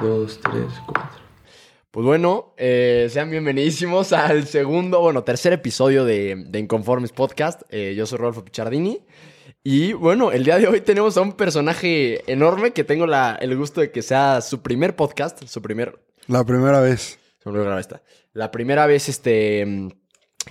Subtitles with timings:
[0.00, 1.24] dos, tres, cuatro.
[1.90, 7.62] Pues bueno, eh, sean bienvenidísimos al segundo, bueno, tercer episodio de, de Inconformes Podcast.
[7.70, 9.00] Eh, yo soy Rodolfo Pichardini.
[9.62, 13.56] Y bueno, el día de hoy tenemos a un personaje enorme que tengo la, el
[13.56, 15.98] gusto de que sea su primer podcast, su primer...
[16.26, 17.18] La primera vez.
[17.38, 18.02] Se me olvidó grabar esta.
[18.32, 19.88] La primera vez este,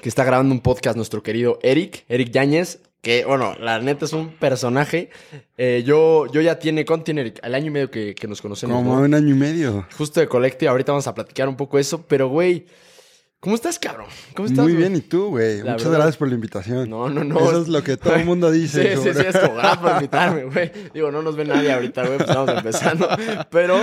[0.02, 4.14] que está grabando un podcast nuestro querido Eric, Eric Yáñez, que bueno, la neta es
[4.14, 5.10] un personaje.
[5.58, 7.34] Eh, yo, yo ya tiene, ¿cuánto tiene?
[7.44, 8.78] El año y medio que, que nos conocemos.
[8.78, 9.02] Como ¿no?
[9.04, 9.86] un año y medio.
[9.98, 12.66] Justo de Collective, ahorita vamos a platicar un poco eso, pero güey,
[13.42, 14.08] ¿cómo estás, cabrón?
[14.34, 14.64] ¿Cómo estás?
[14.64, 14.84] Muy güey?
[14.88, 15.58] bien, ¿y tú, güey?
[15.58, 16.90] La Muchas verdad- gracias por la invitación.
[16.90, 17.38] No, no, no.
[17.42, 18.96] Eso es lo que todo el mundo dice.
[18.96, 20.72] Sí, sí, sobre- sí, es como gracias por invitarme, güey.
[20.94, 23.10] Digo, no nos ve nadie ahorita, güey, pues estamos empezando.
[23.52, 23.76] Pero,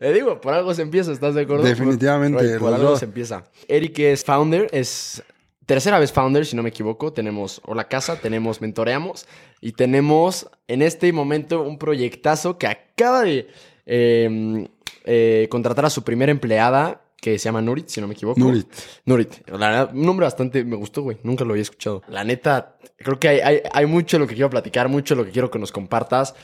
[0.00, 1.64] eh, digo, por algo se empieza, ¿estás de acuerdo?
[1.64, 2.98] Definitivamente, Güey, por algo dos.
[2.98, 3.44] se empieza.
[3.68, 5.22] Eric es founder, es
[5.66, 7.12] tercera vez founder, si no me equivoco.
[7.12, 9.26] Tenemos Hola Casa, tenemos Mentoreamos
[9.60, 13.48] y tenemos en este momento un proyectazo que acaba de
[13.86, 14.68] eh,
[15.04, 18.38] eh, contratar a su primera empleada que se llama Nurit, si no me equivoco.
[18.38, 18.68] Nurit.
[19.04, 19.48] Nurit.
[19.48, 21.16] La verdad, un nombre bastante me gustó, güey.
[21.22, 22.02] Nunca lo había escuchado.
[22.08, 25.20] La neta, creo que hay, hay, hay mucho de lo que quiero platicar, mucho de
[25.22, 26.34] lo que quiero que nos compartas.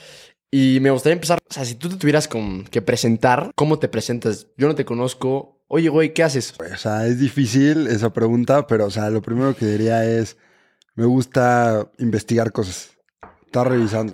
[0.50, 3.88] Y me gustaría empezar, o sea, si tú te tuvieras con- que presentar, ¿cómo te
[3.88, 4.48] presentas?
[4.56, 5.61] Yo no te conozco.
[5.74, 6.52] Oye, güey, ¿qué haces?
[6.60, 10.36] O sea, es difícil esa pregunta, pero, o sea, lo primero que diría es,
[10.96, 12.90] me gusta investigar cosas.
[13.46, 14.12] Estar revisando.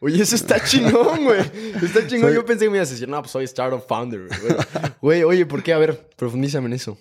[0.00, 1.40] Oye, eso está chingón, güey.
[1.82, 2.28] Está chingón.
[2.28, 4.54] Soy- Yo pensé que me ibas a decir, no, pues soy startup founder, güey.
[5.00, 5.72] Güey, oye, ¿por qué?
[5.72, 6.98] A ver, profundízame en eso.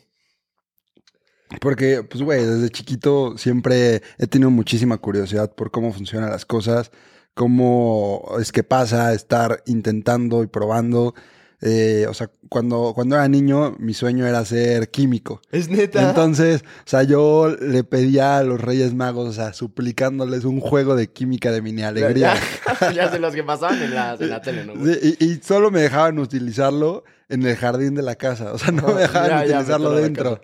[1.60, 6.92] Porque, pues, güey, desde chiquito siempre he tenido muchísima curiosidad por cómo funcionan las cosas,
[7.34, 11.14] cómo es que pasa estar intentando y probando.
[11.64, 15.42] Eh, o sea, cuando, cuando era niño, mi sueño era ser químico.
[15.52, 16.10] Es neta.
[16.10, 20.96] Entonces, o sea, yo le pedía a los Reyes Magos, o sea, suplicándoles un juego
[20.96, 22.34] de química de mini alegría.
[22.82, 24.74] Ya, ya sé los que pasaban en la, en la tele, ¿no?
[24.84, 28.72] Sí, y, y solo me dejaban utilizarlo en el jardín de la casa, o sea,
[28.72, 30.42] no me dejaban ya, utilizarlo dentro.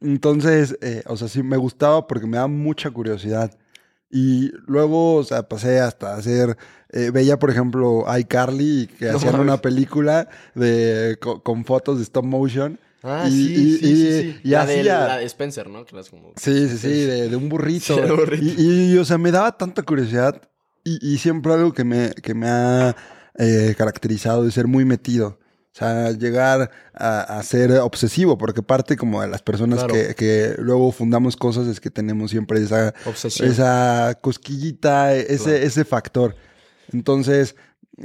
[0.00, 3.56] Entonces, eh, o sea, sí me gustaba porque me daba mucha curiosidad.
[4.10, 6.56] Y luego, o sea, pasé hasta hacer,
[6.90, 9.44] eh, veía por ejemplo iCarly que No hacían mames.
[9.46, 12.78] una película de, co- con, fotos de stop motion.
[13.02, 14.40] Ah, Y- sí, y- sí, y- sí, sí.
[14.44, 15.84] y la, de, hacía- la de Spencer, ¿no?
[15.84, 16.32] Que las como...
[16.36, 17.94] Sí, sí, sí, de, de un burrito.
[17.94, 18.60] Sí, de burrito.
[18.62, 20.40] Y, y, o sea, me daba tanta curiosidad
[20.84, 22.96] y, y siempre algo que me, que me ha
[23.38, 25.38] eh, caracterizado de ser muy metido.
[25.74, 29.94] O sea, llegar a, a ser obsesivo, porque parte como de las personas Claro.
[29.94, 33.48] que, que luego fundamos cosas es que tenemos siempre esa, Obsesión.
[33.50, 35.58] esa cosquillita, ese, Claro.
[35.58, 36.36] ese factor.
[36.92, 37.54] Entonces,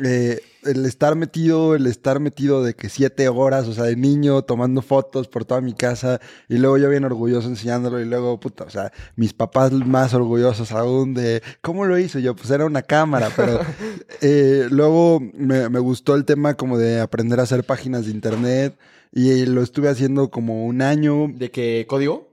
[0.03, 4.41] eh, el estar metido, el estar metido de que siete horas, o sea, de niño,
[4.43, 8.63] tomando fotos por toda mi casa, y luego yo bien orgulloso enseñándolo, y luego, puta,
[8.63, 12.19] o sea, mis papás más orgullosos aún de, ¿cómo lo hizo?
[12.19, 13.59] Yo, pues era una cámara, pero
[14.21, 18.77] eh, luego me, me gustó el tema como de aprender a hacer páginas de internet,
[19.11, 22.32] y lo estuve haciendo como un año, ¿De qué código?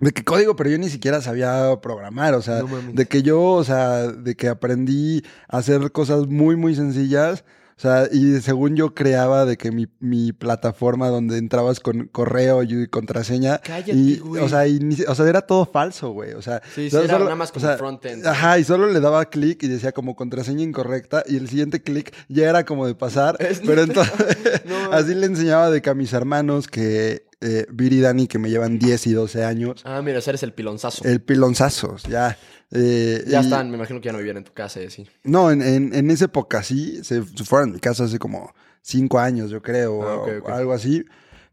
[0.00, 3.40] De qué código, pero yo ni siquiera sabía programar, o sea, No de que yo,
[3.42, 7.44] o sea, de que aprendí a hacer cosas muy, muy sencillas,
[7.76, 12.62] o sea, y según yo creaba de que mi, mi plataforma donde entrabas con correo
[12.62, 14.42] y contraseña, Cállate, y, güey.
[14.42, 14.78] o sea, y
[15.08, 17.48] o sea, era todo falso, güey, o sea, Sí, sí, solo- era solo- nada más
[17.48, 18.26] o como sea, frontend.
[18.26, 22.14] Ajá, y solo le daba clic y decía como contraseña incorrecta y el siguiente clic
[22.28, 24.12] ya era como de pasar, Es pero entonces
[24.66, 28.38] No así le enseñaba de que a mis hermanos que eh, Viri y Dani que
[28.38, 31.04] me llevan 10 y 12 años, Ah, mira, ese eres el pilonzazo.
[31.04, 32.36] el pilonzazos, ya.
[32.70, 35.06] eh, ya y- están, me imagino que ya no vivían en tu casa y así.
[35.24, 38.52] No, en, en, en esa época sí, se, fueron a mi casa hace como
[38.82, 41.04] cinco años, yo creo, Ah, o algo así.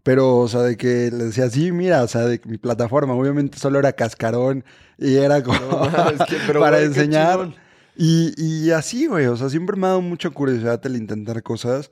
[0.04, 3.14] Pero, o sea, de que le decía, sí, mira, o sea, de que mi plataforma
[3.14, 4.64] obviamente solo era cascarón
[4.98, 7.54] y era como No mames, que- pero, para güey, enseñar.
[7.98, 11.92] Y, y así, güey, o sea, siempre me ha dado mucha curiosidad el intentar cosas.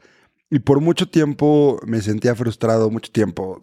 [0.49, 3.59] Y por mucho tiempo me sentía frustrado, mucho tiempo,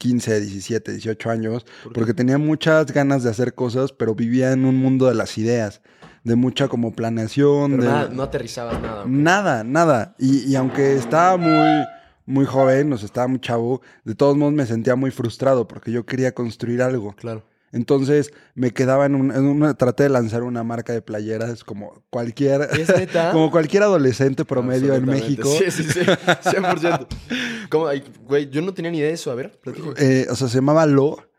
[0.00, 4.76] 15, 17, 18 años, porque tenía muchas ganas de hacer cosas, pero vivía en un
[4.76, 5.82] mundo de las ideas,
[6.24, 7.88] de mucha como planeación, Pero de...
[7.90, 9.04] nada, no aterrizabas nada.
[9.06, 10.14] Nada, nada.
[10.18, 11.84] Y, y aunque estaba muy,
[12.24, 15.92] muy joven, o sea, estaba muy chavo, de todos modos me sentía muy frustrado porque
[15.92, 17.14] yo quería construir algo.
[17.16, 17.44] Claro.
[17.72, 22.02] Entonces me quedaba en, un, en una, traté de lanzar una marca de playeras como
[22.10, 22.68] cualquier,
[23.32, 25.06] como cualquier adolescente promedio en.
[25.06, 25.48] México.
[25.58, 26.00] Sí, sí, sí.
[26.00, 27.06] 100%.
[27.68, 27.86] ¿Cómo?
[27.86, 29.30] Ay, Güey, yo no tenía ni idea de eso.
[29.30, 29.58] A ver.
[29.96, 31.29] Eh, o sea, se llamaba Lo.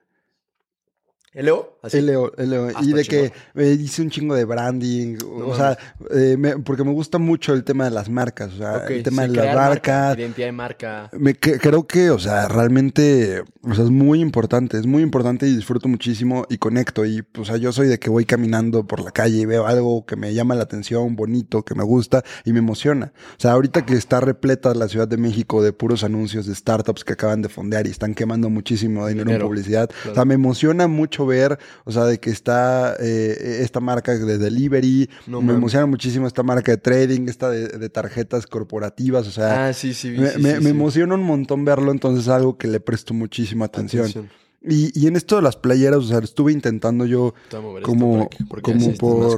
[1.33, 1.77] ¿LO?
[1.81, 2.01] Así.
[2.01, 2.31] LO.
[2.37, 5.17] Ah, y de que me hice un chingo de branding.
[5.23, 5.77] o sea,
[6.13, 8.53] eh, me- porque me gusta mucho el tema de las marcas.
[8.53, 10.17] O sea, el tema sí, de las marcas.
[10.17, 11.09] Identidad de marca.
[11.13, 15.47] Me, que- creo que, o sea, realmente, o sea, es muy importante, es muy importante
[15.47, 17.05] y disfruto muchísimo y conecto.
[17.05, 20.05] Y, o sea, yo soy de que voy caminando por la calle y veo algo
[20.05, 23.13] que me llama la atención, bonito, que me gusta y me emociona.
[23.37, 27.03] O sea, ahorita que está repleta la Ciudad de México de puros anuncios de startups
[27.05, 29.89] que acaban de fondear y están quemando muchísimo dinero, Dinero, en publicidad.
[29.89, 30.11] claro.
[30.11, 34.37] O sea, me emociona mucho ver, o sea, de que está eh, esta marca de
[34.37, 39.31] delivery, No me emociona muchísimo esta marca de trading, esta de, de tarjetas corporativas, o
[39.31, 40.09] sea, Ah, sí, sí.
[40.11, 44.01] me, sí, me- emociona un montón verlo, entonces es algo que le presto muchísima atención.
[44.03, 44.29] Atención.
[44.63, 47.87] Y, y en esto de las playeras, o sea, estuve intentando yo, Como- para que-
[47.87, 49.37] como más por-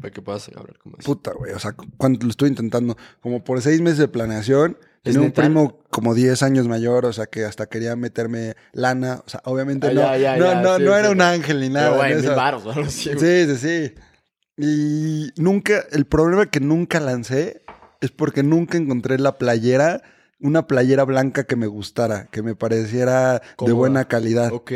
[0.00, 1.04] Para que puedas hablar como así.
[1.06, 4.85] puta, güey, o sea, cuando lo estuve intentando, como por seis meses de planeación, ¿Es
[5.12, 9.28] tenía un primo como 10 años mayor, o sea, que hasta quería meterme lana, o
[9.28, 10.98] sea, obviamente Ah, no, ya, ya, no, ya, no, sí, no sí.
[10.98, 11.88] era un ángel ni nada.
[11.90, 13.46] Pero, güey, mil baros, algo así, güey.
[13.46, 13.94] Sí, sí, sí.
[14.58, 17.62] Y nunca, el problema que nunca lancé
[18.00, 20.02] es porque nunca encontré la playera,
[20.40, 24.52] una playera blanca que me gustara, que me pareciera de buena calidad.
[24.52, 24.72] Ok.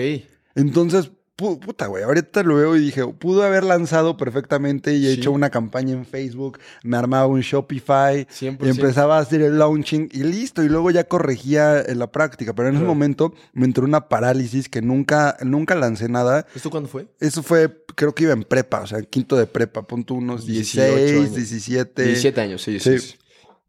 [0.54, 5.20] Entonces, puta, güey, ahorita lo veo y dije, pudo haber lanzado perfectamente y he Sí.
[5.20, 8.66] hecho una campaña en Facebook, me armaba un Shopify 100%.
[8.66, 12.52] y empezaba a hacer el launching y listo, y luego ya corregía en la práctica,
[12.54, 16.46] pero en ese momento me entró una parálisis que nunca, nunca lancé nada.
[16.54, 17.06] ¿Esto cuándo fue?
[17.20, 20.82] Eso fue, creo que iba en prepa, o sea, quinto de prepa, punto unos 18
[20.96, 21.34] 16, años.
[21.34, 23.06] 17, 17 años, sí, sí, Sí.
[23.12, 23.16] sí.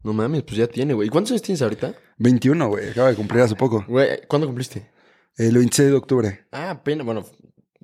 [0.04, 1.06] No mames, pues ya tiene, güey.
[1.06, 1.94] ¿Y ¿Cuántos años tienes ahorita?
[2.18, 4.90] 21, güey, acaba de cumplir hace poco, Güey, ¿cuándo cumpliste?
[5.36, 6.44] el 26 de octubre.
[6.52, 7.24] Ah, apenas, bueno,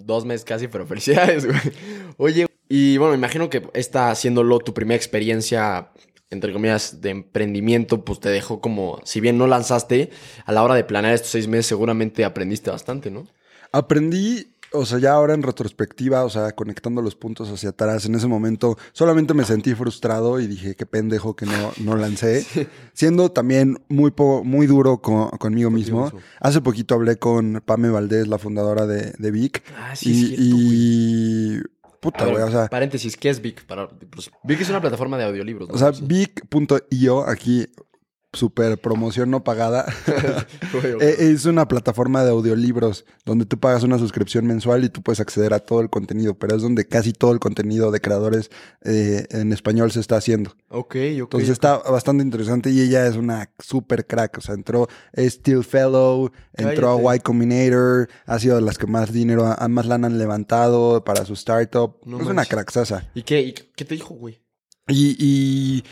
[0.04, 1.58] dos meses casi, pero felicidades, güey.
[2.16, 5.90] Oye, y bueno, imagino que esta haciéndolo tu primera experiencia,
[6.30, 10.10] entre comillas, de emprendimiento, pues te dejó como, si bien no lanzaste,
[10.44, 13.26] a la hora de planear estos seis meses seguramente aprendiste bastante, ¿no?
[13.72, 18.14] Aprendí, o sea, ya ahora en retrospectiva, o sea, conectando los puntos hacia atrás, en
[18.14, 22.44] ese momento solamente me sentí frustrado y dije, qué pendejo que no, no lancé.
[22.92, 26.12] Siendo también muy, po- muy duro co- conmigo mismo.
[26.40, 29.62] Hace poquito hablé con Pame Valdés, la fundadora de, de Vic.
[29.76, 31.62] Ah, sí, y, cierto, y-
[32.00, 33.64] puta, güey, o sea, paréntesis, ¿qué es Vic?
[33.66, 35.74] Para, pues, Vic es una plataforma de audiolibros, ¿no?
[35.74, 35.90] o sea.
[36.00, 37.66] Vic.io, aquí,
[38.32, 39.86] super promoción no pagada.
[41.00, 45.18] Eh, es una plataforma de audiolibros donde tú pagas una suscripción mensual y tú puedes
[45.18, 48.50] acceder a todo el contenido, pero es donde casi todo el contenido de creadores
[48.84, 50.50] eh, en español se está haciendo.
[50.68, 50.94] ok, ok.
[50.94, 54.38] Entonces está bastante interesante y ella es una super crack.
[54.38, 57.08] O sea, entró, Steel Fellow, entró Cállate.
[57.08, 61.24] a Y Combinator, ha sido de las que más dinero, más lana han levantado para
[61.24, 61.96] su startup.
[62.04, 63.08] No es una cracksasa.
[63.14, 64.40] ¿Y qué, y qué te dijo, güey?
[64.86, 65.84] Y, y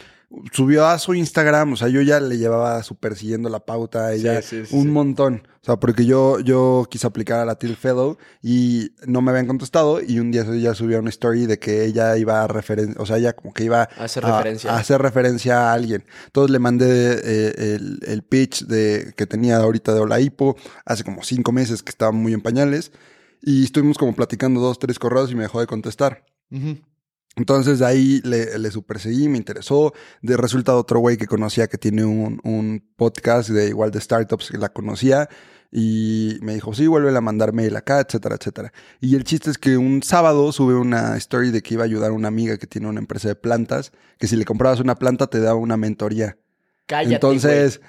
[0.53, 4.13] subió a su Instagram, o sea, yo ya le llevaba súper siguiendo la pauta a
[4.13, 5.47] ella Sí, sí, sí, un montón.
[5.63, 9.47] O sea, porque yo, yo quise aplicar a la Till Fellow y no me habían
[9.47, 13.07] contestado y un día ella subió una story de que ella iba a referencia, o
[13.07, 14.71] sea, ella como que iba A hacer referencia.
[14.73, 16.05] a hacer referencia a alguien.
[16.27, 21.03] Entonces le mandé eh, el, el pitch de, que tenía ahorita de Hola Hipo hace
[21.05, 22.93] como cinco meses que estaba muy en pañales
[23.43, 26.25] y estuvimos como platicando dos, tres correos y me dejó de contestar.
[27.37, 29.93] Entonces de ahí le, le superseguí, me interesó.
[30.23, 34.51] De resulta otro güey que conocía que tiene un, un podcast de igual de startups
[34.51, 35.29] que la conocía.
[35.71, 38.73] Y me dijo, sí, vuelve a mandar mail acá, etcétera, etcétera.
[39.01, 42.13] Y el chiste es que un sábado sube una story de que iba a ayudar
[42.13, 45.27] a una amiga que tiene una empresa de plantas, que si le comprabas una planta
[45.27, 46.39] te daba una mentoría.
[46.87, 47.81] Cállate, Entonces,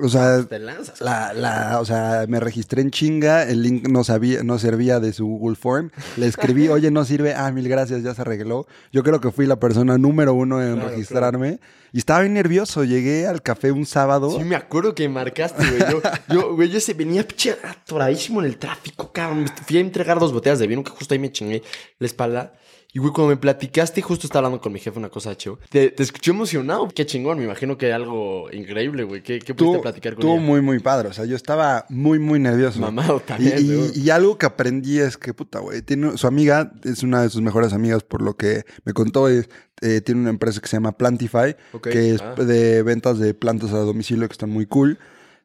[0.00, 0.46] o sea, güey.
[0.46, 1.00] Te lanzas.
[1.00, 5.12] la, la, o sea, me registré en chinga, el link no sabía, no servía de
[5.12, 5.90] su Google Form.
[6.16, 8.66] Le escribí, oye, no sirve, ah, mil gracias, ya se arregló.
[8.92, 11.58] Yo creo que fui la persona número uno en Claro, registrarme.
[11.92, 12.84] Y estaba bien nervioso.
[12.84, 14.30] Llegué al café un sábado.
[14.38, 15.90] Sí, me acuerdo que marcaste, güey.
[15.90, 17.26] Yo, yo, güey, yo se venía
[17.62, 19.46] atoradísimo en el tráfico, cabrón.
[19.66, 21.62] Fui a entregar dos botellas de vino que justo ahí me chingué
[21.98, 22.54] la espalda.
[22.94, 25.58] Y, güey, cuando me platicaste, justo estaba hablando con mi jefe una cosa, chido.
[25.70, 26.88] Te, te escuché emocionado.
[26.88, 29.22] Qué chingón, me imagino que algo increíble, güey.
[29.22, 31.08] ¿Qué, qué pudiste platicar con estuvo muy, muy padre.
[31.08, 32.80] O sea, yo estaba muy, muy nervioso.
[32.80, 33.56] Mamado Y, también,
[33.94, 37.30] y- y algo que aprendí es que, puta, güey, tiene, su amiga es una de
[37.30, 39.48] sus mejores amigas, por lo que me contó, es,
[39.80, 42.34] eh, tiene una empresa que se llama Plantify, que es ah.
[42.34, 44.98] de ventas de plantas a domicilio que están muy cool.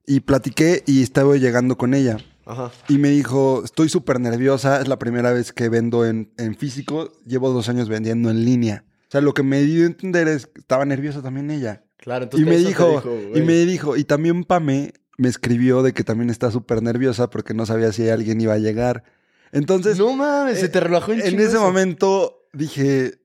[0.06, 2.18] Y platiqué y estaba llegando con ella.
[2.48, 2.72] Ajá.
[2.88, 7.12] Y me dijo, estoy súper nerviosa, es la primera vez que vendo en, en físico,
[7.26, 8.86] llevo dos años vendiendo en línea.
[9.08, 11.84] O sea, lo que me dio a entender es que estaba nerviosa también ella.
[11.98, 13.04] Claro, Y entonces me eso te dijo,
[13.36, 17.54] y me dijo, y también Pame me escribió de que también está súper nerviosa porque
[17.54, 19.04] no sabía si alguien iba a llegar.
[19.52, 21.62] Entonces, No mames, se te relajó en en ese eso.
[21.62, 23.20] momento dije,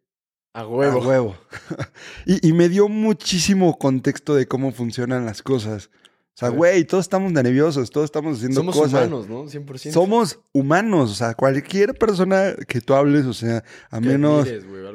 [0.54, 1.02] A huevo.
[1.02, 1.36] a huevo.
[2.26, 5.90] y, y me dio muchísimo contexto de cómo funcionan las cosas.
[6.34, 9.06] O sea, güey, todos estamos nerviosos, todos estamos haciendo Somos cosas.
[9.06, 9.44] humanos, ¿no?
[9.44, 9.92] 100%.
[9.92, 14.48] Somos humanos, o sea, cualquier persona que tú hables, o sea, a menos,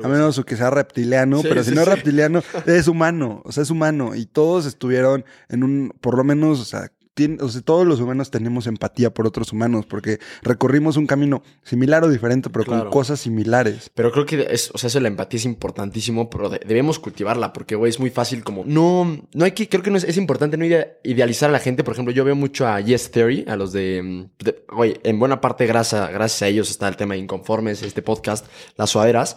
[0.04, 3.52] a menos que sea reptiliano, Sí, pero sí, si no es reptiliano, es humano, o
[3.52, 4.16] sea, es humano.
[4.16, 8.00] Y todos estuvieron en un, por lo menos, o sea, tien- o sea, todos los
[8.00, 12.84] humanos tenemos empatía por otros humanos, porque recorrimos un camino similar o diferente, pero Claro.
[12.84, 13.92] con cosas similares.
[13.96, 17.00] Pero creo que es, o sea, eso de la empatía es importantísimo, pero de- debemos
[17.00, 20.04] cultivarla, porque, güey, es muy fácil como, no, no hay que, creo que no es,
[20.04, 21.84] es importante no idea- idealizar a la gente.
[21.84, 25.18] Por ejemplo, yo veo mucho a Yes Theory, a los de, mm, de- güey, en
[25.20, 28.46] buena parte gracias, gracias a ellos está el tema de Inconformes, este podcast,
[28.78, 29.36] las suaderas.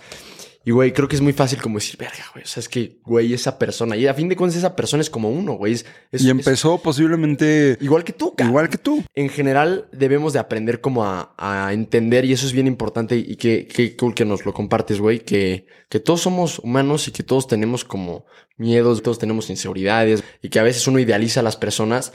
[0.62, 2.98] Y, güey, creo que es muy fácil como decir, verga, güey, o sea, es que,
[3.04, 5.86] güey, esa persona, y a fin de cuentas esa persona es como uno, güey, es,
[6.12, 9.02] es- y es empezó posiblemente igual que tú, cabrón igual que tú.
[9.14, 13.36] en general debemos de aprender como a, a entender y eso es bien importante y
[13.36, 17.22] que, que cool que nos lo compartes, güey, que, que todos somos humanos y que
[17.22, 18.26] todos tenemos como
[18.58, 22.12] miedos, todos tenemos inseguridades y que a veces uno idealiza a las personas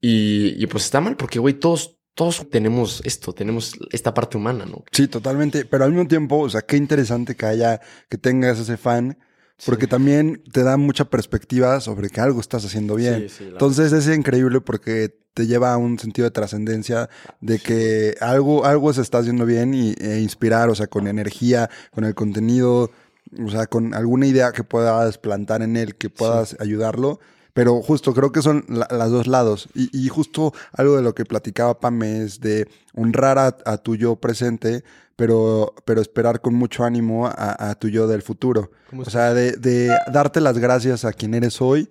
[0.00, 4.66] y, y pues está mal porque, güey, todos, todos tenemos esto, tenemos esta parte humana,
[4.66, 4.82] ¿no?
[4.90, 5.64] Sí, totalmente.
[5.64, 9.16] Pero al mismo tiempo, o sea, qué interesante que haya, que tengas ese fan,
[9.64, 13.28] porque también te da mucha perspectiva sobre que algo estás haciendo bien.
[13.28, 17.08] Sí, sí, la Entonces es increíble porque te lleva a un sentido de trascendencia
[17.40, 21.70] de que algo, algo se está haciendo bien y, e inspirar, o sea, con energía,
[21.92, 22.90] con el contenido,
[23.38, 27.20] o sea, con alguna idea que puedas plantar en él, que puedas ayudarlo.
[27.58, 29.68] Pero justo creo que son la- las dos lados.
[29.74, 33.96] Y, y justo algo de lo que platicaba Pam es de honrar a, a tu
[33.96, 34.84] yo presente,
[35.16, 38.70] pero, pero esperar con mucho ánimo a, a tu yo del futuro.
[38.90, 41.88] ¿Cómo O sea, de, de darte las gracias a quien eres hoy,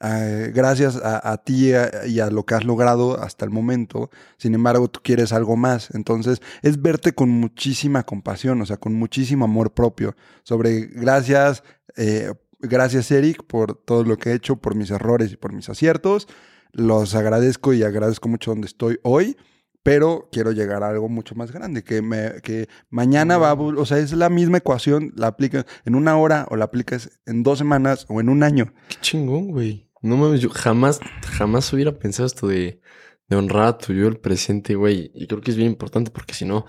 [0.00, 4.08] eh, gracias a, a ti a- y a lo que has logrado hasta el momento.
[4.38, 5.90] Sin embargo, tú quieres algo más.
[5.94, 10.16] Entonces, es verte con muchísima compasión, o sea, con muchísimo amor propio.
[10.44, 11.62] Sobre gracias,
[11.98, 15.68] eh, gracias Eric por todo lo que he hecho, por mis errores y por mis
[15.68, 16.28] aciertos.
[16.72, 19.36] Los agradezco y agradezco mucho donde estoy hoy.
[19.82, 23.54] Pero quiero llegar a algo mucho más grande, que, me, que mañana va a...
[23.54, 27.42] O sea, es la misma ecuación, la aplicas en una hora o la aplicas en
[27.42, 28.74] dos semanas o en un año.
[28.90, 29.90] Qué chingón, güey.
[30.02, 32.82] No mames, yo jamás, jamás hubiera pensado esto de,
[33.26, 35.10] de honrar a tu yo el presente, güey.
[35.14, 36.66] Y creo que es bien importante porque si no,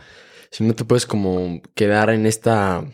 [0.49, 2.85] si no te puedes como quedar en esta,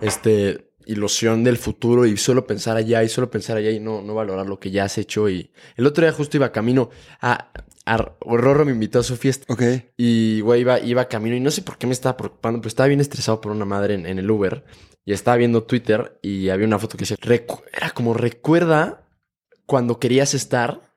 [0.00, 4.14] este, ilusión del futuro y solo pensar allá y solo pensar allá y no, no
[4.14, 5.28] valorar lo que ya has hecho.
[5.28, 7.50] Y el otro día justo iba camino a,
[7.86, 9.52] a Rorro me invitó a su fiesta.
[9.52, 9.62] Ok.
[9.96, 12.86] Y, güey, iba, iba camino y no sé por qué me estaba preocupando, pero estaba
[12.88, 14.64] bien estresado por una madre en, en el Uber.
[15.04, 19.06] Y estaba viendo Twitter y había una foto que decía, "Recu- era como recuerda
[19.66, 20.93] cuando querías estar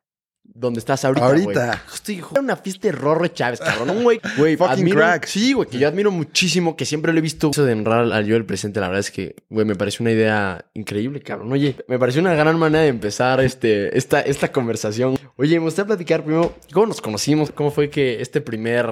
[0.53, 1.41] donde estás ahorita, güey".
[1.43, 1.83] Ahorita.
[2.05, 3.89] Dijo, era una fiesta de Rorro Chávez, cabrón.
[3.89, 5.25] Un güey, güey, Fucking admiro- crack.
[5.25, 7.49] Sí, güey, que yo admiro muchísimo, que siempre lo he visto.
[7.51, 10.11] Eso de honrar al yo del presente, la verdad es que, güey, me pareció una
[10.11, 11.51] idea increíble, cabrón.
[11.51, 15.15] Oye, me pareció una gran manera de empezar este, esta, esta conversación.
[15.35, 18.87] Oye, me gustaría platicar primero cómo nos conocimos, cómo fue que este primer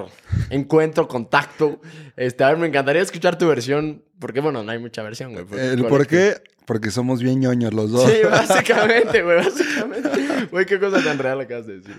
[0.49, 1.79] encuentro, contacto.
[2.15, 5.45] Este, a ver, me encantaría escuchar tu versión, porque bueno, no hay mucha versión, güey.
[5.45, 6.41] porque- ¿El por qué?
[6.65, 8.09] Porque somos bien ñoños los dos.
[8.09, 10.09] Sí, básicamente, güey, básicamente.
[10.51, 11.95] Güey, qué cosa tan real acabas de decir.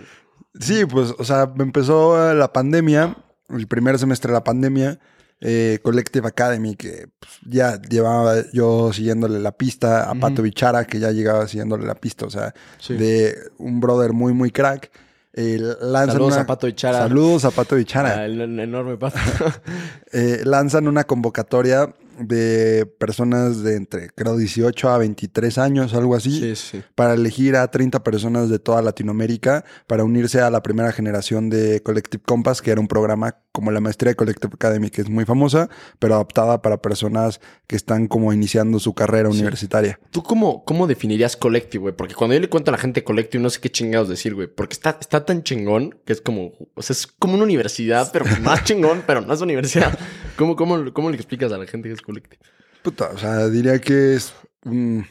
[0.59, 3.17] Sí, pues, o sea, me empezó la pandemia,
[3.51, 4.99] el primer semestre de la pandemia,
[5.41, 10.99] eh, Collective Academy, que pues, ya llevaba yo siguiéndole la pista a Pato Bichara, que
[10.99, 12.95] ya llegaba siguiéndole la pista, o sea, Sí.
[12.95, 14.91] de un brother muy, muy crack.
[15.35, 16.99] Eh, lanzan Saludos una- a Pato Bichara.
[16.99, 18.15] Saludos a Pato Bichara.
[18.21, 19.19] Ah, el, el enorme pato.
[20.13, 26.41] Eh, lanzan una convocatoria de personas de entre, creo, 18 a 23 años, algo así
[26.41, 26.83] sí, sí.
[26.95, 31.83] para elegir a 30 personas de toda Latinoamérica para unirse a la primera generación de
[31.83, 35.25] Collective Compass, que era un programa como la maestría de Collective Academy, que es muy
[35.25, 39.37] famosa, pero adaptada para personas que están como iniciando su carrera Sí.
[39.39, 39.99] universitaria.
[40.11, 41.95] ¿Tú cómo, cómo definirías Collective, güey?
[41.97, 44.47] Porque cuando yo le cuento a la gente Collective, no sé qué chingados decir, güey.
[44.47, 48.25] Porque está, está tan chingón que es como, o sea, es como una universidad, pero
[48.43, 49.99] más chingón, pero no es universidad.
[50.37, 52.41] ¿Cómo, cómo, cómo le explicas a la gente que es Collective?
[52.83, 54.33] Puta, o sea, diría que es
[54.65, 55.05] un-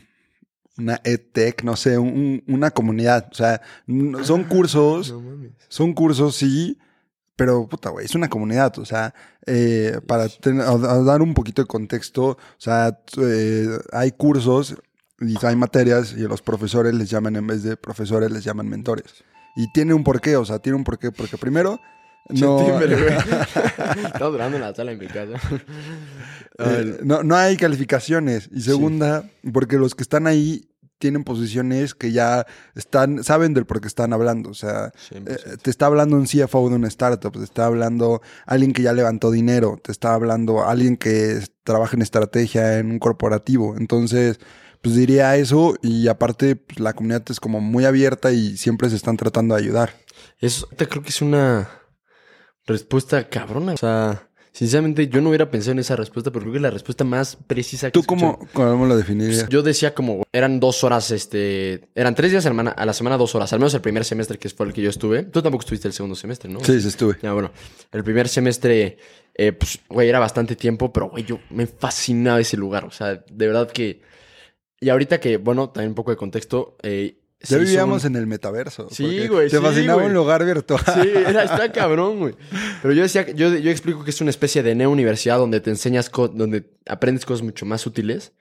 [0.78, 3.28] una EdTech, no sé, un- una comunidad.
[3.32, 5.52] O sea, n- son cursos, No mames.
[5.68, 6.78] son cursos, sí,
[7.36, 8.78] pero puta, güey, es una comunidad.
[8.80, 9.14] O sea,
[9.46, 14.76] eh, para ten- a- a dar un poquito de contexto, o sea, eh, hay cursos
[15.20, 19.24] y hay materias y los profesores les llaman, en vez de profesores, les llaman mentores.
[19.58, 21.80] Y tiene un porqué, o sea, tiene un porqué, porque primero,
[22.30, 22.60] no.
[22.80, 25.40] Estamos grabando en la sala en mi casa.
[26.60, 28.50] eh, no, no hay calificaciones.
[28.52, 30.68] Y segunda, porque los que están ahí
[30.98, 34.50] tienen posiciones que ya están, saben del por qué están hablando.
[34.50, 38.74] O sea, eh, te está hablando un CFO de una startup, te está hablando alguien
[38.74, 43.76] que ya levantó dinero, te está hablando alguien que trabaja en estrategia en un corporativo.
[43.78, 44.40] Entonces,
[44.82, 48.96] pues diría eso y aparte pues, la comunidad es como muy abierta y siempre se
[48.96, 49.94] están tratando de ayudar.
[50.40, 51.70] Eso te creo que es una
[52.66, 53.74] respuesta cabrona.
[53.74, 56.72] O sea, sinceramente yo no hubiera pensado en esa respuesta, pero creo que es la
[56.72, 59.50] respuesta más precisa que ¿Tú cómo, cómo lo definirías?
[59.50, 62.94] Yo decía como, eran dos horas, este, eran tres días a la, semana, a la
[62.94, 65.24] semana, dos horas, al menos el primer semestre que fue el que yo estuve.
[65.24, 66.62] Tú tampoco estuviste el segundo semestre, ¿no?
[66.64, 67.18] Sí, sí estuve.
[67.22, 67.52] Ya, bueno,
[67.92, 68.98] el primer semestre,
[69.34, 72.86] eh, pues, güey, era bastante tiempo, pero, güey, yo me fascinaba ese lugar.
[72.86, 74.02] O sea, de verdad que...
[74.80, 76.78] Y ahorita que, bueno, también un poco de contexto.
[76.84, 78.88] Eh, Ya vivíamos un- en el metaverso.
[78.92, 80.82] Sí, güey, Te sí, fascinaba un lugar virtual.
[80.94, 82.36] Sí, era, está cabrón, güey.
[82.82, 86.12] Pero yo decía, yo, yo explico que es una especie de neo-universidad donde te enseñas,
[86.34, 88.34] donde aprendes cosas mucho más útiles.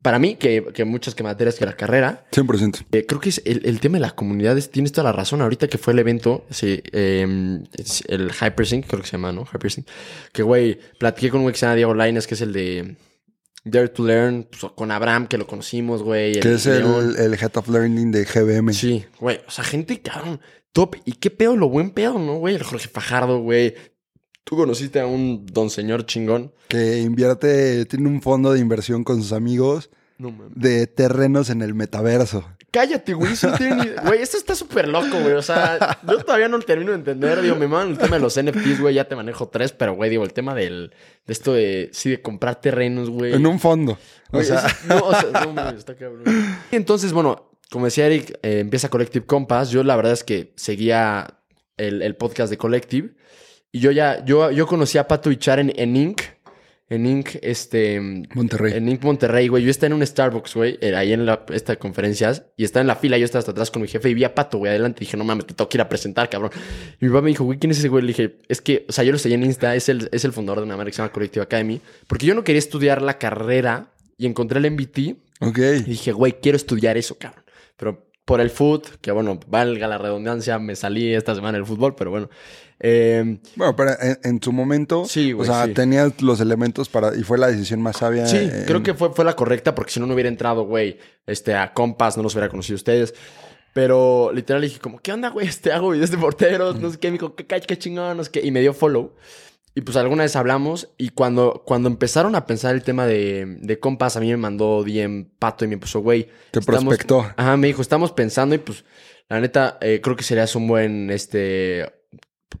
[0.00, 2.84] Para mí, que, que muchas que materias que la carrera, 100%.
[2.92, 5.42] eh, creo que es el, el tema de la comunidad, es- tienes toda la razón.
[5.42, 9.44] Ahorita que fue el evento, sí, eh, es el Hypersync, creo que se llama, ¿no?
[9.52, 9.88] Hypersync.
[10.32, 12.96] Que, güey, platiqué con un güey que se llama Diego Laines, que es el de
[13.64, 16.40] Dare to Learn, pues, con Abraham, que lo conocimos, güey.
[16.40, 16.84] Que es el,
[17.18, 18.72] el Head of Learning de GBM.
[18.72, 19.40] Sí, güey.
[19.46, 20.40] O sea, gente, cabrón,
[20.72, 20.96] top.
[21.04, 22.54] ¿Y qué pedo lo buen pedo, no, güey?
[22.54, 23.74] El Jorge Fajardo, güey.
[24.44, 26.54] Tú conociste a un don señor chingón.
[26.68, 31.74] Que invierte, tiene un fondo de inversión con sus amigos No de terrenos en el
[31.74, 32.46] metaverso.
[32.70, 33.32] Cállate, güey.
[33.32, 35.32] Eso no tiene ni- Güey, esto está súper loco, güey.
[35.32, 37.40] O sea, yo todavía no lo termino de entender.
[37.40, 38.94] Digo, me maman el tema de los NFTs, güey.
[38.94, 40.92] Ya te manejo tres, pero, güey, digo, el tema del...
[41.26, 41.88] De esto de...
[41.92, 43.32] Sí, de comprar terrenos, güey.
[43.34, 43.92] En un fondo.
[43.92, 43.98] O
[44.32, 46.24] Güey, sea, es- no, o sea, no, mames, está cabrón.
[46.70, 49.70] Y entonces, bueno, como decía Eric, eh, empieza Collective Compass.
[49.70, 51.38] Yo la verdad es que seguía
[51.78, 53.14] el, el podcast de Collective.
[53.72, 56.20] Y yo ya, yo, yo conocí a Pato y Char en, en Inc.
[56.90, 58.00] En Inc, este...
[58.34, 58.72] Monterrey.
[58.74, 59.62] En Inc Monterrey, güey.
[59.62, 60.78] Yo estaba en un Starbucks, güey.
[60.94, 62.44] Ahí en la, esta conferencias.
[62.56, 63.18] Y estaba en la fila.
[63.18, 64.70] Yo estaba hasta atrás con mi jefe y vi a Pato, güey.
[64.70, 65.00] Adelante.
[65.00, 66.50] dije, no mames, te tengo que ir a presentar, cabrón.
[66.98, 68.02] Y mi papá me dijo, güey, ¿quién es ese güey?
[68.02, 69.76] Le dije, es que, o sea, yo lo seguí en Insta.
[69.76, 71.80] Es el, es el fundador de una marca que se llama Collective Academy.
[72.06, 75.16] Porque yo no quería estudiar la carrera y encontré el MBT.
[75.40, 75.58] ok.
[75.58, 77.44] Y dije, güey, quiero estudiar eso, cabrón.
[77.76, 81.94] Pero por el foot, que bueno, valga la redundancia, me salí esta semana del fútbol,
[81.94, 82.28] pero bueno.
[82.80, 85.74] Eh, Bueno, pero en, en su momento, Sí, güey, o sea, sí.
[85.74, 88.26] tenías los elementos para y fue la decisión más sabia.
[88.26, 90.98] sí, en- creo que fue, fue la correcta, porque si no, no hubiera entrado, güey,
[91.26, 93.14] este, a Compass, no los hubiera conocido ustedes.
[93.74, 95.46] Pero literal dije, como, ¿qué onda, güey?
[95.46, 97.08] Este, hago videos de porteros, no sé qué.
[97.08, 98.40] Me dijo, qué, qué chingón, no sé qué.
[98.44, 99.14] Y me dio follow.
[99.74, 100.88] Y pues alguna vez hablamos.
[100.98, 104.82] Y cuando, cuando empezaron a pensar el tema de, de Compass, a mí me mandó
[104.82, 106.28] DM Pato y me puso, güey.
[106.50, 107.26] Te prospectó.
[107.36, 108.84] Ajá, me dijo, estamos pensando y pues,
[109.28, 111.92] la neta, eh, creo que serías un buen, este...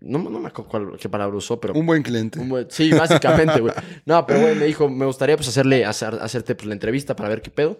[0.00, 1.74] No, no me acuerdo cuál, qué palabra usó, pero...
[1.74, 2.38] Un buen cliente.
[2.38, 3.72] un buen- sí, básicamente, güey.
[4.06, 7.28] No, pero güey, me dijo, me gustaría pues hacerle, hacer, hacerte pues la entrevista para
[7.28, 7.78] ver qué pedo.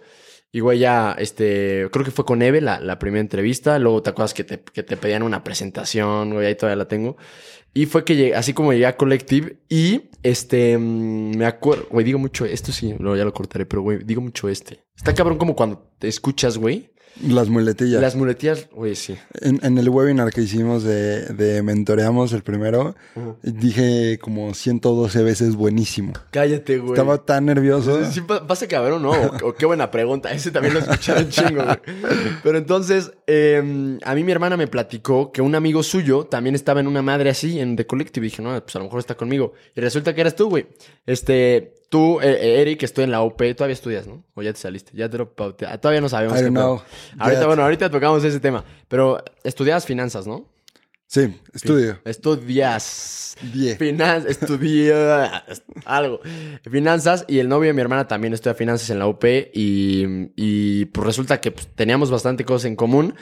[0.51, 3.77] Y güey, ya, este, creo que fue con Eve la, la primera entrevista.
[3.77, 7.17] Luego te acuerdas que te, que te pedían una presentación, güey, ahí todavía la tengo.
[7.71, 12.03] Y fue que llegué, así como llegué a Collective y, este, mm, me acuerdo, güey,
[12.03, 14.83] digo mucho, esto sí, luego ya lo cortaré, pero güey, digo mucho este.
[14.97, 16.91] Está cabrón como cuando te escuchas, güey.
[17.27, 18.01] Las muletillas.
[18.01, 19.17] Las muletillas, güey, sí.
[19.41, 22.95] En, en el webinar que hicimos de, de Mentoreamos, el primero,
[23.43, 26.13] dije como 112 veces buenísimo.
[26.31, 26.93] Cállate, güey.
[26.93, 28.05] Estaba tan nervioso.
[28.11, 29.11] Sí, pa- pasa cabrón, ¿no?
[29.11, 30.31] O, o qué buena pregunta.
[30.31, 31.77] Ese también lo escucharon chingo, güey.
[32.43, 36.79] Pero entonces, eh, a mí mi hermana me platicó que un amigo suyo también estaba
[36.79, 38.25] en una madre así, en The Collective.
[38.25, 39.53] Y dije, no, pues a lo mejor está conmigo.
[39.75, 40.67] Y resulta que eras tú, güey.
[41.05, 43.37] Este, tú, eh, eh, Eric, estoy en la UP.
[43.55, 44.23] Todavía estudias, ¿no?
[44.35, 44.91] O ya te saliste.
[44.95, 45.65] Ya te lo pauté.
[45.79, 46.39] Todavía no sabemos.
[46.39, 46.81] I don't know.
[47.17, 48.63] Ahorita, bueno, ahorita tocamos ese tema.
[48.87, 50.47] Pero estudias finanzas, ¿no?
[51.07, 51.99] Sí, estudio.
[52.05, 53.35] Estudias.
[53.41, 53.75] Die.
[53.77, 55.43] Finanzas, estudia
[55.85, 56.19] algo.
[56.69, 60.85] Finanzas y el novio de mi hermana también estudia finanzas en la UP y, y
[60.85, 63.15] pues resulta que pues, teníamos bastante cosas en común.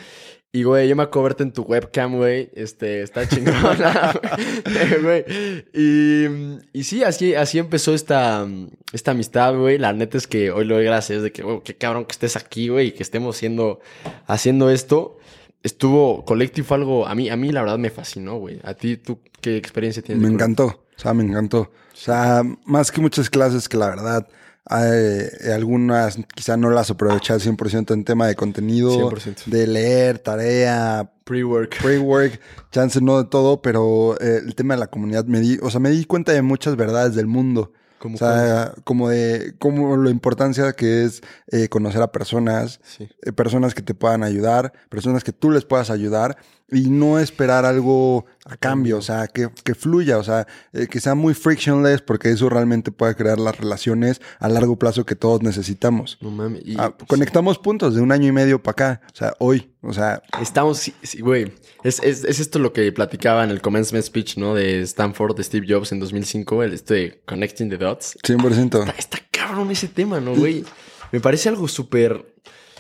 [0.54, 2.50] Y, güey, yo me acuerdo verte en tu webcam, güey.
[2.54, 4.20] Este, está chingona,
[5.02, 5.26] güey.
[5.74, 6.26] Y,
[6.74, 8.48] y sí, así, así empezó esta,
[8.94, 9.78] esta amistad, güey.
[9.78, 12.38] La neta es que hoy lo doy gracias de que, güey, qué cabrón que estés
[12.38, 13.82] aquí, güey, y que estemos haciendo,
[14.26, 15.18] haciendo esto.
[15.64, 18.60] Estuvo Collective algo, a mí, a mí la verdad me fascinó, güey.
[18.64, 20.24] A ti, ¿tú qué experiencia tienes?
[20.24, 20.66] Me encantó.
[20.66, 21.60] O sea, me encantó.
[21.60, 24.28] O sea, más que muchas clases que la verdad,
[24.72, 29.46] eh, algunas quizá no las aproveché al 100% en tema de contenido, 100%.
[29.46, 31.82] de leer, tarea, Pre-work.
[31.82, 32.40] pre-work,
[32.72, 35.80] chance no de todo, pero eh, el tema de la comunidad me di, o sea,
[35.80, 37.74] me di cuenta de muchas verdades del mundo.
[38.00, 43.10] ¿Cómo O sea, como de cómo la importancia que es eh, conocer a personas, Sí.
[43.24, 46.38] eh, personas que te puedan ayudar, personas que tú les puedas ayudar
[46.70, 51.00] y no esperar algo a cambio, o sea, que, que fluya, o sea, eh, que
[51.00, 55.42] sea muy frictionless porque eso realmente puede crear las relaciones a largo plazo que todos
[55.42, 56.18] necesitamos.
[56.22, 56.62] No mames.
[56.66, 59.72] Y, Ah, pues, conectamos puntos de un año y medio para acá, o sea, hoy,
[59.82, 61.54] o sea, Estamos, sí, güey.
[61.84, 64.54] Es, es, es esto lo que platicaba en el commencement speech, ¿no?
[64.54, 68.18] De Stanford, de Steve Jobs en 2005, el este de Connecting the Dots.
[68.24, 68.80] 100%.
[68.80, 70.66] Está, está cabrón ese tema, ¿no, güey?
[71.12, 72.36] me parece algo súper...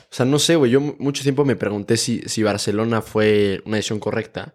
[0.09, 3.77] O sea, no sé, güey, yo mucho tiempo me pregunté si, si Barcelona fue una
[3.77, 4.53] decisión correcta.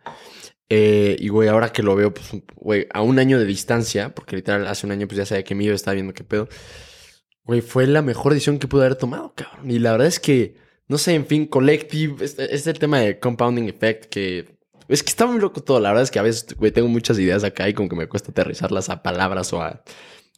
[0.68, 4.36] Eh, y, güey, ahora que lo veo, pues, güey, a un año de distancia, porque
[4.36, 6.48] literal hace un año pues ya sabía que mío estaba viendo qué pedo.
[7.44, 9.70] Güey, fue la mejor decisión que pude haber tomado, cabrón.
[9.70, 10.56] Y la verdad es que,
[10.88, 14.56] no sé, en fin, Collective, este, es el tema de Compounding Effect que...
[14.88, 15.78] Es que está muy loco todo.
[15.80, 18.08] La verdad es que a veces, güey, tengo muchas ideas acá y como que me
[18.08, 19.82] cuesta aterrizarlas a palabras o a...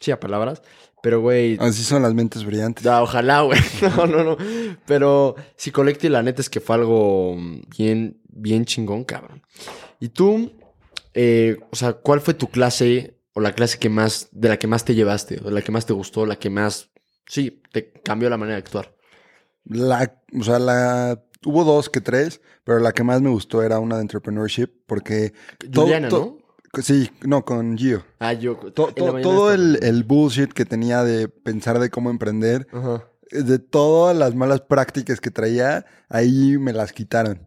[0.00, 0.62] Sí, a palabras.
[1.04, 1.58] Pero, güey...
[1.60, 2.86] Así son las mentes brillantes.
[2.86, 3.60] Ah, ojalá, güey.
[3.82, 4.38] No, no, no.
[4.86, 7.36] Pero si Collective, la neta es que fue algo
[7.76, 9.42] bien, bien chingón, cabrón.
[10.00, 10.50] Y tú,
[11.12, 14.66] eh, o sea, ¿cuál fue tu clase o la clase que más, de la que
[14.66, 16.88] más te llevaste, o la que más te gustó, la que más,
[17.26, 18.96] sí, te cambió la manera de actuar?
[19.66, 23.78] La, o sea, la, hubo dos que tres, pero la que más me gustó era
[23.78, 25.34] una de entrepreneurship, porque...
[25.70, 26.38] Juliana, ¿no?
[26.82, 28.04] Sí, no, con Gio.
[28.18, 28.56] Ah, yo.
[28.56, 32.66] todo el, el, bullshit que tenía de pensar de cómo emprender,
[33.30, 37.46] de todas las malas prácticas que traía, ahí me las quitaron.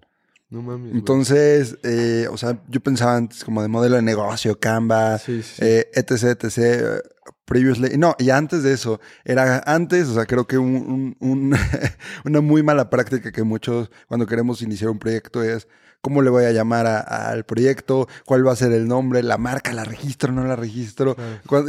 [0.49, 0.93] No mames.
[0.93, 6.41] Entonces, eh, o sea, yo pensaba antes como de modelo de negocio, Canva, Eh, etc,
[6.41, 7.03] etc.
[7.43, 7.97] Previously.
[7.97, 11.55] No, y antes de eso, era antes, o sea, creo que un, un,
[12.25, 15.67] una muy mala práctica que muchos cuando queremos iniciar un proyecto es
[16.01, 19.73] cómo le voy a llamar al proyecto, cuál va a ser el nombre, la marca,
[19.73, 21.15] la registro, no la registro.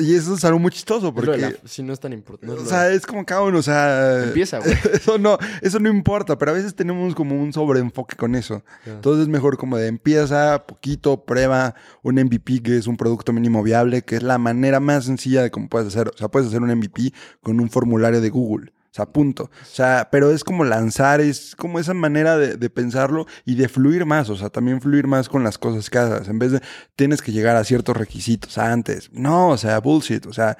[0.00, 1.58] y eso es algo muy chistoso porque...
[1.64, 2.54] si no es tan importante.
[2.54, 4.24] o sea, es como cada uno, o sea...
[4.24, 4.76] Empieza, güey.
[4.92, 8.62] Eso no, eso no importa, pero a veces tenemos como un sobreenfoque con eso.
[8.86, 13.62] Entonces es mejor como de empieza, poquito, prueba, un MVP que es un producto mínimo
[13.62, 16.08] viable, que es la manera más sencilla de cómo puedes hacer.
[16.08, 17.12] O sea, puedes hacer un MVP
[17.42, 18.72] con un formulario de Google.
[18.98, 19.44] Sea, punto.
[19.44, 24.04] O sea, pero es como lanzar, es como esa manera de, pensarlo y de fluir
[24.06, 24.28] más.
[24.28, 26.28] O sea, también fluir más con las cosas que hagas.
[26.28, 26.60] En vez de
[26.96, 29.10] tienes que llegar a ciertos requisitos antes.
[29.12, 30.26] No, o sea, bullshit.
[30.26, 30.58] O sea,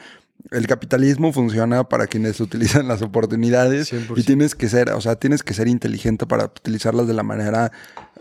[0.53, 5.43] el capitalismo funciona para quienes utilizan las oportunidades y tienes que ser, o sea, tienes
[5.43, 7.73] que ser inteligente para utilizarlas de la manera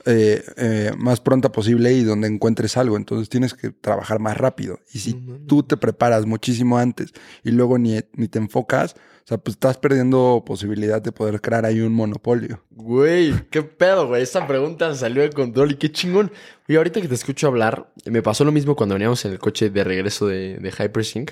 [0.06, 2.98] eh, eh, más pronta posible y donde encuentres algo.
[2.98, 4.80] Entonces tienes que trabajar más rápido.
[4.94, 5.14] Y si
[5.48, 7.12] tú te preparas muchísimo antes
[7.44, 8.96] y luego ni, ni te enfocas,
[9.28, 12.64] sea, pues estás perdiendo posibilidad de poder crear ahí un monopolio.
[12.72, 14.22] Güey, qué pedo, güey.
[14.24, 16.32] Esta pregunta salió de control y qué chingón.
[16.66, 19.70] Y ahorita que te escucho hablar, me pasó lo mismo cuando veníamos en el coche
[19.70, 21.32] de regreso de, de Hypersync,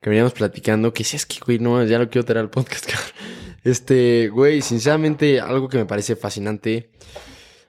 [0.00, 2.90] que veníamos platicando, que si es que, güey, no, ya lo quiero tener al podcast,
[3.64, 6.90] Este, güey, sinceramente, algo que me parece fascinante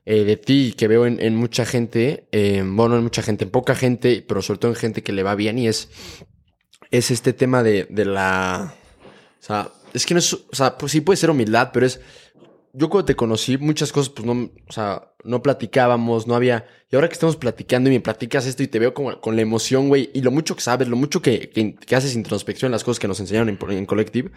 [0.05, 3.75] eh, de ti que veo en, mucha gente, eh, bueno, en mucha gente, en poca
[3.75, 5.89] gente, pero sobre todo en gente que le va bien y es,
[6.91, 8.75] es este tema de, de la
[9.39, 11.99] o sea, es que no es, o sea, pues sí puede ser humildad, pero es,
[12.73, 16.95] yo cuando te conocí, muchas cosas, pues no, o sea, no platicábamos, no había, y
[16.95, 19.87] ahora que estamos platicando y me platicas esto y te veo como con la emoción,
[19.87, 23.07] güey, y lo mucho que sabes, lo mucho que, que, haces introspección las cosas que
[23.07, 24.31] nos enseñaron en, en Collective,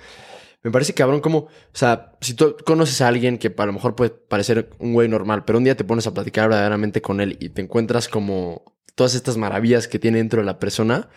[0.62, 3.94] me parece cabrón como, o sea, si tú conoces a alguien que a lo mejor
[3.94, 7.36] puede parecer un güey normal, pero un día te pones a platicar verdaderamente con él
[7.40, 11.08] y te encuentras como todas estas maravillas que tiene dentro de la persona,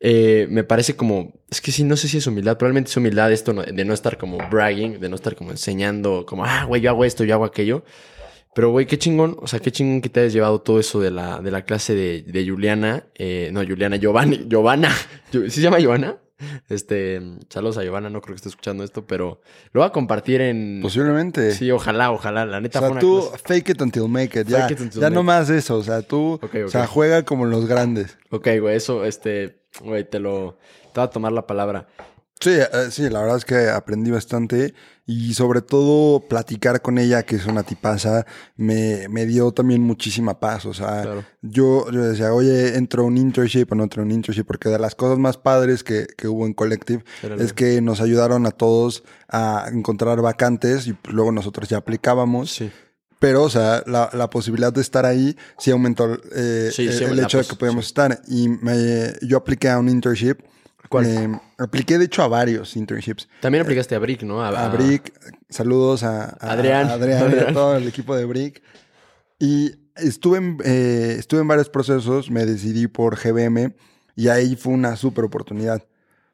[0.00, 3.30] eh, me parece como, es que sí, no sé si es humildad, probablemente es humildad
[3.30, 6.90] esto de no estar como bragging, de no estar como enseñando, como, ah, güey, yo
[6.90, 7.84] hago esto, yo hago aquello.
[8.54, 11.10] Pero, güey, qué chingón, o sea, qué chingón que te hayas llevado todo eso de
[11.10, 14.90] la, de la clase de, de Juliana, eh, no, Juliana, Giovanni, Giovanna,
[15.30, 16.16] ¿sí se llama Giovanna?
[16.68, 19.40] Este, saludos a Giovanna, no creo que esté escuchando esto, pero
[19.72, 20.80] lo va a compartir en.
[20.82, 21.52] Posiblemente.
[21.52, 22.46] Sí, ojalá, ojalá.
[22.46, 24.48] La neta o sea, tú fake it until make it.
[24.48, 25.76] ya, ya no más eso.
[25.76, 26.40] O sea, tú.
[26.42, 28.16] O sea, juega como los grandes.
[28.30, 29.59] Ok, güey, eso, este.
[29.82, 30.58] Güey, te lo.
[30.92, 31.86] Te voy a tomar la palabra.
[32.40, 34.72] Sí, eh, sí, la verdad es que aprendí bastante
[35.04, 38.24] y sobre todo platicar con ella, que es una tipaza,
[38.56, 40.64] me, me dio también muchísima paz.
[40.64, 44.12] O sea, yo, yo, decía, oye, entro a un internship o no entro a un
[44.12, 47.04] internship, porque de las cosas más padres que, que hubo en Collective
[47.38, 52.52] es que nos ayudaron a todos a encontrar vacantes y luego nosotros ya aplicábamos.
[52.52, 52.72] Sí.
[53.20, 57.44] Pero, o sea, la, la, posibilidad de estar ahí sí aumentó eh, el hecho de
[57.44, 58.18] que podíamos estar.
[58.26, 60.38] Y me, yo apliqué a un internship.
[60.88, 61.40] ¿Cuál?
[61.58, 63.28] apliqué, de hecho, a varios internships.
[63.40, 64.42] También aplicaste a Brick, ¿no?
[64.42, 65.12] A, Brick.
[65.50, 66.88] Saludos a, Adrián.
[66.88, 68.62] Adrián, y a todo el equipo de Brick.
[69.38, 72.30] Y estuve en, eh, estuve en varios procesos.
[72.30, 73.74] Me decidí por GBM.
[74.16, 75.84] Y ahí fue una súper oportunidad.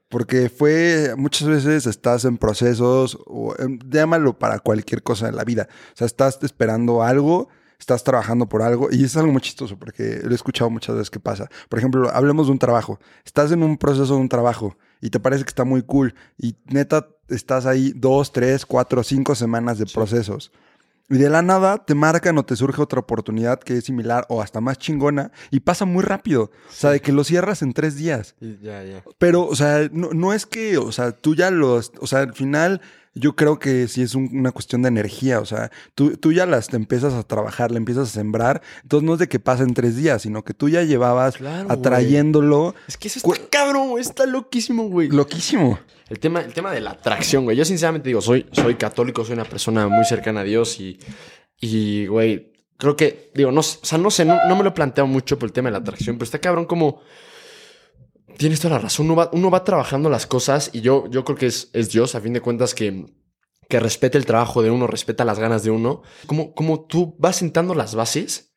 [0.08, 5.44] Porque fue, muchas veces estás en procesos, o, em, llámalo para cualquier cosa en la
[5.44, 5.68] vida.
[5.94, 10.20] O sea, estás esperando algo, estás trabajando por algo, y es algo muy chistoso, porque
[10.22, 11.48] lo he escuchado muchas veces que pasa.
[11.68, 13.00] Por ejemplo, hablemos de un trabajo.
[13.24, 16.56] Estás en un proceso de un trabajo, y te parece que está muy cool, y
[16.66, 20.52] neta, estás ahí dos, tres, cuatro, cinco semanas de procesos.
[21.08, 24.42] Y de la nada te marcan o te surge otra oportunidad que es similar o
[24.42, 26.50] hasta más chingona y pasa muy rápido.
[26.68, 28.34] O sea, de que lo cierras en tres días.
[28.40, 29.04] Ya, ya.
[29.18, 32.34] Pero, o sea, no, no, es que, o sea, tú ya los, o sea, al
[32.34, 32.80] final
[33.18, 36.44] Yo creo que sí es un- una cuestión de energía, o sea, tú, tú ya
[36.44, 39.72] las te empiezas a trabajar, le empiezas a sembrar, entonces no es de que pasen
[39.72, 43.98] tres días, sino que tú ya llevabas Claro, atrayéndolo Es que eso está cabrón.
[43.98, 45.08] Está loquísimo, güey.
[45.08, 45.78] loquísimo.
[46.08, 47.56] El tema, el tema de la atracción, güey.
[47.56, 50.98] Yo sinceramente digo, soy, soy católico, soy una persona muy cercana a Dios y,
[51.60, 54.72] y güey, creo que, digo, no, o sea, no sé, no, no me lo he
[54.72, 57.00] planteado mucho por el tema de la atracción, pero está cabrón como...
[58.38, 61.38] Tienes toda la razón, uno va, uno va trabajando las cosas y yo, yo creo
[61.38, 63.06] que es, es Dios, a fin de cuentas, que,
[63.66, 66.02] que respete el trabajo de uno, respeta las ganas de uno.
[66.26, 68.54] Como, como tú vas sentando las bases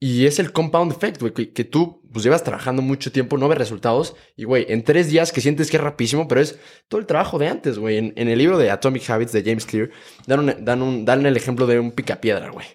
[0.00, 3.48] y es el compound effect, güey, que, que tú pues llevas trabajando mucho tiempo, no
[3.48, 7.00] ves resultados y, güey, en tres días que sientes que es rapidísimo, pero es todo
[7.00, 7.98] el trabajo de antes, güey.
[7.98, 9.90] En, en el libro de Atomic Habits de James Clear,
[10.26, 12.66] dan, un- dan, un, dan el ejemplo de un picapiedra, güey.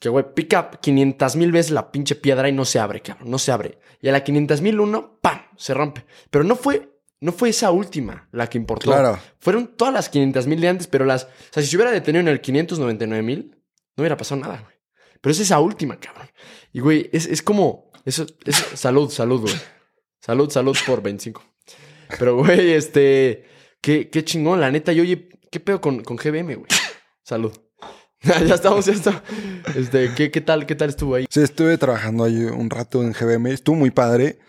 [0.00, 3.38] Que, güey, pica 500 mil veces la pinche piedra y no se abre, cabrón, no
[3.38, 3.78] se abre.
[4.00, 6.04] Y a la 500 mil uno, ¡pam!, se rompe.
[6.30, 6.88] Pero no fue,
[7.20, 8.90] no fue esa última la que importó.
[8.92, 9.18] Claro.
[9.40, 11.24] Fueron todas las 500 mil de antes, pero las...
[11.24, 13.56] O sea, si se hubiera detenido en el 599 mil,
[13.96, 14.77] no hubiera pasado nada, güey.
[15.20, 16.28] Pero es esa última, cabrón.
[16.72, 17.90] Y, güey, es, es como...
[18.04, 19.54] Eso, es, salud, salud, güey.
[20.20, 21.42] Salud, salud por 25.
[22.18, 23.44] Pero, güey, este...
[23.80, 24.92] Qué, qué chingón, la neta.
[24.92, 26.66] Y oye, ¿qué pedo con, con GBM, güey?
[27.22, 27.52] Salud.
[28.22, 29.22] ya estamos, ya está.
[29.76, 31.26] Este, ¿qué, ¿qué tal, qué tal estuvo ahí?
[31.30, 34.40] Sí, estuve trabajando ahí un rato en GBM, estuvo muy padre.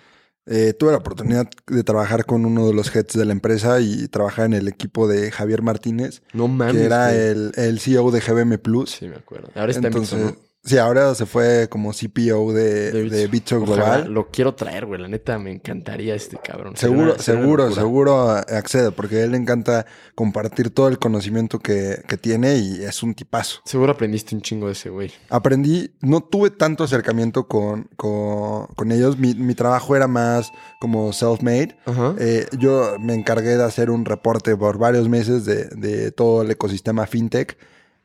[0.48, 4.08] Eh, tuve la oportunidad de trabajar con uno de los heads de la empresa y
[4.08, 6.76] trabajar en el equipo de Javier Martínez, No mames.
[6.76, 8.90] que era el, el CEO de GBM Plus.
[8.90, 9.52] Sí, me acuerdo.
[9.54, 10.38] Ahora está Entonces, en.
[10.64, 14.14] Sí, ahora se fue como CPO de, De Ojalá, Global.
[14.14, 15.02] Lo quiero traer, güey.
[15.02, 16.76] La neta, me encantaría este cabrón.
[16.76, 22.18] Seguro, seguro, seguro accede, porque a él le encanta compartir todo el conocimiento que, que
[22.18, 23.62] tiene y es un tipazo.
[23.66, 25.12] Seguro aprendiste un chingo de ese güey.
[25.30, 31.12] Aprendí, no tuve tanto acercamiento con, con, con ellos, mi, mi trabajo era más como
[31.12, 31.78] self-made.
[32.20, 36.52] Eh, yo me encargué de hacer un reporte por varios meses de, de todo el
[36.52, 37.58] ecosistema fintech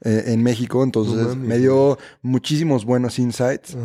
[0.05, 3.77] eh, en México, entonces me dio muchísimos buenos insights.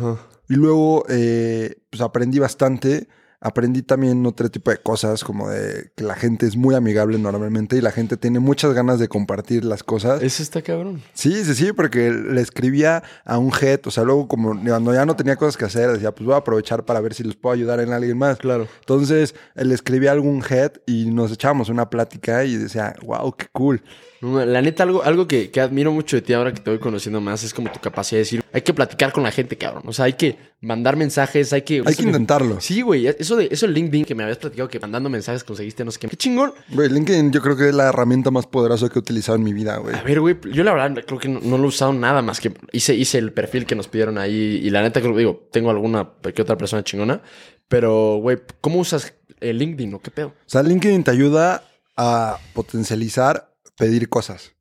[0.48, 3.08] Y luego, eh, pues aprendí bastante.
[3.42, 7.78] Aprendí también otro tipo de cosas, como de que la gente es muy amigable normalmente
[7.78, 10.22] y la gente tiene muchas ganas de compartir las cosas.
[10.22, 11.02] Eso está cabrón.
[11.14, 15.06] Sí, sí, sí, porque le escribía a un head, o sea, luego como cuando ya
[15.06, 17.54] no tenía cosas que hacer, decía, pues voy a aprovechar para ver si les puedo
[17.54, 18.36] ayudar en alguien más.
[18.36, 18.68] Claro.
[18.80, 23.46] Entonces, le escribía a algún head y nos echábamos una plática y decía, wow, qué
[23.52, 23.82] cool.
[24.20, 26.78] No, la neta, algo, algo que, que admiro mucho de ti ahora que te voy
[26.78, 29.82] conociendo más es como tu capacidad de decir, hay que platicar con la gente, cabrón.
[29.86, 31.82] O sea, hay que mandar mensajes, hay que...
[31.86, 32.60] Hay que intentarlo.
[32.60, 33.06] Sí, güey.
[33.06, 35.98] Eso de eso de LinkedIn que me habías platicado que mandando mensajes conseguiste no sé
[35.98, 36.08] qué.
[36.08, 36.52] Qué chingón.
[36.68, 39.52] Güey, LinkedIn yo creo que es la herramienta más poderosa que he utilizado en mi
[39.52, 39.94] vida, güey.
[39.96, 42.40] A ver, güey, yo la verdad creo que no, no lo he usado nada más
[42.40, 45.70] que hice, hice el perfil que nos pidieron ahí y la neta creo, digo, tengo
[45.70, 47.22] alguna que otra persona chingona,
[47.68, 50.28] pero, güey, ¿cómo usas el LinkedIn o qué pedo?
[50.28, 51.64] O sea, LinkedIn te ayuda
[51.96, 53.49] a potencializar,
[53.80, 54.52] pedir cosas.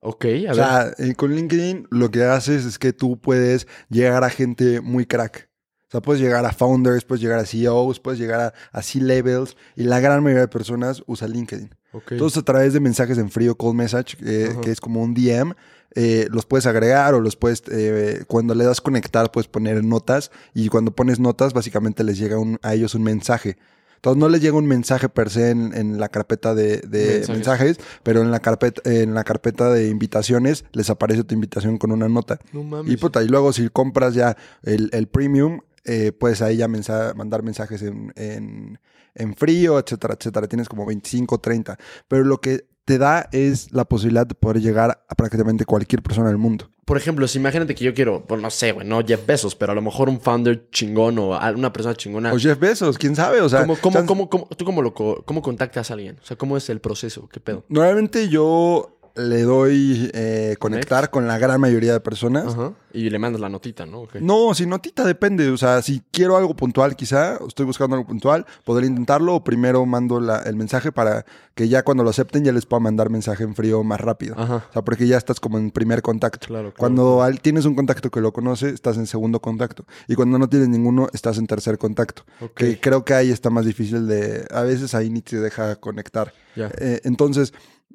[0.00, 0.54] Ok, a O ver.
[0.54, 5.04] sea, eh, con LinkedIn lo que haces es que tú puedes llegar a gente muy
[5.06, 5.48] crack.
[5.88, 9.56] O sea, puedes llegar a founders, puedes llegar a CEOs, puedes llegar a, a C-levels
[9.76, 11.74] y la gran mayoría de personas usa LinkedIn.
[11.92, 12.12] ok.
[12.12, 15.54] Entonces, a través de mensajes en frío, cold message, eh, que es como un DM,
[15.94, 20.30] eh, los puedes agregar o los puedes, eh, cuando le das conectar, puedes poner notas
[20.54, 23.56] y cuando pones notas, básicamente les llega un- a ellos un mensaje.
[23.96, 27.28] Entonces, no les llega un mensaje per se en, en la carpeta de, de Mensajes.
[27.28, 27.76] mensajes.
[28.02, 32.08] pero en la, carpeta, en la carpeta de invitaciones les aparece tu invitación con una
[32.08, 32.38] nota.
[32.52, 32.92] no mames.
[32.92, 37.14] Y, puta, y luego si compras ya el, el premium, eh, puedes ahí ya mensa-
[37.14, 38.78] mandar mensajes en, en,
[39.14, 40.46] en frío, etcétera, etcétera.
[40.48, 41.78] Tienes como 25, 30.
[42.08, 46.28] Pero lo que te da es la posibilidad de poder llegar a prácticamente cualquier persona
[46.28, 46.70] del mundo.
[46.86, 49.72] Por ejemplo, si imagínate que yo quiero, pues no sé, güey, no Jeff Bezos, pero
[49.72, 52.32] a lo mejor un founder chingón o una persona chingona.
[52.32, 53.40] O Jeff Bezos, quién sabe.
[53.40, 56.16] O sea, ¿Cómo, cómo, chance- cómo, cómo- ¿Tú cómo, lo, co- cómo contactas a alguien?
[56.22, 57.28] O sea, ¿cómo es el proceso?
[57.32, 57.64] ¿Qué pedo?
[57.68, 62.54] normalmente yo le doy eh, conectar con la gran mayoría de personas.
[62.54, 62.72] Ajá.
[62.92, 64.06] Y le mandas la notita, ¿no?
[64.20, 65.50] No, si notita depende.
[65.50, 69.44] O sea, si quiero algo puntual, quizá, o estoy buscando algo puntual, podré intentarlo o
[69.44, 73.10] primero mando la- el mensaje para que ya cuando lo acepten ya les pueda mandar
[73.10, 74.34] mensaje en frío más rápido.
[74.38, 74.64] Ajá.
[74.70, 76.46] O sea, porque ya estás como en primer contacto.
[76.46, 76.76] Claro, claro.
[76.78, 79.84] Cuando al- tienes un contacto que lo conoce, estás en segundo contacto.
[80.08, 82.22] Y cuando no tienes ninguno, estás en tercer contacto.
[82.54, 84.46] Que creo que ahí está más difícil de...
[84.50, 86.32] A veces ahí ni te deja conectar.
[86.54, 86.70] Ya.
[86.78, 87.52] Eh, entonces,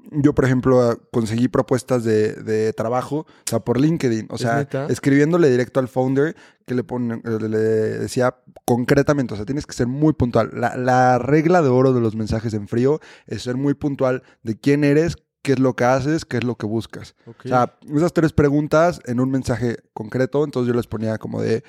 [0.09, 4.27] yo, por ejemplo, ah, conseguí propuestas de, de trabajo, o sea, por LinkedIn.
[4.29, 6.35] O ¿Es sea, escribiéndole directo al founder,
[6.65, 8.35] que le, pone, eh, le decía
[8.65, 10.51] concretamente, o sea, tienes que ser muy puntual.
[10.53, 14.59] La, la regla de oro de los mensajes en frío es ser muy puntual de
[14.59, 17.15] quién eres, qué es lo que haces, qué es lo que buscas.
[17.25, 21.63] O sea, esas tres preguntas en un mensaje concreto, entonces yo les ponía como de,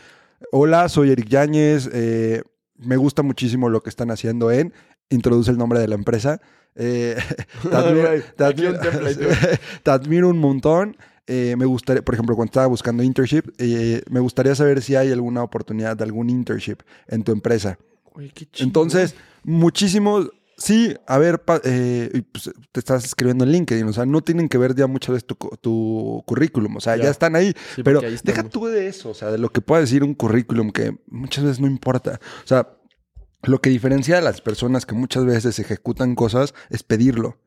[0.50, 2.42] hola, soy Eric Yáñez, eh,
[2.76, 4.72] me gusta muchísimo lo que están haciendo en
[5.12, 6.40] introduce el nombre de la empresa.
[6.74, 7.16] Eh,
[7.62, 8.78] te, admiro, te admiro-
[9.82, 10.96] te admiro un montón.
[11.26, 15.12] Eh, me gustaría, por ejemplo, cuando estaba buscando internship, eh, me gustaría saber si hay
[15.12, 17.78] alguna oportunidad de algún internship en tu empresa.
[18.14, 18.32] Chingón.
[18.58, 20.30] Entonces, muchísimos.
[20.58, 24.58] Sí, a ver, eh, pues, te estás escribiendo en LinkedIn, o sea, no tienen que
[24.58, 27.10] ver ya muchas veces tu, tu currículum, o sea, ya, Ya.
[27.10, 29.80] están ahí, Sí, pero ahí deja tú de eso, o sea, de lo que pueda
[29.80, 32.68] decir un currículum que muchas veces no importa, o sea,
[33.42, 37.38] lo que diferencia a las personas que muchas veces ejecutan cosas es pedirlo.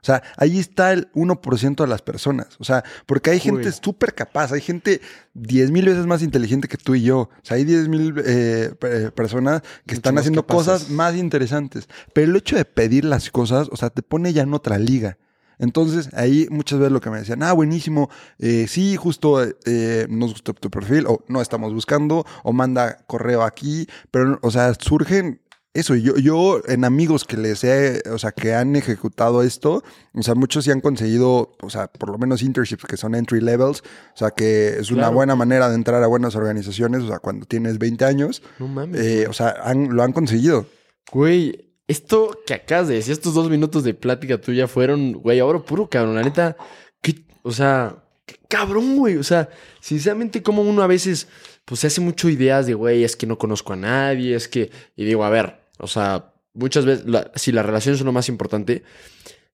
[0.00, 2.56] O sea, ahí está el 1% de las personas.
[2.60, 5.00] O sea, porque hay gente súper capaz, hay gente
[5.34, 7.18] 10 mil veces más inteligente que tú y yo.
[7.22, 10.72] O sea, hay 10 mil eh, pe- personas que Mucho están haciendo capaces.
[10.84, 11.88] cosas más interesantes.
[12.12, 15.18] Pero el hecho de pedir las cosas, o sea, te pone ya en otra liga.
[15.58, 20.32] Entonces, ahí muchas veces lo que me decían, ah, buenísimo, eh, sí, justo eh, nos
[20.32, 25.40] gustó tu perfil, o no estamos buscando, o manda correo aquí, pero, o sea, surgen
[25.74, 25.94] eso.
[25.94, 30.34] Yo, yo en amigos que les he, o sea, que han ejecutado esto, o sea,
[30.34, 33.82] muchos sí han conseguido, o sea, por lo menos internships que son entry levels,
[34.14, 37.46] o sea, que es una buena manera de entrar a buenas organizaciones, o sea, cuando
[37.46, 39.00] tienes 20 años, No mames.
[39.00, 40.66] eh, o sea, han- lo han conseguido.
[41.12, 45.58] Güey, esto que acabas de decir, estos dos minutos de plática tuya fueron, güey, ahora
[45.60, 46.14] puro cabrón.
[46.14, 46.56] La neta,
[47.02, 49.16] qué- o sea, qué cabrón, güey.
[49.16, 49.48] O sea,
[49.80, 51.28] sinceramente, como uno a veces,
[51.64, 54.70] pues se hace mucho ideas de, güey, es que no conozco a nadie, es que.
[54.96, 57.04] Y digo, a ver, o sea, muchas veces,
[57.36, 58.82] si la relación es lo más importante.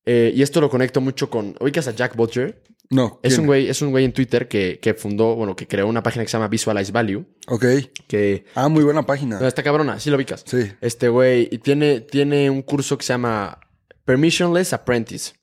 [0.07, 1.55] eh, y esto lo conecto mucho con.
[1.61, 2.61] ¿Ubicas a Jack Butcher?
[2.91, 3.19] No.
[3.23, 6.03] Es un güey, es un güey en Twitter que, que fundó, bueno, que creó una
[6.03, 7.25] página que se llama Visualize Value.
[7.49, 7.65] Ok.
[8.07, 8.45] Que.
[8.55, 9.41] Ah, muy buena página.
[9.41, 10.45] No, está cabrona, sí lo ubicas.
[10.47, 10.71] Sí.
[10.81, 13.59] Este güey, y tiene, tiene un curso que se llama
[14.05, 15.35] Permissionless Apprentice.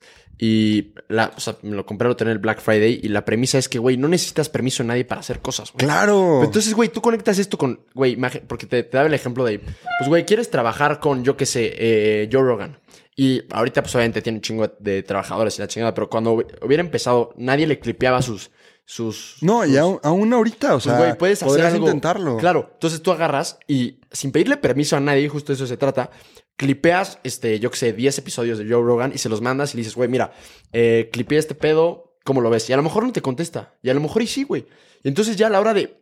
[0.44, 3.00] Y la, o sea, me lo compré, lo tenía el Black Friday.
[3.04, 5.86] Y la premisa es que, güey, no necesitas permiso de nadie para hacer cosas, güey.
[5.86, 6.38] Claro.
[6.40, 9.60] Pero Entonces, güey, tú conectas esto con, güey, porque te, te daba el ejemplo de,
[9.60, 12.80] pues, güey, quieres trabajar con, yo qué sé, eh, Joe Rogan.
[13.24, 16.32] Y ahorita, pues, obviamente tiene un chingo de trabajadores y la chingada, pero cuando
[16.64, 18.50] hubiera empezado, nadie le clipeaba sus,
[18.84, 19.36] sus.
[19.42, 21.86] no, y sus- aún, aún ahorita, o pues, sea, güey, puedes hacer algo.
[21.86, 22.38] intentarlo.
[22.38, 26.10] Claro, entonces tú agarras y sin pedirle permiso a nadie, justo de eso se trata,
[26.56, 29.78] clipeas, este, yo que sé, 10 episodios de Joe Rogan y se los mandas y
[29.78, 30.34] le dices, güey, mira,
[30.74, 32.68] eh, clipeé este pedo, ¿cómo lo ves?
[32.72, 34.66] Y a lo mejor no te contesta, y a lo mejor y sí, güey.
[35.04, 36.01] Y entonces ya a la hora de,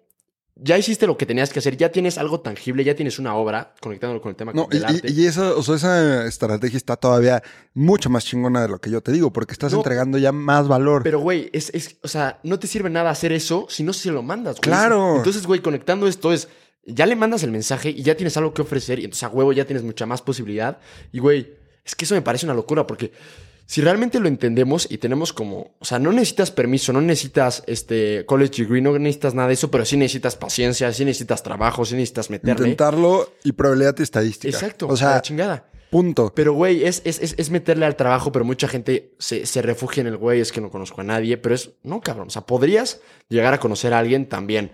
[0.56, 3.74] ya hiciste lo que tenías que hacer, ya tienes algo tangible, ya tienes una obra,
[3.80, 5.10] conectándolo con el tema No, y, del arte.
[5.10, 7.42] y- y esa, o sea, esa estrategia está todavía
[7.74, 9.78] mucho más chingona de lo que yo te digo, porque estás No.
[9.80, 11.04] entregando ya más valor.
[11.04, 14.12] Pero, güey, es, es, o sea, no te sirve nada hacer eso si no se
[14.12, 14.62] lo mandas, güey.
[14.64, 15.16] Claro.
[15.18, 16.50] Entonces, güey, conectando esto es,
[16.86, 19.54] ya le mandas el mensaje y ya tienes algo que ofrecer y entonces a huevo
[19.54, 20.80] ya tienes mucha más posibilidad.
[21.14, 21.54] Y, güey,
[21.86, 23.14] es que eso me parece una locura porque
[23.70, 28.26] si realmente lo entendemos y tenemos como, o sea, no necesitas permiso, no necesitas este
[28.26, 31.94] college degree, no necesitas nada de eso, pero sí necesitas paciencia, sí necesitas trabajo, sí
[31.94, 32.64] necesitas meterle.
[32.66, 34.58] Intentarlo y probabilidad y estadística.
[34.58, 35.70] Exacto, O sea, la chingada.
[35.92, 36.34] punto.
[36.34, 40.02] Pero, güey, es, es, es, es meterle al trabajo, pero mucha gente se, se refugia
[40.02, 42.48] en el güey, es que no conozco a nadie, pero es, no, cabrón, o sea,
[42.48, 44.72] podrías llegar a conocer a alguien también.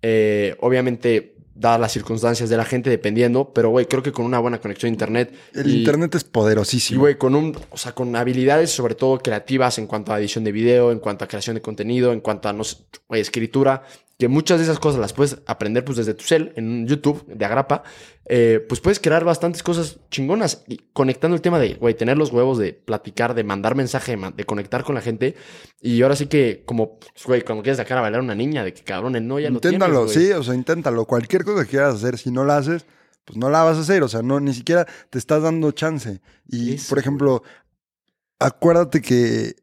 [0.00, 4.38] Eh, obviamente, dadas las circunstancias de la gente, dependiendo, pero, güey, creo que con una
[4.38, 5.34] buena conexión a internet.
[5.54, 7.00] El y- internet es Y, poderosísimo.
[7.00, 10.52] güey, con un, o sea, con habilidades sobre todo creativas en cuanto a edición de
[10.52, 12.76] video, en cuanto a creación de contenido, en cuanto a, no sé,
[13.08, 13.82] güey, escritura,
[14.18, 17.44] que muchas de esas cosas las puedes aprender pues desde tu cel, en YouTube, de
[17.44, 17.84] agrapa,
[18.24, 20.64] eh, pues puedes crear bastantes cosas chingonas.
[20.66, 24.16] Y conectando el tema de, güey, tener los huevos de platicar, de mandar mensaje, de,
[24.16, 25.36] man- de conectar con la gente.
[25.80, 28.64] Y ahora sí que, como, pues, güey, cuando quieres sacar a bailar a una niña,
[28.64, 31.04] de que cabrón, el no ya lo tienes, Inténtalo, sí, o sea, inténtalo.
[31.04, 32.86] Cualquier cosa que quieras hacer, si no la haces,
[33.24, 34.02] pues no la vas a hacer.
[34.02, 36.20] O sea, no, ni siquiera te estás dando chance.
[36.48, 37.44] Y, Eso, por ejemplo,
[38.40, 39.54] acuérdate que,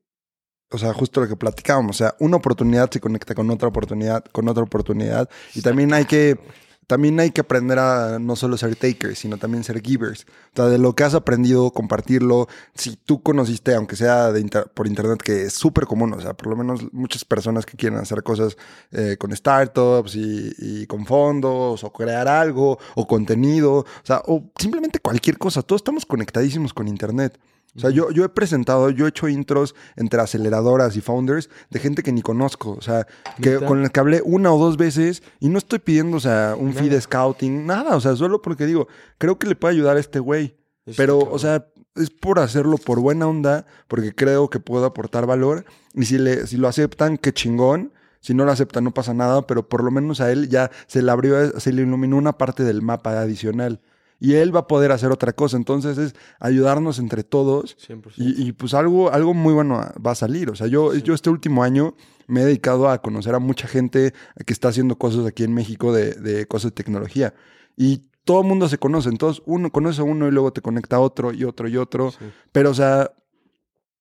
[0.71, 4.25] o sea, justo lo que platicábamos, o sea, una oportunidad se conecta con otra oportunidad,
[4.31, 5.29] con otra oportunidad.
[5.53, 6.39] Y también hay que,
[6.87, 10.25] también hay que aprender a no solo ser takers, sino también ser givers.
[10.53, 12.47] O sea, de lo que has aprendido, compartirlo.
[12.73, 16.33] Si tú conociste, aunque sea de inter- por internet, que es súper común, o sea,
[16.33, 18.57] por lo menos muchas personas que quieren hacer cosas
[18.91, 24.51] eh, con startups y, y con fondos, o crear algo, o contenido, o sea, o
[24.59, 25.61] simplemente cualquier cosa.
[25.61, 27.39] Todos estamos conectadísimos con internet.
[27.75, 31.79] O sea, yo, yo he presentado, yo he hecho intros entre aceleradoras y founders de
[31.79, 32.71] gente que ni conozco.
[32.71, 33.05] O sea,
[33.41, 36.55] que, con la que hablé una o dos veces y no estoy pidiendo, o sea,
[36.57, 36.87] un Nada.
[36.87, 37.95] de scouting, nada.
[37.97, 40.55] O sea, solo porque digo, creo que le puede ayudar a este güey.
[40.95, 45.65] Pero, o sea, es por hacerlo por buena onda, porque creo que puedo aportar valor.
[45.93, 47.91] Y si, le, si lo aceptan, qué chingón.
[48.19, 51.01] Si no lo aceptan, no pasa nada, pero por lo menos a él ya se
[51.01, 53.81] le abrió, se le iluminó una parte del mapa adicional.
[54.19, 55.57] Y él va a poder hacer otra cosa.
[55.57, 58.13] Entonces es ayudarnos entre todos 100%.
[58.17, 60.49] y, y, pues algo, algo muy bueno va a salir.
[60.49, 61.95] O sea, yo, yo este último año
[62.27, 64.13] me he dedicado a conocer a mucha gente
[64.45, 67.33] que está haciendo cosas aquí en México de, de cosas de tecnología.
[67.75, 69.09] Y todo el mundo se conoce.
[69.09, 72.13] Entonces, uno conoce a uno y luego te conecta a otro y otro y otro.
[72.51, 73.11] Pero, o sea,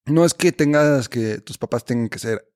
[0.07, 2.51] no es que tengas que tus papás tengan que ser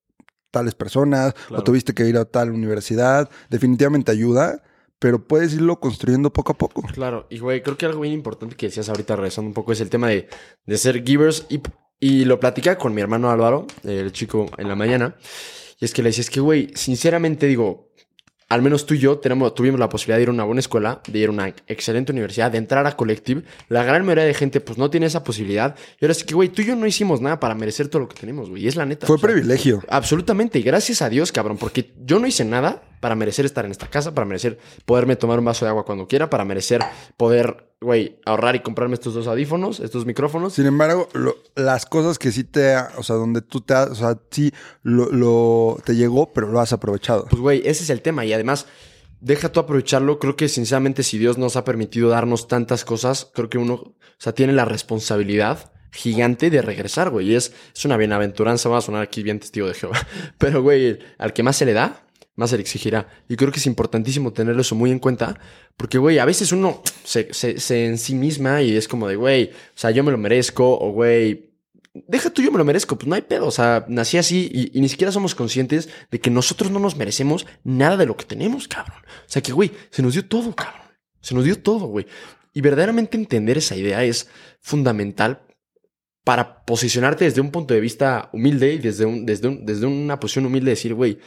[0.51, 3.30] tales personas o tuviste que ir a tal universidad.
[3.51, 4.62] Definitivamente ayuda,
[4.99, 6.82] pero puedes irlo construyendo poco a poco.
[6.92, 9.80] Claro, y güey, creo que algo bien importante que decías ahorita regresando un poco es
[9.80, 10.28] el tema de,
[10.66, 11.61] de ser givers y,
[12.01, 15.16] y lo platica con mi hermano Álvaro, el chico en la mañana.
[15.80, 17.88] Y es que le decía, es que güey, sinceramente digo,
[18.49, 21.03] al menos tú y yo tenemos, tuvimos la posibilidad de ir a una buena escuela,
[21.07, 23.42] de ir a una excelente universidad, de entrar a Collective.
[23.68, 25.76] La gran mayoría de gente, pues, no tiene esa posibilidad.
[26.01, 28.09] Y ahora sí que, güey, tú y yo no hicimos nada para merecer todo lo
[28.09, 28.64] que tenemos, güey.
[28.64, 29.07] Y es la neta.
[29.07, 29.82] Fue privilegio.
[29.88, 30.59] Absolutamente.
[30.59, 33.86] Y gracias a Dios, cabrón, porque yo no hice nada para merecer estar en esta
[33.86, 36.82] casa, para merecer poderme tomar un vaso de agua cuando quiera, para merecer
[37.16, 40.55] poder, güey, ahorrar y comprarme estos dos audífonos, estos micrófonos.
[40.55, 41.09] Sin embargo,
[41.55, 44.53] las cosas que sí te, o sea, donde tú te, o sea, sí
[44.83, 47.26] lo, lo, te llegó, pero lo has aprovechado.
[47.31, 48.24] Pues, güey, ese es el tema.
[48.24, 48.66] Y además,
[49.20, 50.18] deja tú aprovecharlo.
[50.18, 53.95] Creo que, sinceramente, si Dios nos ha permitido darnos tantas cosas, creo que uno, o
[54.18, 57.31] sea, tiene la responsabilidad gigante de regresar, güey.
[57.31, 59.99] Y es, es una bienaventuranza, va a sonar aquí bien testigo de Jehová.
[60.39, 62.03] Pero, güey, al que más se le da,
[62.39, 63.09] más se le exigirá.
[63.28, 65.39] Y creo que es importantísimo tener eso muy en cuenta,
[65.76, 69.47] porque, güey, a veces uno se, se, en sí misma y es como de, güey,
[69.47, 71.51] o sea, yo me lo merezco, o, güey,
[72.07, 74.80] deja tú, yo me lo merezco, pues no hay pedo, o sea, nací así y,
[74.80, 78.68] ni siquiera somos conscientes de que nosotros no nos merecemos nada de lo que tenemos,
[78.68, 79.03] cabrón.
[79.05, 80.86] O sea, que, güey, se nos dio todo, cabrón.
[81.20, 82.07] Se nos dio todo, güey.
[82.55, 84.28] Y verdaderamente entender esa idea es
[84.61, 85.43] fundamental
[86.22, 90.20] para posicionarte desde un punto de vista humilde y desde, un, desde, un, desde una
[90.20, 91.18] posición humilde, decir, güey,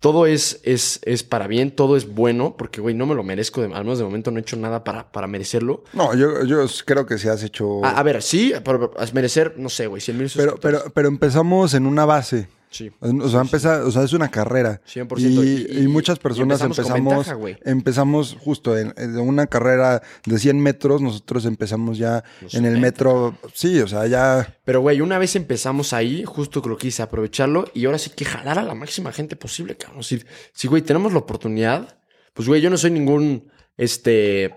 [0.00, 3.62] todo es, es, es para bien, todo es bueno, porque, güey, no me lo merezco,
[3.62, 5.84] al menos de momento no he hecho nada para, para merecerlo.
[5.92, 7.84] No, yo, yo creo que sí has hecho...
[7.84, 11.86] A, ver, sí, pero merecer, no sé, güey, 100 mil pero, pero, pero empezamos en
[11.86, 12.48] una base.
[12.70, 12.90] Sí.
[13.00, 14.80] O sea, empezar, o sea, es una carrera.
[14.86, 15.18] 100%.
[15.18, 17.26] Y, y, muchas personas empezamos,
[17.64, 23.36] empezamos, justo en, una carrera de 100 metros, nosotros empezamos ya en el metro.
[23.54, 24.58] Sí, o sea, ya.
[24.64, 28.24] Pero, güey, una vez empezamos ahí, justo que lo quise aprovecharlo y ahora sí que
[28.24, 30.02] jalar a la máxima gente posible, cabrón.
[30.02, 31.98] Si, si güey, tenemos la oportunidad,
[32.34, 34.54] pues, güey, yo no soy ningún, este,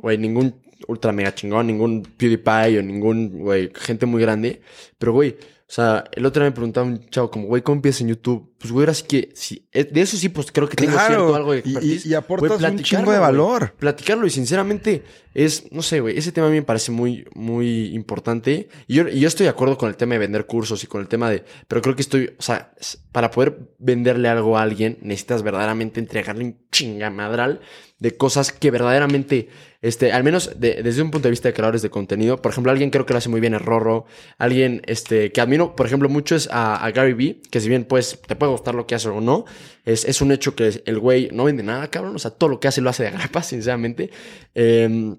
[0.00, 4.62] güey, ningún ultra mega chingón, ningún PewDiePie o ningún, güey, gente muy grande.
[4.98, 5.36] Pero, güey,
[5.68, 8.54] o sea, el otro día me preguntaba un chavo como, güey, ¿cómo empiezas en YouTube?
[8.56, 11.34] Pues, güey, ahora sí que, sí, eh, de eso sí, pues creo que tengo cierto
[11.34, 12.06] algo de expertise.
[12.06, 13.74] Y, y aportas un chingo de valor.
[13.76, 15.02] platicarlo y sinceramente
[15.34, 18.68] es, no sé, güey, ese tema a mí me parece muy, muy importante.
[18.86, 21.00] Y yo, y yo estoy de acuerdo con el tema de vender cursos y con
[21.00, 22.72] el tema de, pero creo que estoy, o sea,
[23.10, 27.60] para poder venderle algo a alguien, necesitas verdaderamente entregarle un chingamadral
[27.98, 29.48] de cosas que verdaderamente
[29.86, 32.42] este, al menos desde un punto de vista de creadores de contenido.
[32.42, 34.06] Por ejemplo, alguien creo que lo hace muy bien es Rorro.
[34.36, 38.20] Alguien este, que admiro, por ejemplo, mucho es a, Gary Vee, que si bien pues
[38.26, 39.44] te puede gustar lo que hace o no,
[39.84, 42.16] es, es un hecho que el güey no vende nada, cabrón.
[42.16, 44.10] O sea, todo lo que hace lo hace de agrapa, sinceramente.
[44.54, 45.18] Em,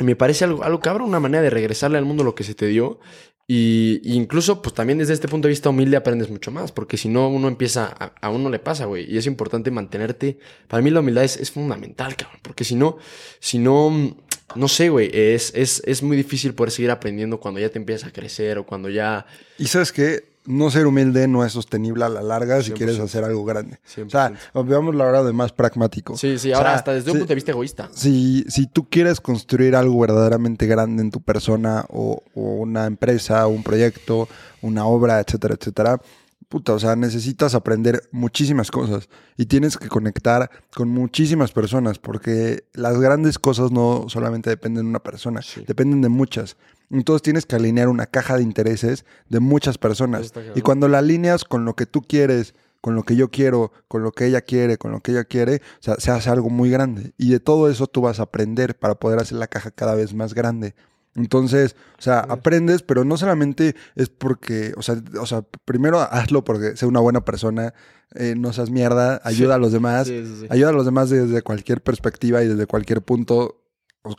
[0.00, 2.66] me parece algo, algo cabrón, una manera de regresarle al mundo lo que se te
[2.66, 3.00] dio.
[3.46, 7.08] Y, incluso, pues también desde este punto de vista humilde aprendes mucho más, porque si
[7.08, 9.12] no, uno empieza, a, uno le pasa, güey.
[9.12, 10.38] Y es importante mantenerte.
[10.68, 12.96] Para mí la humildad es, es fundamental, cabrón, porque si no,
[13.40, 14.16] si no,
[14.54, 18.08] no sé, güey, es, es, es muy difícil poder seguir aprendiendo cuando ya te empiezas
[18.08, 19.26] a crecer o cuando ya...
[19.58, 23.24] Y sabes qué, no ser humilde no es sostenible a la larga si quieres hacer
[23.24, 23.78] algo grande.
[24.04, 24.32] O sea,
[24.64, 26.16] veamos la hora de más pragmático.
[26.16, 27.88] Sí, sí, ahora hasta desde un punto de vista egoísta.
[27.94, 33.46] Si, si tú quieres construir algo verdaderamente grande en tu persona o, o una empresa,
[33.46, 34.28] un proyecto,
[34.60, 36.00] una obra, etcétera, etcétera,
[36.54, 42.64] puta, o sea, necesitas aprender muchísimas cosas y tienes que conectar con muchísimas personas porque
[42.74, 46.56] las grandes cosas no solamente dependen de una persona, dependen de muchas.
[46.90, 50.32] Entonces tienes que alinear una caja de intereses de muchas personas.
[50.54, 54.02] Y cuando la alineas con lo que tú quieres, con lo que yo quiero, con
[54.02, 56.68] lo que ella quiere, con lo que ella quiere, o sea, se hace algo muy
[56.68, 57.14] grande.
[57.16, 60.12] Y de todo eso tú vas a aprender para poder hacer la caja cada vez
[60.12, 60.74] más grande.
[61.14, 66.44] Entonces, o sea, aprendes, pero no solamente es porque, o sea, o sea primero hazlo
[66.44, 67.72] porque sea una buena persona,
[68.14, 70.10] eh, no seas mierda, ayuda a los demás,
[70.50, 73.63] ayuda a los demás desde cualquier perspectiva y desde cualquier punto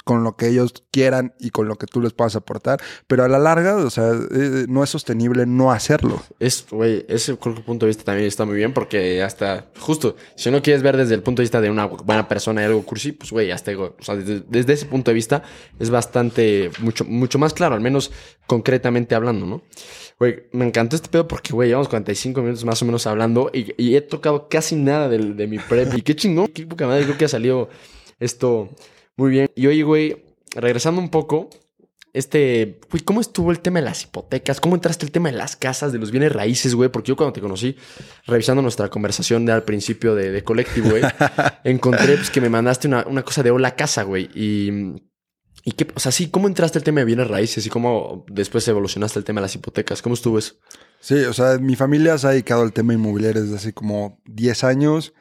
[0.03, 3.27] con lo que ellos quieran y con lo que tú les puedas aportar, pero a
[3.27, 6.21] la larga, o sea, eh, no es sostenible no hacerlo.
[6.39, 10.63] Es, güey, ese punto de vista también está muy bien porque hasta, justo, si no
[10.63, 13.31] quieres ver desde el punto de vista de una buena persona y algo cursi, pues,
[13.31, 15.43] güey, hasta, o sea, desde, ese punto de vista
[15.79, 18.11] es bastante, mucho, mucho más claro, al menos
[18.47, 19.61] concretamente hablando, ¿no?
[20.17, 23.95] Güey, me encantó este pedo porque, güey, llevamos 45 minutos más o menos hablando y,
[23.95, 27.17] he tocado casi nada de, de mi prep y qué chingón, qué poca madre, creo
[27.17, 27.69] que ha salido
[28.19, 28.69] esto
[29.17, 29.49] muy bien.
[29.55, 30.23] Y oye, güey,
[30.55, 31.49] regresando un poco,
[32.13, 34.61] este, güey, ¿cómo estuvo el tema de las hipotecas?
[34.61, 36.89] ¿Cómo entraste el tema de las casas, de los bienes raíces, güey?
[36.89, 37.75] Porque yo cuando te conocí,
[38.25, 41.03] revisando nuestra conversación de al principio de, de Collective, güey,
[41.63, 44.29] encontré pues, que me mandaste una, una cosa de hola casa, güey.
[44.33, 44.71] Y,
[45.65, 48.67] y qué, o sea, sí, ¿cómo entraste el tema de bienes raíces y cómo después
[48.67, 50.01] evolucionaste el tema de las hipotecas?
[50.01, 50.53] ¿Cómo estuvo eso?
[50.99, 54.63] Sí, o sea, mi familia se ha dedicado al tema inmobiliario desde hace como 10
[54.63, 55.13] años,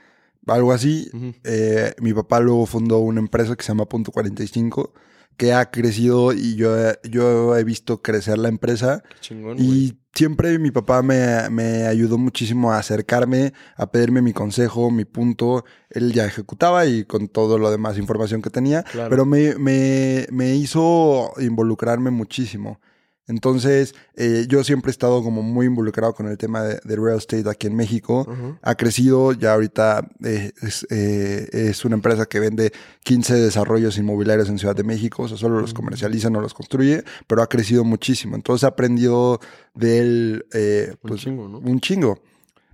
[0.47, 1.11] algo así.
[1.45, 4.93] Eh, mi papá luego fundó una empresa que se llama Punto 45,
[5.37, 9.03] que ha crecido y yo, he- yo he visto crecer la empresa.
[9.09, 9.57] Qué chingón.
[9.59, 15.05] Y siempre mi papá me, me ayudó muchísimo a acercarme, a pedirme mi consejo, mi
[15.05, 15.65] punto.
[15.91, 19.11] Él ya ejecutaba y con todo lo demás información que tenía, Claro.
[19.11, 22.81] pero me, me, me hizo involucrarme muchísimo.
[23.27, 27.17] Entonces, eh, yo siempre he estado como muy involucrado con el tema de, de real
[27.17, 28.27] estate aquí en México.
[28.61, 32.73] Ha crecido, ya ahorita eh, es, eh, es una empresa que vende
[33.03, 37.03] 15 desarrollos inmobiliarios en Ciudad de México, o sea, solo los comercializa, no los construye,
[37.27, 38.37] pero ha crecido muchísimo.
[38.37, 39.41] Entonces he aprendido
[39.75, 41.59] de él eh, Un pues, chingo, ¿no?
[41.59, 42.21] un chingo.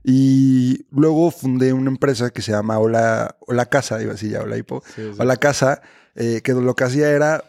[0.02, 4.40] Y luego fundé una empresa que se llama Hola, Hola Casa, iba a decir ya
[4.42, 5.16] Hola Hipo, Sí, sí.
[5.18, 5.82] Hola Casa,
[6.16, 7.44] eh, que lo que hacía era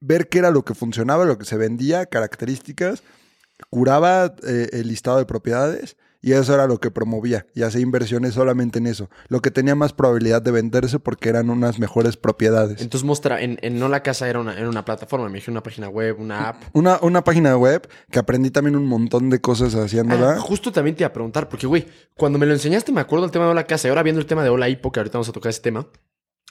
[0.00, 3.02] ver qué era lo que funcionaba, lo que se vendía, características,
[3.70, 8.34] curaba eh, el listado de propiedades y eso era lo que promovía y hacía inversiones
[8.34, 12.80] solamente en eso, lo que tenía más probabilidad de venderse porque eran unas mejores propiedades.
[12.80, 15.62] Entonces muestra, en, en No La Casa era una, era una plataforma, me dije una
[15.62, 16.62] página web, una app.
[16.72, 20.32] Una, una página web que aprendí también un montón de cosas haciéndola.
[20.32, 21.86] Ah, justo también te iba a preguntar, porque, güey,
[22.16, 24.26] cuando me lo enseñaste me acuerdo del tema de Hola Casa y ahora viendo el
[24.26, 25.86] tema de Hola Hipo, que ahorita vamos a tocar ese tema,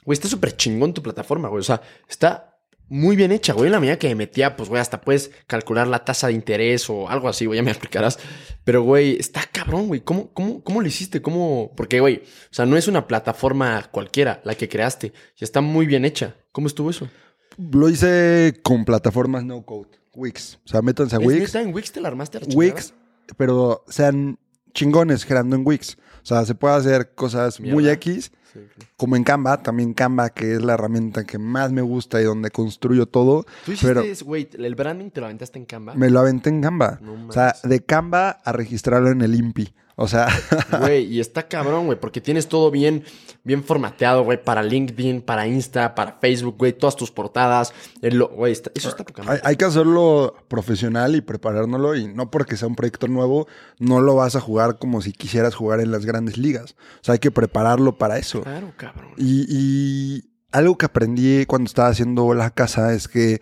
[0.06, 1.60] güey, está súper chingón tu plataforma, güey.
[1.60, 2.57] O sea, está
[2.90, 3.70] muy bien hecha, güey.
[3.70, 7.10] La medida que me metía, pues, güey, hasta puedes calcular la tasa de interés o
[7.10, 8.18] algo así, güey, ya me explicarás.
[8.64, 10.02] Pero, güey, está cabrón, güey.
[10.02, 11.22] ¿Cómo, cómo, ¿Cómo lo hiciste?
[11.22, 11.74] ¿Cómo?
[11.76, 15.86] Porque, güey, o sea, no es una plataforma cualquiera la que creaste y está muy
[15.86, 16.36] bien hecha.
[16.52, 17.10] ¿Cómo estuvo eso?
[17.58, 20.60] Lo hice con plataformas no code, Wix.
[20.66, 21.56] O sea, métanse a ¿Es Wix.
[21.56, 22.48] en Wix te la armaste la?
[22.56, 22.94] Wix,
[23.36, 24.38] pero sean
[24.74, 25.98] chingones creando en Wix.
[26.22, 27.90] O sea, se puede hacer cosas muy.
[27.90, 28.92] X, Sí, claro.
[28.98, 32.50] como en Canva, también Canva, que es la herramienta que más me gusta y donde
[32.50, 33.46] construyo todo.
[33.66, 35.94] Tú hiciste, güey, el branding te lo aventaste en Canva.
[35.96, 37.00] me lo aventé en Canva.
[37.02, 39.74] No o sea, de Canva a registrarlo en el INPI.
[40.00, 40.28] O sea,
[40.80, 43.04] Güey, y está cabrón, güey, porque tienes todo bien,
[43.44, 47.74] bien formateado, güey, para LinkedIn, para Insta, para Facebook, güey, todas tus portadas.
[48.04, 51.96] el Güey, está- eso está poca hay, hay que hacerlo profesional y preparárnoslo.
[51.96, 53.48] Y no porque sea un proyecto nuevo,
[53.80, 56.76] no lo vas a jugar como si quisieras jugar en las grandes ligas.
[57.02, 58.42] O sea, hay que prepararlo para eso.
[58.44, 59.14] Claro, cabrón.
[59.18, 63.42] Y, y algo que aprendí cuando estaba haciendo la casa es que,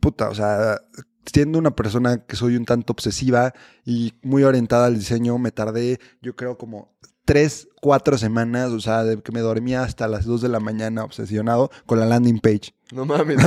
[0.00, 0.80] puta, o sea,
[1.26, 3.52] siendo una persona que soy un tanto obsesiva
[3.84, 6.92] y muy orientada al diseño, me tardé, yo creo, como
[7.24, 11.04] tres, cuatro semanas, o sea, de que me dormía hasta las dos de la mañana
[11.04, 12.74] obsesionado con la landing page.
[12.92, 13.38] No mames.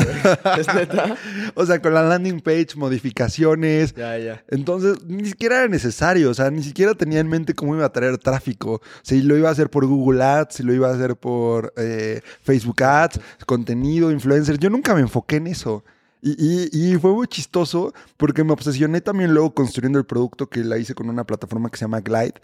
[0.57, 1.17] ¿Es neta?
[1.55, 4.43] O sea, con la landing page, modificaciones, Ya, ya.
[4.49, 7.91] entonces, ni siquiera era necesario, o sea, ni siquiera tenía en mente cómo iba a
[7.91, 8.81] traer tráfico.
[9.01, 12.21] Si lo iba a hacer por Google Ads, si lo iba a hacer por eh,
[12.41, 15.83] Facebook Ads, contenido, influencers, yo nunca me enfoqué en eso.
[16.25, 20.95] Y, fue muy chistoso porque me obsesioné también luego construyendo el producto que la hice
[20.95, 22.35] con una plataforma que se llama Glide,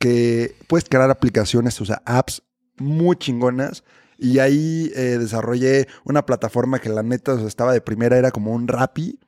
[0.00, 2.42] que puedes crear aplicaciones, o sea, apps
[2.76, 3.84] muy chingonas.
[4.18, 8.66] Y ahí eh, desarrollé una plataforma que la neta estaba de primera, era como un
[8.66, 9.20] Rappi,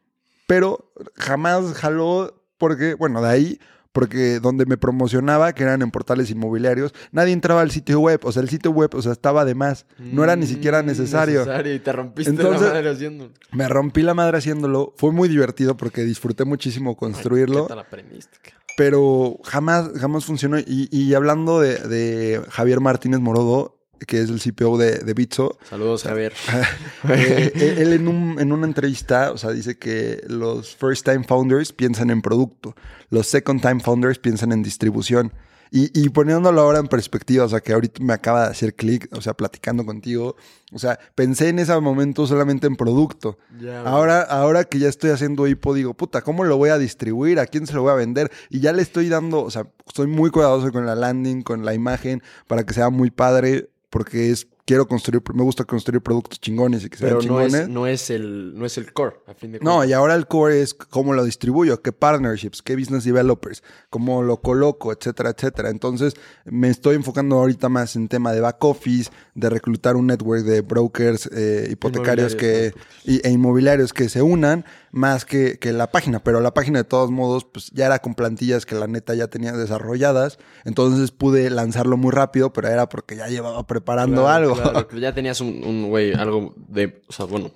[0.48, 3.60] pero jamás jaló porque, bueno, de ahí,
[3.92, 8.32] porque donde me promocionaba, que eran en portales inmobiliarios, nadie entraba al sitio web, o
[8.32, 11.42] sea, el sitio web, o sea, estaba de más, no era ni siquiera Mm, necesario.
[11.74, 13.30] Y te rompiste Entonces- la madre haciendo.
[13.52, 18.38] Me rompí la madre haciéndolo, fue muy divertido porque disfruté muchísimo construirlo, ¿Qué tal aprendiste,
[18.76, 20.58] pero jamás, jamás funcionó.
[20.58, 25.58] Y, y hablando de, de Javier Martínez Morodo, que es el CPO de, de Bitso,
[25.68, 26.32] Saludos, Javier.
[27.08, 31.72] Eh, él en, un- en una entrevista, o sea, dice que los first time founders
[31.72, 32.74] piensan en producto,
[33.10, 35.32] los second time founders piensan en distribución.
[35.74, 39.08] Y, y poniéndolo ahora en perspectiva, o sea, que ahorita me acaba de hacer clic,
[39.10, 40.36] o sea, platicando contigo,
[40.70, 43.38] o sea, pensé en ese momento solamente en producto.
[43.86, 47.40] Ahora, ahora que ya estoy haciendo hipo, digo, puta, ¿cómo lo voy a distribuir?
[47.40, 48.30] ¿A quién se lo voy a vender?
[48.50, 51.72] Y ya le estoy dando, o sea, soy muy cuidadoso con la landing, con la
[51.72, 56.82] imagen, para que sea muy padre, porque es, quiero construir, me gusta construir productos chingones
[56.82, 57.54] y que sean Pero no chingones.
[57.54, 59.90] es, no, es el, no es el core, a fin de No, cuentas.
[59.90, 64.40] y ahora el core es cómo lo distribuyo, qué partnerships, qué business developers, cómo lo
[64.40, 65.68] coloco, etcétera, etcétera.
[65.68, 66.14] Entonces,
[66.46, 70.62] me estoy enfocando ahorita más en tema de back office, de reclutar un network de
[70.62, 72.72] brokers eh, hipotecarios que,
[73.04, 76.22] y- e inmobiliarios que se unan, más que, que la página.
[76.22, 79.26] Pero la página, de todos modos, pues ya era con plantillas que la neta ya
[79.26, 80.38] tenía desarrolladas.
[80.64, 84.54] Entonces pude lanzarlo muy rápido, pero era porque ya llevaba preparando Claro, algo.
[84.62, 87.50] claro, pero ya tenías un, un, güey, algo de, o sea, bueno,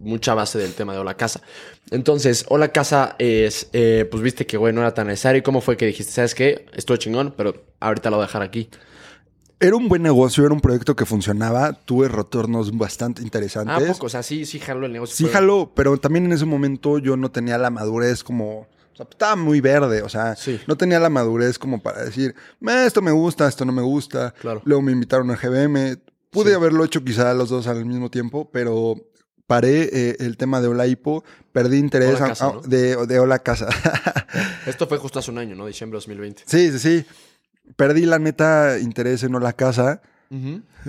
[0.00, 1.40] mucha base del tema de Hola Casa.
[1.90, 5.42] Entonces, Hola Casa es, eh, pues viste que, güey, no era tan necesario.
[5.42, 6.66] ¿Cómo fue que dijiste, sabes qué?
[6.74, 8.68] Estoy chingón, pero ahorita lo voy a dejar aquí.
[9.62, 11.74] Era un buen negocio, era un proyecto que funcionaba.
[11.74, 13.88] Tuve retornos bastante interesantes.
[13.88, 15.14] Ah, poco, o sea, sí, sí jaló el negocio.
[15.14, 18.60] Sí, pero- jaló, pero también en ese momento yo no tenía la madurez como.
[18.60, 20.58] O sea, estaba muy verde, o sea, Sí.
[20.66, 22.34] no tenía la madurez como para decir,
[22.66, 24.32] "Eh, esto me gusta, esto no me gusta.
[24.40, 24.62] Claro.
[24.64, 25.96] Luego me invitaron a GBM.
[26.30, 26.54] Pude Sí.
[26.56, 28.96] haberlo hecho quizá los dos al mismo tiempo, pero
[29.46, 32.60] paré eh, el tema de Hola Hipo, perdí interés Hola a- Casa, a- ¿no?
[32.62, 33.68] de, de Hola Casa.
[34.66, 35.66] Esto fue justo hace un año, ¿no?
[35.66, 36.42] Diciembre de 2020.
[36.46, 37.06] sí, sí, sí.
[37.76, 40.02] Perdí la neta interés en Hola Casa.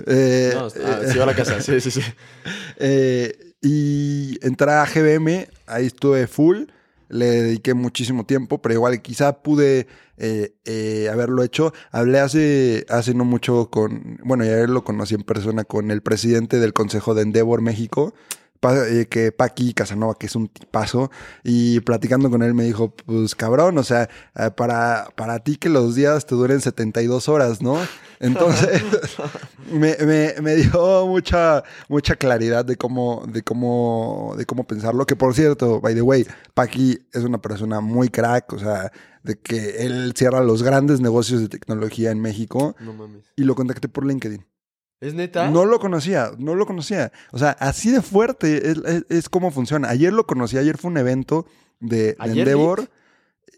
[0.06, 2.00] Eh, No, ah, sí, Hola Casa, sí, sí, sí.
[2.78, 6.64] Eh, y entré a GBM, ahí estuve full,
[7.08, 11.72] le dediqué muchísimo tiempo, pero igual quizá pude eh, haberlo hecho.
[11.92, 16.58] Hablé hace, hace no mucho con, bueno, ya lo conocí en persona con el presidente
[16.58, 18.14] del Consejo de Endeavor México,
[19.10, 21.10] que Paqui Casanova, que es un tipazo,
[21.42, 25.68] y platicando con él me dijo, pues cabrón, o sea, eh, para, para ti que
[25.68, 27.76] los días te duren 72 horas, ¿no?
[28.20, 28.82] Entonces,
[29.72, 35.06] me, me- me dio mucha, mucha claridad de cómo, de cómo, de cómo pensarlo.
[35.06, 38.92] Que por cierto, by the way, Paqui es una persona muy crack, o sea,
[39.24, 43.24] de que él cierra los grandes negocios de tecnología en México No mames.
[43.36, 44.44] y lo contacté por LinkedIn.
[45.02, 45.50] ¿Es neta?
[45.50, 47.10] No lo conocía, no lo conocía.
[47.32, 49.88] O sea, así de fuerte es, es- es cómo funciona.
[49.90, 51.44] Ayer lo conocí, ayer fue un evento
[51.80, 52.88] de, de ¿Ayer, Endeavor.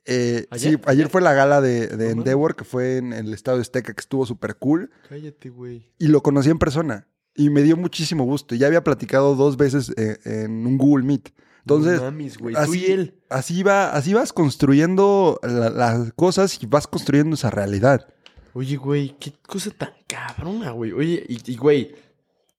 [0.07, 0.73] Eh, ¿Ayer?
[0.75, 4.01] Sí, ayer fue la gala de, Endeavor, que fue en el estado de Azteca, que
[4.01, 4.91] estuvo súper cool.
[5.09, 5.91] Cállate, güey.
[5.99, 7.07] Y lo conocí en persona.
[7.37, 8.55] Y me dio muchísimo gusto.
[8.55, 11.31] Ya había platicado dos veces eh, en un Google Meet.
[11.61, 12.55] Entonces, No mames, güey.
[12.55, 13.15] Tú así, y él.
[13.31, 18.07] así, va, así vas construyendo la- las cosas y vas construyendo esa realidad.
[18.55, 20.93] Oye, güey, qué cosa tan cabrona, güey.
[20.93, 21.95] Oye, y, y, güey,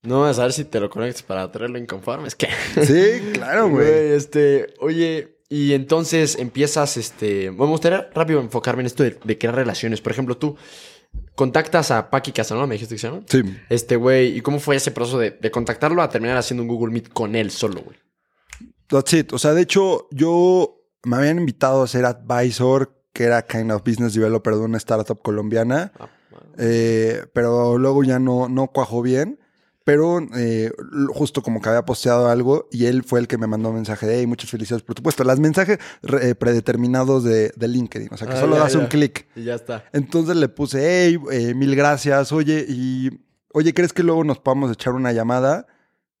[0.02, 2.28] no vas a ver si te lo conectas para traerlo inconforme.
[2.28, 2.48] Es que.
[2.82, 4.12] Sí, claro, güey.
[4.12, 7.50] Este, oye, y entonces empiezas, este.
[7.50, 10.02] Me gustaría rápido enfocarme en esto de, de crear relaciones.
[10.02, 10.56] Por ejemplo, tú
[11.34, 13.22] contactas a Paqui Casanova, me dijiste que se llama.
[13.26, 13.42] Sí.
[13.70, 16.92] Este, güey, ¿y cómo fue ese proceso de, de contactarlo a terminar haciendo un Google
[16.92, 17.96] Meet con él solo, güey?
[18.88, 19.32] That's it.
[19.32, 23.82] O sea, de hecho, yo me habían invitado a ser advisor, que era kind of
[23.82, 25.90] business developer de una startup colombiana.
[25.98, 26.08] Ah,
[26.58, 29.38] Eh, pero luego ya no, no cuajó bien.
[29.84, 30.72] Pero eh,
[31.14, 34.04] justo como que había posteado algo y él fue el que me mandó un mensaje
[34.04, 35.22] de hey, muchas felicidades por tu puesto.
[35.22, 35.78] Las mensajes
[36.20, 38.08] eh, predeterminados de, de LinkedIn.
[38.12, 38.80] O sea, que Ah, solo ya, das ya.
[38.80, 39.28] un clic.
[39.36, 39.84] Y ya está.
[39.92, 40.80] Entonces le puse,
[41.30, 42.32] hey, mil gracias.
[42.32, 43.10] Oye, y
[43.52, 45.66] oye, ¿crees que luego nos podamos echar una llamada?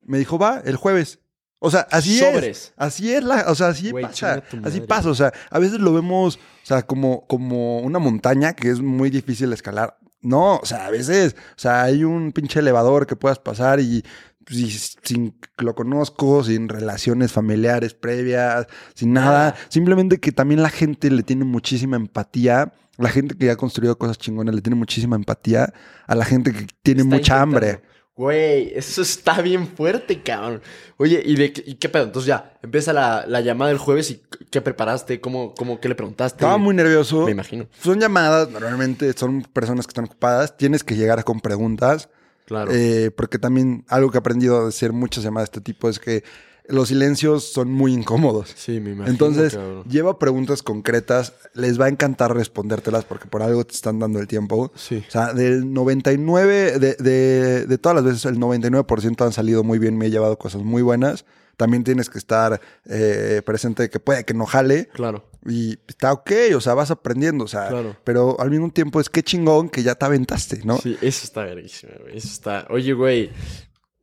[0.00, 1.18] Me dijo, va, el jueves.
[1.58, 2.72] O sea, así es.
[2.76, 4.42] Así es la, o sea, así pasa.
[4.62, 5.08] Así pasa.
[5.08, 9.10] O sea, a veces lo vemos, o sea, como, como una montaña que es muy
[9.10, 9.98] difícil escalar.
[10.20, 14.04] No, o sea, a veces, o sea, hay un pinche elevador que puedas pasar y,
[14.44, 19.54] pues, sin lo conozco, sin relaciones familiares previas, sin nada.
[19.68, 22.72] Simplemente que también la gente le tiene muchísima empatía.
[22.98, 25.72] La gente que ya ha construido cosas chingonas le tiene muchísima empatía
[26.06, 27.56] a la gente que tiene Está mucha intentando.
[27.56, 27.82] hambre.
[28.16, 30.62] Güey, eso está bien fuerte, cabrón.
[30.96, 32.04] Oye, ¿y, de, qué- y qué pedo?
[32.04, 35.20] Entonces ya, empieza la, la llamada el jueves y ¿qué preparaste?
[35.20, 36.36] ¿Cómo, cómo, qué le preguntaste?
[36.38, 37.26] Estaba muy nervioso.
[37.26, 37.66] Me imagino.
[37.82, 40.56] Son llamadas, normalmente son personas que están ocupadas.
[40.56, 42.08] Tienes que llegar con preguntas.
[42.46, 42.70] Claro.
[42.72, 45.98] eh, porque también algo que he aprendido de hacer muchas llamadas de este tipo es
[45.98, 46.22] que
[46.68, 48.52] los silencios son muy incómodos.
[48.56, 49.10] sí, me imagino.
[49.12, 49.84] Entonces, cabrón.
[49.88, 51.34] lleva preguntas concretas.
[51.54, 54.72] Les va a encantar respondértelas porque por algo te están dando el tiempo.
[54.74, 55.02] Sí.
[55.06, 59.78] O sea, del 99, de, de, de todas las veces, el 99% han salido muy
[59.78, 59.96] bien.
[59.96, 61.24] Me he llevado cosas muy buenas.
[61.56, 64.88] También tienes que estar eh, presente de que puede que no jale.
[64.92, 65.24] Claro.
[65.48, 67.96] Y está ok, o sea, vas aprendiendo, o sea, Claro.
[68.04, 70.76] pero al mismo tiempo es que chingón que ya te aventaste, ¿no?
[70.78, 72.18] Sí, eso está verguísimo, güey.
[72.18, 72.66] Eso está.
[72.68, 73.30] Oye, güey.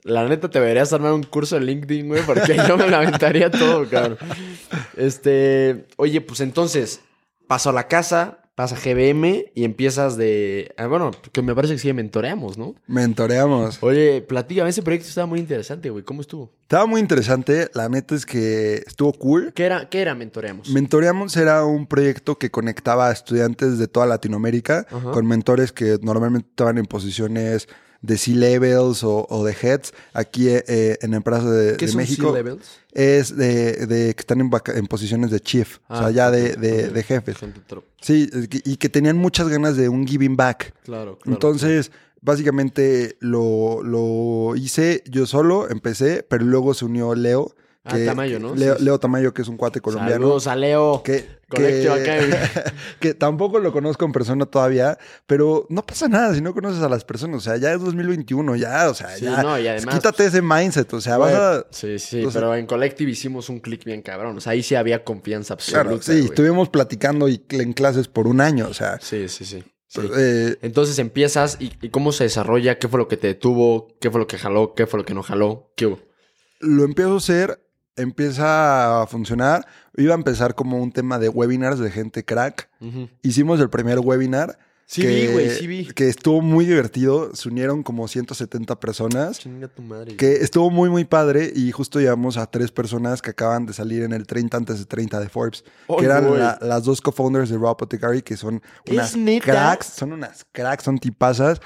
[0.03, 3.87] La neta te deberías armar un curso en LinkedIn, güey, porque yo me lamentaría todo,
[3.89, 4.17] cabrón.
[4.97, 5.85] Este.
[5.97, 7.01] Oye, pues entonces,
[7.47, 10.73] paso a la casa, pasa a GBM y empiezas de.
[10.77, 12.75] ah, bueno, que me parece que sí mentoreamos, ¿no?
[12.87, 13.81] Mentoreamos.
[13.81, 16.03] Oye, platícame, ese proyecto estaba muy interesante, güey.
[16.03, 16.51] ¿Cómo estuvo?
[16.61, 19.53] Estaba muy interesante, la neta es que estuvo cool.
[19.53, 20.69] ¿Qué era, qué era mentoreamos?
[20.69, 25.11] Mentoreamos era un proyecto que conectaba a estudiantes de toda Latinoamérica Ajá.
[25.11, 27.67] con mentores que normalmente estaban en posiciones
[28.03, 32.31] de C-levels o, o de heads aquí eh, en empresas de, ¿Qué de son México.
[32.31, 32.67] C-levels?
[32.91, 37.03] Es de, de que están en, en posiciones de chief, o sea, ya de, de-
[37.03, 37.37] jefes.
[38.01, 40.75] Sí, que- y que tenían muchas ganas de un giving back.
[40.83, 41.35] Claro, claro.
[41.35, 41.91] Entonces,
[42.21, 48.55] básicamente lo, lo hice yo solo, empecé, pero luego se unió Leo, Ah, Tamayo, ¿no?
[48.55, 50.13] Leo, Tamayo, que es un cuate colombiano.
[50.21, 51.01] Saludos a Leo.
[51.03, 52.31] Que, que-
[52.99, 56.87] que tampoco lo conozco en persona todavía, pero no pasa nada si no conoces a
[56.89, 57.37] las personas.
[57.37, 59.43] O sea, ya es 2021, ya, o sea, Sí, ya.
[59.43, 61.65] no, y además, Quítate ese mindset, o sea, vas a.
[61.71, 64.37] Sí, sí, pero en Collective hicimos un clic bien cabrón.
[64.37, 65.83] O sea, ahí sí había confianza absoluta.
[65.83, 66.23] Claro, sí, güey.
[66.25, 68.97] estuvimos platicando y en clases por un año, o sea.
[69.01, 69.61] Sí, sí, sí.
[69.87, 70.01] sí.
[70.17, 74.09] eh, Entonces empiezas y, y cómo se desarrolla, qué fue lo que te detuvo, qué
[74.09, 75.99] fue lo que jaló, qué fue lo que no jaló, qué hubo.
[76.61, 77.59] lo empiezo a hacer,
[77.95, 79.65] empieza a funcionar.
[79.95, 82.69] Iba a empezar como un tema de webinars de gente crack.
[83.21, 84.57] Hicimos el primer webinar.
[84.85, 85.85] Sí que, vi, güey, sí vi.
[85.87, 87.33] Que estuvo muy divertido.
[87.33, 89.39] Se unieron como 170 personas.
[89.39, 90.17] Chinga tu madre.
[90.17, 91.51] Que estuvo muy, muy padre.
[91.55, 94.85] Y justo llevamos a tres personas que acaban de salir en el 30 antes de
[94.85, 95.63] 30 de Forbes.
[95.87, 99.85] Ay, que eran la- las dos co-founders de Raw Apothecary, que son ¿Es unas cracks.
[99.87, 101.59] Son unas cracks, son tipazas.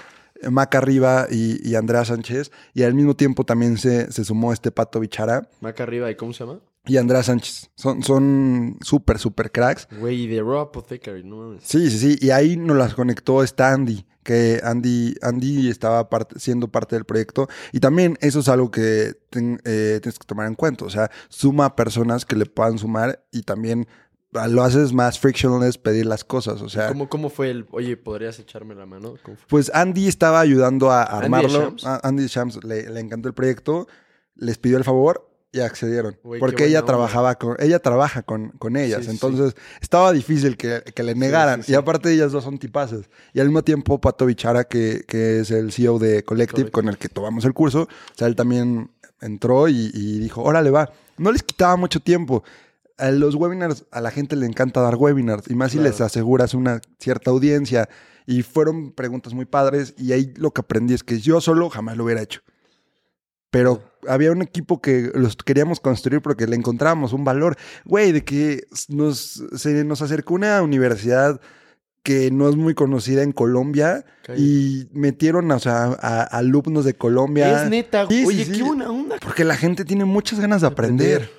[0.50, 2.52] Maca Riva y, y Andrea Sánchez.
[2.74, 6.34] Y al mismo tiempo también se, se sumó este Pato Bichara Acá arriba, ¿y cómo
[6.34, 6.60] se llama?
[6.90, 7.70] y Andrea Sánchez.
[7.76, 9.90] Son, son súper, súper cracks.
[10.00, 11.64] Güey, de Raw Apothecary, no mames.
[11.66, 12.18] Sí, sí, sí.
[12.26, 17.04] Y ahí nos las conectó esta Andy, que Andy, Andy estaba parte- siendo parte del
[17.04, 17.50] proyecto.
[17.74, 20.86] Y también eso es algo que ten- eh, tienes que tomar en cuenta.
[20.86, 23.86] O sea, suma personas que le puedan sumar y también
[24.32, 26.62] lo haces más frictionless pedir las cosas.
[26.62, 29.16] O sea, ¿Cómo, ¿Cómo fue el, oye, podrías echarme la mano?
[29.48, 31.50] Pues Andy estaba ayudando a ¿Andy armarlo.
[31.50, 31.86] Shams?
[31.86, 33.88] A- Andy Shams le, le encantó el proyecto,
[34.36, 36.14] les pidió el favor y accedieron.
[36.16, 36.88] Qué porque ella onda.
[36.88, 39.00] trabajaba con, ella trabaja con, con ellas.
[39.00, 41.62] Sí, sí, entonces estaba difícil que, que le negaran.
[41.64, 41.72] sí, sí.
[41.72, 43.10] Y aparte ellas dos son tipazas.
[43.34, 46.72] Y al mismo tiempo Pato Bichara, que, que es el CEO de Collective, Collective.
[46.72, 50.70] con el que tomamos el curso, o sea, él también entró y, y dijo, órale
[50.70, 50.92] va.
[51.18, 52.44] No les quitaba mucho tiempo.
[52.98, 55.50] A los webinars, a la gente le encanta dar webinars.
[55.50, 57.90] Y más si les aseguras una cierta audiencia.
[58.26, 59.94] Y fueron preguntas muy padres.
[59.98, 62.42] Y ahí lo que aprendí es que yo solo jamás lo hubiera hecho.
[63.50, 67.56] Pero había un equipo que los queríamos construir porque le encontrábamos un valor.
[67.86, 71.40] Güey, de que nos, se nos acercó una universidad
[72.04, 74.06] que no es muy conocida en Colombia
[74.38, 77.64] y metieron o sea, a, a alumnos de Colombia.
[77.64, 78.52] Es neta, Sí, sí, oye, sí.
[78.54, 79.18] qué buena onda.
[79.22, 81.30] Porque la gente tiene muchas ganas de aprender.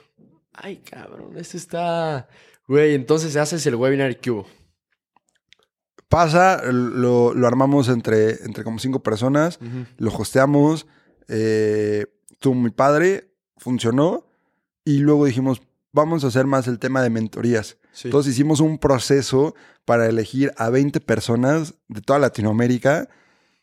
[0.53, 2.29] Ay, cabrón, esto está...
[2.67, 4.47] Güey, entonces haces el webinar y qué hubo.
[6.09, 9.59] Pasa, lo, lo armamos entre, entre como cinco personas,
[9.99, 10.87] lo hosteamos,
[11.29, 14.27] eh, estuvo muy padre, funcionó
[14.87, 15.61] y luego dijimos,
[15.93, 17.77] vamos a hacer más el tema de mentorías.
[17.93, 18.09] Sí.
[18.09, 23.11] Entonces hicimos un proceso para elegir a 20 personas de toda Latinoamérica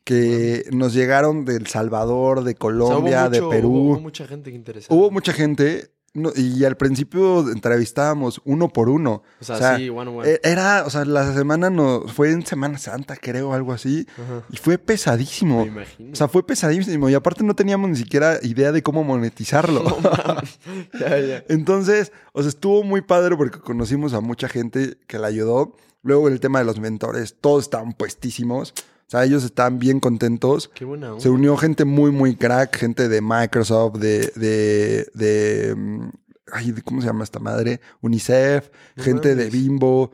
[0.03, 3.69] que nos llegaron de El Salvador, de O sea, Colombia, mucho- de Perú.
[3.71, 4.95] Hubo, hubo mucha gente que interesaba.
[4.95, 9.21] Hubo mucha gente no, y al principio entrevistábamos uno por uno.
[9.41, 10.29] O sea, o sea, sí, one on one.
[10.29, 14.07] Eh, Era, o sea, la semana no, fue en Semana Santa, creo, algo así.
[14.13, 14.43] Ajá.
[14.49, 15.65] Y fue pesadísimo.
[15.65, 16.13] Me imagino.
[16.13, 17.09] O sea, fue pesadísimo.
[17.09, 19.83] Y aparte no teníamos ni siquiera idea de cómo monetizarlo.
[19.95, 20.59] No mames.
[20.99, 21.43] ya, ya.
[21.49, 25.75] Entonces, o sea, estuvo muy padre porque conocimos a mucha gente que la ayudó.
[26.01, 28.73] Luego el tema de los mentores, todos estaban puestísimos.
[29.07, 30.69] O sea, ellos estaban bien contentos.
[30.73, 31.21] Qué buena onda.
[31.21, 36.09] Se unió gente muy, muy crack, gente de Microsoft, de, de, de, mm,
[36.51, 37.81] ay, ¿cómo se llama esta madre?
[38.01, 39.49] UNICEF, No gente de.
[39.51, 40.11] Bimbo,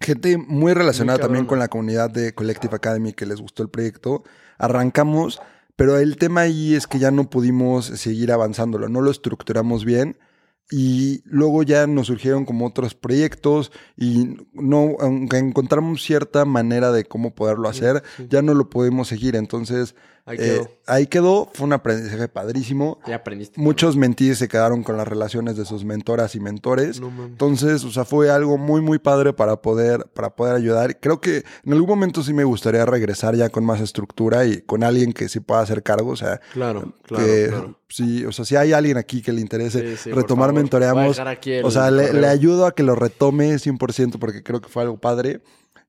[0.00, 3.68] gente muy relacionada Muy también con la comunidad de Collective Academy que les gustó el
[3.68, 4.24] proyecto.
[4.56, 5.40] Arrancamos,
[5.76, 10.18] pero el tema ahí es que ya no pudimos seguir avanzándolo, no lo estructuramos bien.
[10.70, 17.04] Y luego ya nos surgieron como otros proyectos y no, aunque encontramos cierta manera de
[17.04, 18.26] cómo poderlo hacer, sí.
[18.30, 19.34] ya no lo podemos seguir.
[19.34, 19.96] Entonces,
[20.26, 20.70] Ahí eh, quedó.
[20.86, 21.50] ahí quedó.
[21.54, 22.98] Fue un aprendizaje padrísimo.
[23.06, 23.60] Ya aprendiste.
[23.60, 27.00] Muchos mentis se quedaron con las relaciones de sus mentoras y mentores.
[27.00, 27.08] No.
[27.24, 30.98] Entonces, o sea, fue algo muy, muy padre para poder, para poder ayudar.
[31.00, 34.84] Creo que en algún momento sí me gustaría regresar ya con más estructura y con
[34.84, 36.10] alguien que sí pueda hacer cargo.
[36.10, 37.78] O sea, Claro, claro, que claro.
[37.88, 41.18] sí, o sea, si hay alguien aquí que le interese Sí, sí, por retomar mentoreamos.
[41.64, 45.40] O sea, le ayudo a que lo retome 100% porque creo que fue algo padre.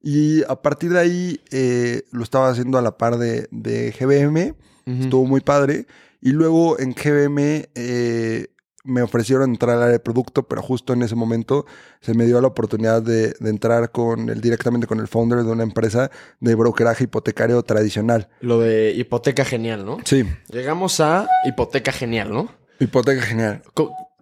[0.04, 4.56] Y a partir de ahí eh, lo estaba haciendo a la par de, de GBM.
[4.86, 5.86] Estuvo muy padre.
[6.22, 8.48] Y luego en GBM eh,
[8.84, 11.66] me ofrecieron entrar al área de producto, pero justo en ese momento
[12.02, 15.52] se me dio la oportunidad de, de entrar con el, directamente con el founder de
[15.52, 18.28] una empresa de brokeraje hipotecario tradicional.
[18.42, 20.00] Lo de hipoteca genial, ¿no?
[20.04, 22.52] Sí, Llegamos a hipoteca genial, ¿no?
[22.80, 23.62] hipoteca genial.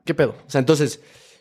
[0.03, 0.35] ¿Qué pedo?
[0.45, 0.99] O sea, entonces,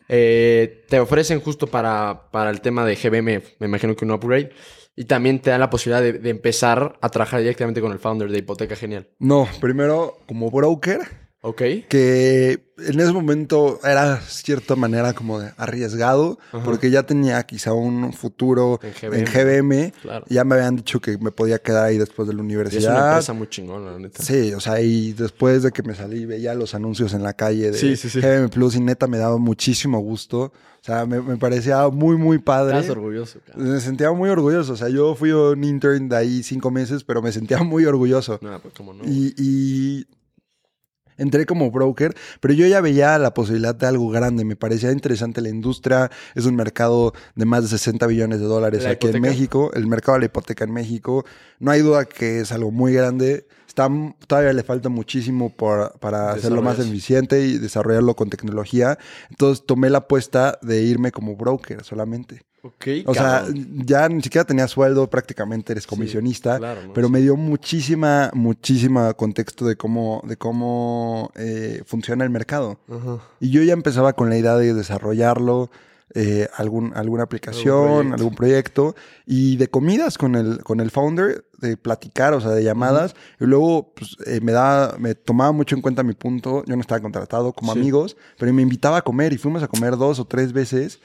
[0.08, 4.50] eh, te ofrecen justo para, para el tema de GBM, me imagino que un upgrade,
[4.96, 8.30] y también te dan la posibilidad de, de empezar a trabajar directamente con el founder
[8.30, 9.08] de Hipoteca Genial.
[9.18, 11.27] No, primero como broker.
[11.48, 16.62] Ok, que en ese momento era cierta manera como de arriesgado, Ajá.
[16.64, 19.92] porque ya tenía quizá un futuro En en GBM.
[20.00, 20.24] Claro.
[20.28, 22.54] Ya me habían dicho que me podía quedar ahí después de la Y es una
[22.54, 23.08] universidad.
[23.10, 24.22] empresa muy chingona, la neta.
[24.22, 27.72] Sí, o sea, y después de que me salí, veía los anuncios en la calle
[27.72, 28.20] de Sí, sí, sí.
[28.20, 30.52] GBM Plus y neta me daba muchísimo gusto.
[30.80, 32.76] O sea, me, me parecía muy, muy padre.
[32.78, 33.58] Estás orgulloso, cara.
[33.58, 34.74] Me sentía muy orgulloso.
[34.74, 38.38] O sea, yo fui un intern de ahí cinco meses, pero me sentía muy orgulloso.
[38.40, 39.02] No, pues cómo no.
[39.04, 40.06] Y, y
[41.18, 44.44] entré como broker, pero yo ya veía la posibilidad de algo grande.
[44.44, 46.10] Me parecía interesante la industria.
[46.34, 49.20] Es un mercado de más de 60 billones de dólares ¿La aquí en?
[49.20, 49.70] México.
[49.74, 51.24] El mercado de la hipoteca en México.
[51.58, 53.46] No hay duda que es algo muy grande.
[53.66, 53.88] Está,
[54.26, 58.98] todavía le falta muchísimo por- para hacerlo más eficiente y desarrollarlo con tecnología.
[59.30, 62.42] Entonces tomé la apuesta de irme como broker solamente.
[63.06, 63.44] O sea,
[63.84, 66.92] ya ni siquiera tenía sueldo, prácticamente eres Sí, comisionista, claro, ¿no?
[66.92, 67.12] pero Sí.
[67.12, 72.78] me dio muchísima, muchísima contexto de cómo, de cómo eh, funciona el mercado.
[72.90, 73.18] Ajá.
[73.40, 75.70] Y yo ya empezaba con la idea de desarrollarlo,
[76.14, 78.14] eh, algún, alguna aplicación, proyecto.
[78.14, 78.96] algún proyecto,
[79.26, 83.44] y de comidas con el, con el founder, de platicar, o sea, de llamadas, y
[83.44, 87.00] luego pues, eh, me daba, me tomaba mucho en cuenta mi punto, yo no estaba
[87.02, 87.78] contratado como Sí.
[87.80, 90.98] amigos, pero me invitaba a comer y fuimos a comer dos o tres veces.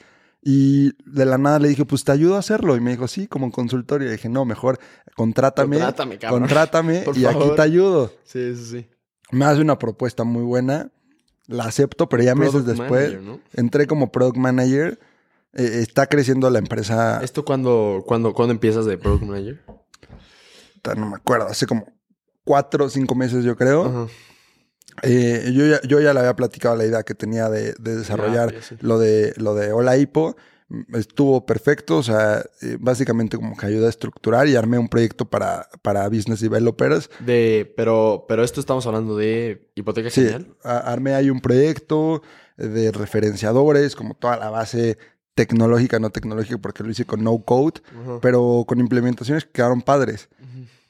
[0.46, 2.76] Y de la nada le dije, pues te ayudo a hacerlo.
[2.76, 4.08] Y me dijo, sí, como consultorio.
[4.08, 4.78] Y dije, no, mejor
[5.16, 5.78] contrátame.
[5.78, 6.40] Contrátame, cabrón.
[6.40, 8.12] Contrátame Por y aquí te ayudo.
[8.24, 8.86] Sí, sí, sí.
[9.30, 10.90] Me hace una propuesta muy buena.
[11.46, 13.40] La acepto, pero ya meses Product después manager, ¿no?
[13.54, 14.98] entré como product manager.
[15.54, 17.20] Eh, está creciendo la empresa.
[17.22, 19.62] ¿Esto cuándo, cuándo, cuándo empiezas de Product Manager?
[20.96, 21.86] No me acuerdo, hace como
[22.44, 23.84] cuatro o cinco meses, yo creo.
[23.84, 24.06] Ajá.
[25.02, 28.54] Eh, yo, ya, yo ya le había platicado la idea que tenía de, de desarrollar
[28.80, 30.36] lo de lo de Hola Hipo.
[30.68, 34.88] Mm, Estuvo perfecto, o sea, eh, básicamente como que ayudé a estructurar y armé un
[34.88, 37.10] proyecto para, para business developers.
[37.20, 40.56] De, pero, pero esto estamos hablando de hipoteca Sí, genial.
[40.62, 42.22] armé ahí un proyecto
[42.56, 44.96] de referenciadores, como toda la base
[45.34, 47.80] tecnológica, no tecnológica, porque lo hice con no code,
[48.22, 50.28] pero con implementaciones que quedaron padres.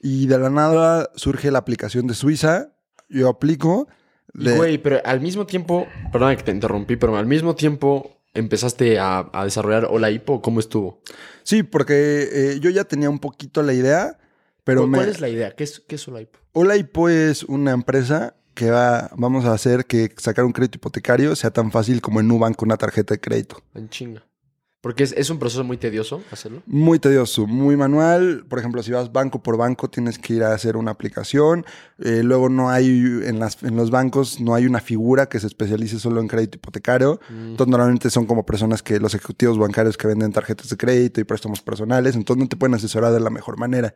[0.01, 2.74] Y de la nada surge la aplicación de Suiza,
[3.15, 3.89] yo aplico.
[4.33, 8.99] De- güey, pero al mismo tiempo, perdón que te interrumpí, pero al mismo tiempo empezaste
[8.99, 10.43] a, a desarrollar Hola Hipo.
[10.43, 11.01] ¿Cómo estuvo?
[11.45, 14.19] Sí, porque eh, yo ya tenía un poquito la idea,
[14.65, 14.99] pero ¿Cuál, me...
[14.99, 15.53] cuál es la idea?
[15.53, 16.39] ¿Qué es, qué es Hola Hipo?
[16.53, 21.35] Hola Hipo es una empresa que va, vamos a hacer que sacar un crédito hipotecario
[21.37, 23.63] sea tan fácil como en Nubank con una tarjeta de crédito.
[23.75, 24.25] En chinga.
[24.85, 26.63] Porque es, es un proceso muy tedioso hacerlo.
[26.67, 28.45] Muy tedioso, muy manual.
[28.47, 31.65] Por ejemplo, si vas banco por banco, tienes que ir a hacer una aplicación.
[31.99, 32.89] Eh, luego no hay,
[33.25, 36.59] en, las, en los bancos no hay una figura que se especialice solo en crédito
[36.59, 37.19] hipotecario.
[37.31, 37.53] Mm.
[37.53, 41.25] Entonces, normalmente son como personas que, los ejecutivos bancarios que venden tarjetas de crédito y
[41.25, 42.15] préstamos personales.
[42.15, 43.95] Entonces, no te pueden asesorar de la mejor manera.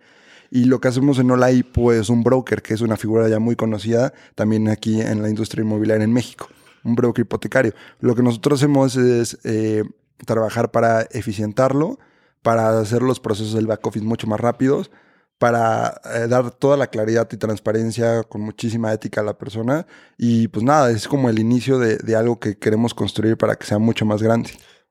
[0.50, 3.40] Y lo que hacemos en Hola Hipo es un broker, que es una figura ya
[3.40, 6.48] muy conocida también aquí en la industria inmobiliaria en México.
[6.82, 7.74] Un broker hipotecario.
[8.00, 9.84] Lo que nosotros hacemos es eh,
[10.26, 11.98] trabajar para eficientarlo,
[12.42, 14.90] para hacer los procesos del back office mucho más rápidos,
[15.38, 19.86] para eh, dar toda la claridad y transparencia con muchísima ética a la persona.
[20.16, 23.66] Y pues nada, es como el inicio de, de algo que queremos construir para que
[23.66, 24.50] sea mucho más grande.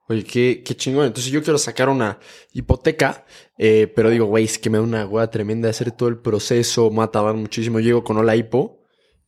[0.10, 1.06] Oye, qué, qué chingón.
[1.06, 2.18] Entonces yo quiero sacar una
[2.54, 3.26] hipoteca,
[3.58, 6.90] eh, pero digo, güey, es que me da una hueá tremenda hacer todo el proceso,
[6.90, 7.80] me va muchísimo.
[7.80, 8.77] Llego con Hola Hipo.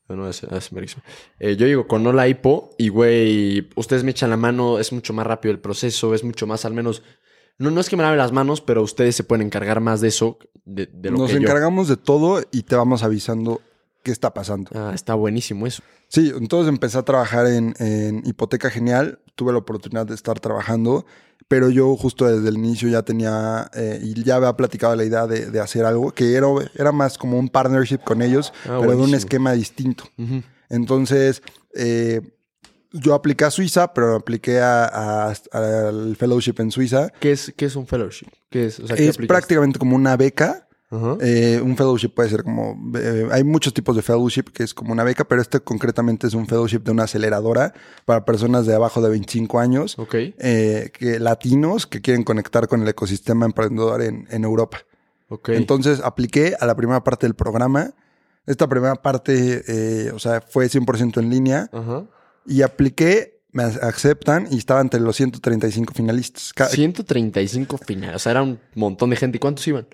[0.10, 0.42] No, es.
[1.40, 5.14] Eh, yo llego con Hola Hipo y, güey, ustedes me echan la mano, es mucho
[5.14, 7.04] más rápido el proceso, es mucho más, al menos...
[7.58, 10.08] No, no es que me lave las manos, pero ustedes se pueden encargar más de
[10.08, 11.42] eso, de, de lo Nos que yo.
[11.42, 13.62] encargamos de todo y te vamos avisando
[14.04, 14.72] qué está pasando.
[14.74, 15.84] Ah, está buenísimo eso.
[16.08, 19.20] Sí, entonces empecé a trabajar en, en Hipoteca Genial.
[19.36, 21.06] Tuve la oportunidad de estar trabajando,
[21.48, 25.28] pero yo justo desde el inicio ya tenía eh, y ya había platicado la idea
[25.28, 28.92] de, de hacer algo que era, era más como un partnership con ellos, Ah, pero
[28.98, 30.06] de un esquema distinto.
[30.70, 31.42] Entonces,
[31.76, 32.22] eh,
[32.92, 37.12] yo apliqué a Suiza, pero apliqué al fellowship en Suiza.
[37.20, 38.28] ¿Qué, es, ¿Qué es un fellowship?
[38.50, 38.80] ¿Qué es?
[38.80, 40.68] O sea, ¿qué Es prácticamente como una beca.
[40.92, 41.18] Ajá.
[41.22, 42.76] Eh, un fellowship puede ser como...
[42.98, 46.34] eh, hay muchos tipos de fellowship que es como una beca, pero este concretamente es
[46.34, 47.74] un fellowship de una aceleradora
[48.06, 50.16] para personas de abajo de 25 años, Ok.
[50.16, 54.80] eh, que, latinos que quieren conectar con el ecosistema emprendedor en, en Europa.
[55.48, 57.92] Entonces apliqué a la primera parte del programa.
[58.48, 62.06] Esta primera parte, eh, o sea, fue 100% en línea Ajá.
[62.48, 66.52] y apliqué, me aceptan y estaba entre los 135 finalistas.
[66.54, 68.16] Ca- 135 finales.
[68.16, 69.38] O sea, era un montón de gente.
[69.38, 69.86] ¿Y cuántos iban?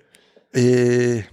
[0.56, 1.26] Eh,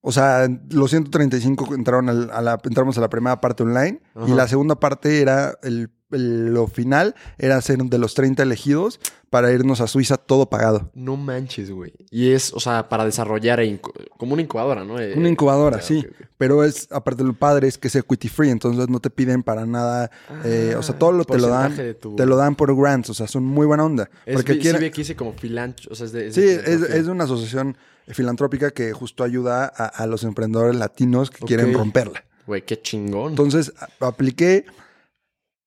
[0.00, 4.32] o sea, los 135 entraron al- a la, entramos a la primera parte online y
[4.32, 9.50] la segunda parte era el el- lo final era ser de los 30 elegidos para
[9.50, 10.92] irnos a Suiza todo pagado.
[10.94, 11.92] No manches, güey.
[12.12, 13.80] Y es, o sea, para desarrollar e
[14.16, 15.00] como una incubadora, ¿no?
[15.00, 16.06] Eh, Una incubadora, sí.
[16.38, 19.66] Pero es, aparte lo padre es que es equity free, entonces no te piden para
[19.66, 20.12] nada,
[20.44, 22.74] eh, o sea, todo lo te lo dan, Ah, de tu- te lo dan por
[22.80, 24.08] grants, o sea, son muy buena onda.
[24.24, 26.30] Es, porque vi- quieren- sí como filancho, o sea, es de...
[26.32, 27.76] Sí, de es, es de una asociación
[28.08, 32.24] filantrópica que justo ayuda a, a los emprendedores latinos que quieren romperla.
[32.46, 33.30] Güey, qué chingón.
[33.30, 34.66] Entonces apliqué,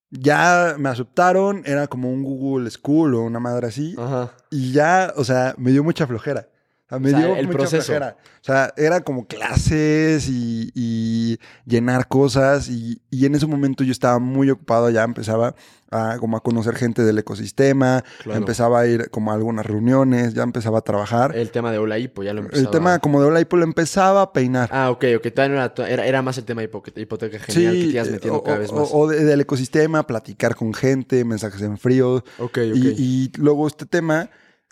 [0.09, 4.31] ya me aceptaron, era como un Google School o una madre así, Ajá.
[4.49, 6.47] y ya, o sea, me dio mucha flojera.
[6.89, 7.83] Sea, me O sea, dio el mucha proceso.
[7.85, 8.17] flojera.
[8.41, 12.69] O sea, era como clases y, y llenar cosas.
[12.69, 15.53] Y, y en ese momento yo estaba muy ocupado, ya empezaba
[15.91, 18.39] a, como a conocer gente del ecosistema, Claro.
[18.39, 21.35] empezaba a ir como a algunas reuniones, ya empezaba a trabajar.
[21.35, 22.71] El tema de Hola Hipo, ya lo El empezaba.
[22.71, 24.69] tema como de Hola Hipo lo empezaba a peinar.
[24.71, 25.27] Ah, ok, ok.
[25.33, 28.07] Todavía no era, era, era más el tema de hipoteca, hipoteca genial que te ibas
[28.07, 28.89] eh, metiendo o, cada vez o- más.
[28.91, 32.15] o de- del ecosistema, platicar con gente, mensajes en frío.
[32.15, 32.57] ok, ok.
[32.75, 34.29] Y, y luego este tema,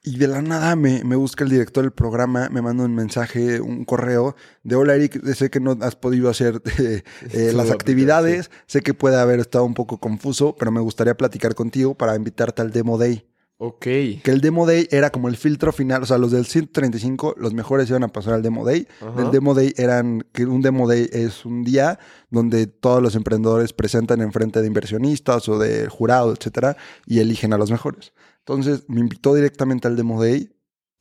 [0.08, 3.60] y de la nada me, me busca el director del programa, me manda un mensaje,
[3.60, 7.04] un correo de hola Eric, sé que no has podido hacer eh,
[7.34, 11.56] eh, las actividades, sé que puede haber estado un poco confuso, pero me gustaría platicar
[11.56, 13.28] contigo para invitarte al Demo Day.
[13.58, 13.82] ok.
[13.82, 17.54] Que el Demo Day era como el filtro final, o sea, los del 135, los
[17.54, 18.88] mejores iban a pasar al Demo Day.
[19.02, 19.24] Ajá.
[19.24, 22.00] El Demo Day eran, que un Demo Day es un día
[22.30, 27.52] donde todos los emprendedores presentan en frente de inversionistas o de jurado, etcétera, y eligen
[27.52, 28.14] a los mejores.
[28.48, 30.50] Entonces me invitó directamente al Demo Day.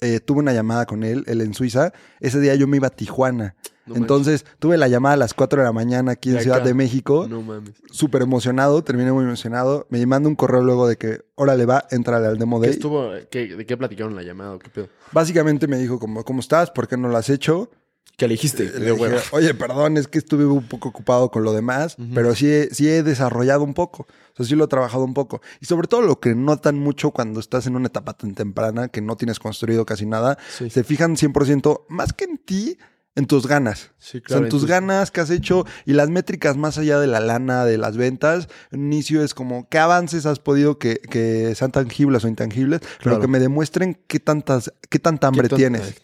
[0.03, 1.91] eh, tuve una llamada con él, él en Suiza.
[2.21, 3.55] Ese día yo me iba a Tijuana.
[3.87, 6.75] No Entonces tuve la llamada a las 4 de la mañana aquí en Ciudad de
[6.75, 7.27] México.
[7.31, 7.75] No mames.
[7.93, 9.87] Súper emocionado, terminé muy emocionado.
[9.89, 12.75] Me manda un correo luego de que, órale va, entrale al Demo ¿Qué Day.
[12.77, 13.11] estuvo?
[13.31, 14.59] qué- ¿De qué platicaron la llamada?
[14.59, 14.89] ¿Qué pedo?
[15.13, 16.71] Básicamente me dijo como, ¿cómo estás?
[16.73, 17.71] ¿Por qué no lo has hecho?
[18.17, 18.65] ¿Qué le dijiste?
[18.79, 19.17] Le dije.
[19.33, 22.89] Oye, perdón, es que estuve un poco ocupado con lo demás, pero sí, he- sí
[22.89, 24.05] he desarrollado un poco.
[24.33, 25.43] O sea, sí lo he trabajado un poco.
[25.61, 29.03] Y sobre todo lo que notan mucho cuando estás en una etapa tan temprana que
[29.03, 30.71] no tienes construido casi nada, Sí.
[30.71, 32.79] se fijan 100% más que en ti,
[33.17, 33.91] en tus ganas.
[33.99, 34.45] Sí, O sea, claro.
[34.45, 37.65] en tus entonces- ganas que has hecho y las métricas más allá de la lana,
[37.65, 42.25] de las ventas, un inicio es como qué avances has podido que, que sean tangibles
[42.25, 42.99] o intangibles, Claro.
[43.03, 45.95] pero que me demuestren qué tantas, qué tanta hambre ¿Qué tanta- tienes.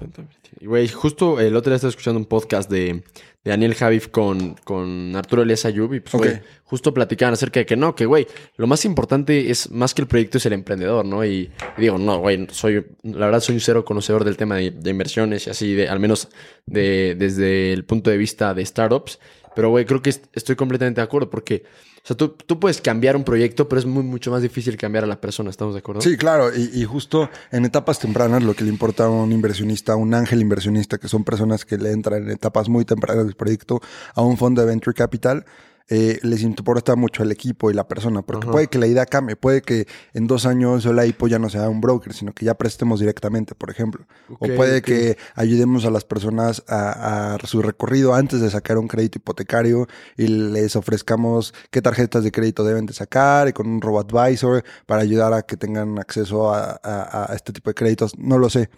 [0.60, 3.04] Güey, justo el otro día estaba escuchando un podcast de,
[3.44, 6.40] de Daniel Javif con, con Arturo Elias Ayub y pues, güey, Ok.
[6.64, 8.26] justo platicaban acerca de que no, que, güey,
[8.56, 11.24] lo más importante es, más que el proyecto, es el emprendedor, ¿no?
[11.24, 14.70] Y, y digo, no, güey, soy, la verdad soy un cero conocedor del tema de,
[14.70, 16.28] de inversiones y así, de, al menos
[16.66, 19.18] de, desde el punto de vista de startups,
[19.56, 21.64] pero, güey, creo que est- estoy completamente de acuerdo porque,
[22.02, 25.04] o sea, tú, tú puedes cambiar un proyecto, pero es muy, mucho más difícil cambiar
[25.04, 26.00] a la persona, ¿estamos de acuerdo?
[26.00, 29.92] Sí, claro, y, y justo en etapas tempranas lo que le importa a un inversionista,
[29.92, 33.36] a un ángel inversionista, que son personas que le entran en etapas muy tempranas del
[33.36, 33.80] proyecto,
[34.16, 35.44] a un fondo de venture capital,
[35.88, 38.52] eh, les importa mucho el equipo y la persona, porque Ajá.
[38.52, 41.68] puede que la idea cambie, puede que en dos años la IPO ya no sea
[41.68, 44.06] un broker, sino que ya prestemos directamente, por ejemplo.
[44.38, 48.88] O puede que ayudemos a las personas a, a su recorrido antes de sacar un
[48.88, 53.80] crédito hipotecario y les ofrezcamos qué tarjetas de crédito deben de sacar y con un
[53.80, 58.16] robo advisor para ayudar a que tengan acceso a, a- a este tipo de créditos.
[58.18, 58.70] No lo sé.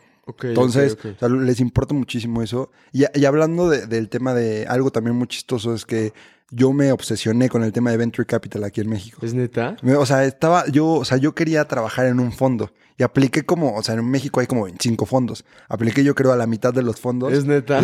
[0.42, 2.70] Entonces, o sea, les importa muchísimo eso.
[2.92, 6.12] Y, y hablando de- del tema de algo también muy chistoso es que
[6.50, 9.18] yo me obsesioné con el tema de Venture Capital aquí en México.
[9.22, 9.76] ¿Es neta?
[9.98, 13.74] O sea, estaba, yo, o sea, yo quería trabajar en un fondo y apliqué como,
[13.74, 15.44] o sea, en México hay como 25 fondos.
[15.68, 17.32] Apliqué yo creo a la mitad de los fondos.
[17.32, 17.80] ¿Es neta?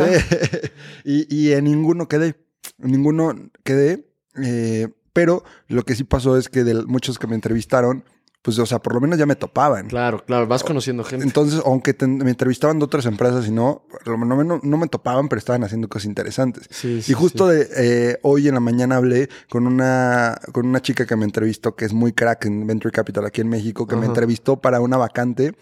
[1.04, 2.36] y, y en ninguno quedé.
[2.78, 3.34] En ninguno
[3.64, 4.06] quedé.
[4.42, 8.04] eh, pero lo que sí pasó es que de muchos que me entrevistaron,
[8.42, 9.88] pues, o sea, por lo menos ya me topaban.
[9.88, 11.24] Claro, claro, vas conociendo gente.
[11.26, 14.76] Entonces, aunque te- me entrevistaban de otras empresas y no, por lo menos no, no
[14.78, 16.66] me topaban, pero estaban haciendo cosas interesantes.
[16.70, 17.56] Sí, sí, Y justo sí.
[17.56, 21.76] de, eh, hoy en la mañana hablé con una, con una chica que me entrevistó,
[21.76, 24.96] que es muy crack en Venture Capital aquí en México, que me entrevistó para una
[24.96, 25.54] vacante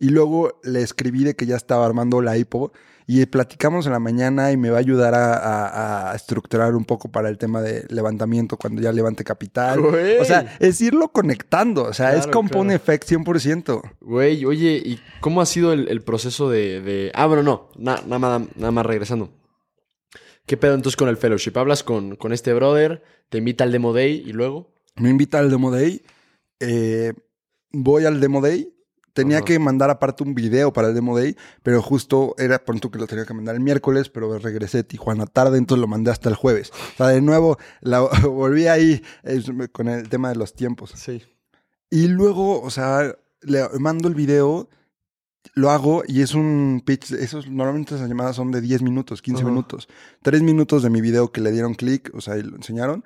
[0.00, 2.72] y luego le escribí de que ya estaba armando la IPO
[3.06, 6.84] y platicamos en la mañana y me va a ayudar a, a- a estructurar un
[6.86, 9.80] poco para el tema de levantamiento cuando ya levante capital.
[9.80, 10.18] Güey.
[10.18, 12.76] O sea, es irlo conectando, o sea, es compound claro.
[12.82, 13.82] effect 100%.
[14.00, 18.02] Güey, oye, ¿y cómo ha sido el, el proceso de, de- Ah, bueno, no, na-
[18.06, 19.30] nada, más, nada más regresando.
[20.46, 21.56] ¿Qué pedo entonces con el fellowship?
[21.56, 24.74] Hablas con, con este brother, te invita al Demo Day y luego...
[24.96, 26.02] Me invita al Demo Day.
[26.60, 27.12] eh,
[27.72, 28.73] voy al Demo Day.
[29.14, 29.44] Tenía Ajá.
[29.46, 33.06] que mandar aparte un video para el Demo Day, pero justo era pronto que lo
[33.06, 36.34] tenía que mandar el miércoles, pero regresé de Tijuana tarde, entonces lo mandé hasta el
[36.34, 36.72] jueves.
[36.94, 39.40] O sea, de nuevo, la, volví ahí eh,
[39.70, 40.92] con el tema de los tiempos.
[40.96, 41.22] Sí.
[41.90, 44.68] Y luego, o sea, le mando el video,
[45.54, 47.12] lo hago y es un pitch.
[47.12, 49.50] Esos, normalmente esas llamadas son de 10 minutos, 15 Ajá.
[49.50, 49.88] minutos.
[50.22, 53.04] Tres minutos de mi video que le dieron clic, o sea, y lo enseñaron.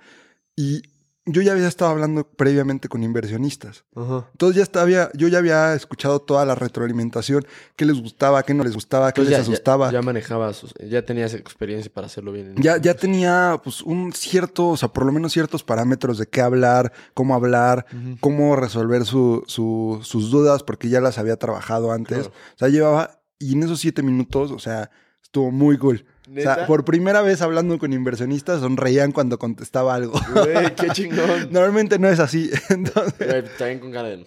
[0.56, 0.82] Y
[1.30, 3.84] yo ya había estado hablando previamente con inversionistas.
[3.94, 4.28] Ajá.
[4.32, 8.64] Entonces ya estaba, yo ya había escuchado toda la retroalimentación, qué les gustaba, qué no
[8.64, 9.92] les gustaba, qué Entonces les ya, ya- asustaba.
[9.92, 12.54] Ya, manejabas, ya tenías experiencia para hacerlo bien.
[12.56, 16.40] Ya, ya tenía pues un cierto, o sea, por lo menos ciertos parámetros de qué
[16.40, 17.86] hablar, cómo hablar,
[18.20, 22.18] cómo resolver su- su- sus dudas, porque ya las había trabajado antes.
[22.28, 22.32] Claro.
[22.54, 24.90] O sea, llevaba, y en esos siete minutos, o sea,
[25.22, 26.04] estuvo muy cool.
[26.36, 30.20] O sea, por primera vez hablando con inversionistas, sonreían cuando contestaba algo.
[30.34, 31.48] Güey, qué chingón.
[31.50, 32.50] Normalmente no es así.
[32.68, 34.26] Entonces, Güey, también con de...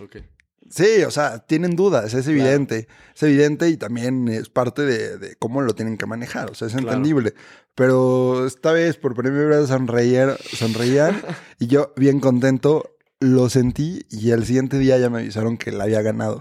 [0.00, 0.16] Ok.
[0.70, 2.86] sí, o sea, tienen dudas, es evidente.
[3.14, 6.50] Es evidente y también es parte de, de cómo lo tienen que manejar.
[6.50, 6.88] O sea, es Claro.
[6.88, 7.34] entendible.
[7.74, 11.20] Pero esta vez, por primera vez, sonreían, sonreían
[11.58, 15.84] y yo, bien contento, lo sentí y el siguiente día ya me avisaron que la
[15.84, 16.40] había ganado.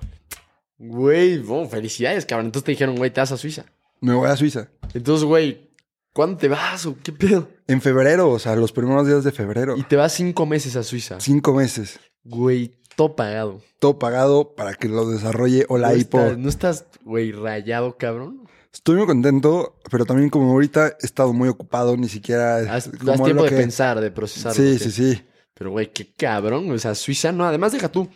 [0.78, 2.48] Güey, bueno, felicidades, cabrón.
[2.48, 3.66] Entonces te dijeron, güey, te vas a Suiza.
[4.02, 4.70] Me voy a Suiza.
[4.94, 5.70] Entonces, güey,
[6.14, 7.48] ¿cuándo te vas o qué pedo?
[7.68, 9.78] En febrero, o sea, los primeros días de febrero.
[9.78, 11.20] Y te vas cinco meses a Suiza.
[11.20, 12.00] Cinco meses.
[12.24, 13.62] Güey, todo pagado.
[13.80, 16.20] Todo pagado para que lo desarrolle Hola ¿No Hipo.
[16.38, 18.48] ¿No estás, güey, rayado, cabrón?
[18.74, 22.82] Estoy muy contento, pero también como ahorita he estado muy ocupado, ni siquiera...
[23.00, 24.54] Como lo tiempo de que- pensar, de procesar.
[24.54, 25.22] Sí, sí, sí.
[25.54, 26.72] Pero, güey, qué cabrón.
[26.72, 27.46] O sea, Suiza, no.
[27.46, 28.10] Además, deja tú.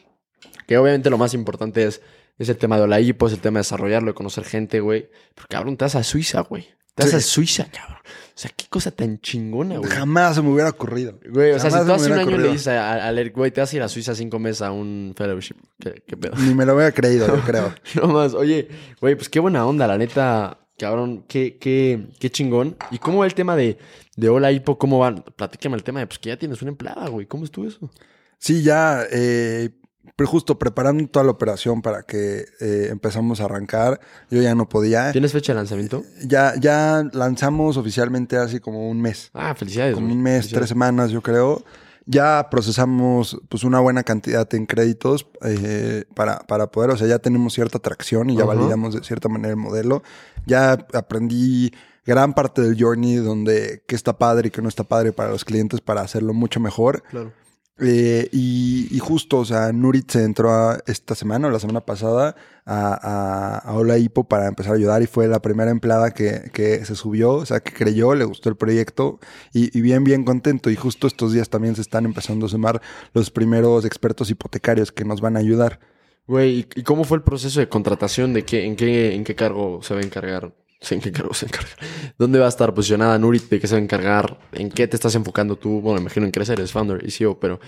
[0.65, 2.01] Que obviamente lo más importante es,
[2.37, 5.09] es el tema de la hipo, es el tema de desarrollarlo, de conocer gente, güey.
[5.35, 6.67] Pero, cabrón, te vas a Suiza, güey.
[6.95, 7.15] Te vas Sí.
[7.17, 7.97] a Suiza, cabrón.
[8.05, 9.89] O sea, qué cosa tan chingona, güey.
[9.89, 11.19] Jamás se me hubiera ocurrido.
[11.29, 13.71] Güey, o sea, si tú hace un año le dices a, a- güey, te vas
[13.71, 15.55] a ir a Suiza cinco meses a un fellowship.
[15.79, 16.33] ¿Qué, qué pedo?
[16.37, 17.73] Ni me lo hubiera creído, yo creo.
[17.95, 18.67] No más, oye,
[19.01, 22.77] güey, pues qué buena onda, la neta, cabrón, qué, qué, qué chingón.
[22.91, 23.77] ¿Y cómo va el tema de,
[24.17, 24.77] de Hola Hipo?
[24.77, 25.23] ¿Cómo van?
[25.35, 27.25] Platícame el tema de, pues que ya tienes una empleada, güey.
[27.25, 27.89] ¿Cómo estuvo eso?
[28.37, 29.69] Sí, ya, eh,
[30.15, 33.99] pero justo preparando toda la operación para que eh, empezamos a arrancar,
[34.29, 35.11] yo ya no podía.
[35.11, 36.03] ¿Tienes fecha de lanzamiento?
[36.25, 39.29] Ya, ya lanzamos oficialmente hace como un mes.
[39.33, 39.95] Ah, felicidades.
[39.95, 41.63] como un mes, tres semanas, yo creo.
[42.07, 47.17] Ya procesamos pues una buena cantidad en créditos eh, para, para poder, o sea, ya
[47.17, 50.03] tenemos cierta atracción y ya validamos de cierta manera el modelo.
[50.45, 51.71] Ya aprendí
[52.05, 55.43] gran parte del journey donde qué está padre y qué no está padre para los
[55.43, 57.01] clientes para hacerlo mucho mejor.
[57.09, 57.33] Claro.
[57.77, 60.49] Eh, y, y justo, o sea, Nurit se entró
[60.87, 62.33] esta semana o la semana pasada
[62.65, 66.49] a, a, a Hola Hipo para empezar a ayudar y fue la primera empleada que,
[66.53, 69.19] que se subió, o sea, que creyó, le gustó el proyecto
[69.51, 70.69] y, bien, bien contento.
[70.69, 72.81] Y justo estos días también se están empezando a sumar
[73.13, 75.81] los primeros expertos hipotecarios que nos van a ayudar.
[76.27, 78.31] Güey, ¿y- ¿y cómo fue el proceso de contratación?
[78.33, 80.53] ¿De qué, en, qué, ¿En qué cargo se va a encargar?
[80.91, 81.71] ¿En qué cargo se encarga?
[82.17, 83.49] ¿Dónde va a estar posicionada Nurit?
[83.49, 84.39] ¿De qué se va a encargar?
[84.51, 85.81] ¿En qué te estás enfocando tú?
[85.81, 87.59] Bueno, me imagino en crecer, eres founder y CEO, pero,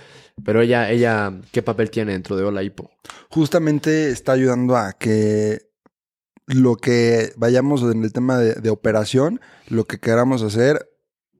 [0.44, 2.92] pero ella, ella, ¿qué papel tiene dentro de Hola Hipo?
[3.30, 5.68] Justamente está ayudando a que
[6.46, 10.90] lo que vayamos en el tema de, de operación, lo que queramos hacer,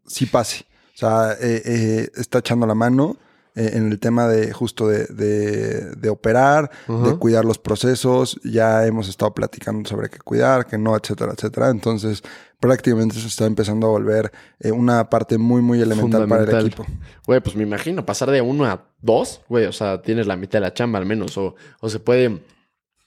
[0.06, 0.66] sí pase.
[0.96, 3.18] O sea, eh, eh, está echando la mano
[3.58, 8.40] eh, en el tema de justo de, de- de operar, de cuidar los procesos.
[8.44, 11.70] Ya hemos estado platicando sobre qué cuidar, qué no, etcétera, etcétera.
[11.70, 12.24] Entonces,
[12.60, 16.86] prácticamente se está empezando a volver eh, una parte muy, muy elemental para el equipo.
[17.26, 20.58] Güey, pues me imagino pasar de uno a dos, güey, o sea, tienes la mitad
[20.60, 22.42] de la chamba al menos, o, o se puede,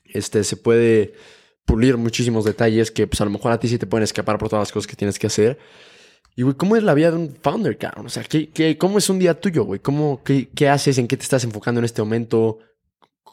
[0.04, 1.14] este, se puede
[1.64, 4.48] pulir muchísimos detalles que, pues, a lo mejor a ti sí te pueden escapar por
[4.48, 5.58] todas las cosas que tienes que hacer.
[6.36, 8.06] Y, güey, ¿cómo es la vida de un founder, cabrón?
[8.06, 9.80] O sea, ¿qué, qué, cómo es un día tuyo, güey?
[9.80, 10.98] ¿Cómo, qué, ¿Qué haces?
[10.98, 12.58] ¿En qué te estás enfocando en este momento?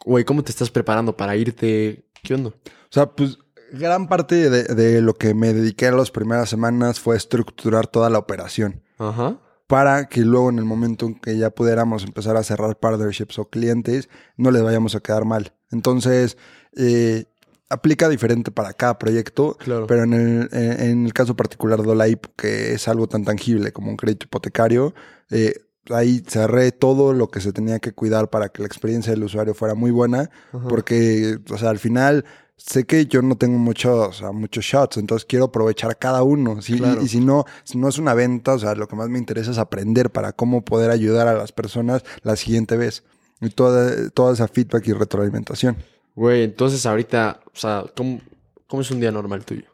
[0.05, 2.05] Güey, ¿cómo te estás preparando para irte?
[2.23, 2.49] ¿Qué onda?
[2.49, 3.37] O sea, pues
[3.71, 8.17] gran parte de, de lo que me dediqué las primeras semanas fue estructurar toda la
[8.17, 9.39] operación Ajá.
[9.67, 13.49] para que luego en el momento en que ya pudiéramos empezar a cerrar partnerships o
[13.49, 15.53] clientes, no les vayamos a quedar mal.
[15.71, 16.37] Entonces,
[16.77, 17.25] eh,
[17.70, 19.88] aplica diferente para cada proyecto, Claro.
[19.88, 23.72] pero en el, en- en el caso particular de Olaip, que es algo tan tangible
[23.74, 24.93] como un crédito hipotecario,
[25.30, 25.53] eh,
[25.89, 29.53] ahí cerré todo lo que se tenía que cuidar para que la experiencia del usuario
[29.53, 30.68] fuera muy buena, Ajá.
[30.68, 34.97] porque, o sea, al final sé que yo no tengo muchos, o sea, muchos shots,
[34.97, 36.61] entonces quiero aprovechar cada uno.
[36.61, 39.09] Sí, y- y, si no, si no es una venta, o sea, lo que más
[39.09, 43.03] me interesa es aprender para cómo poder ayudar a las personas la siguiente vez.
[43.41, 45.78] Y toda, toda esa feedback y retroalimentación.
[46.18, 48.20] Güey, entonces ahorita, o sea, ¿cómo,
[48.65, 49.65] cómo es un día normal tuyo?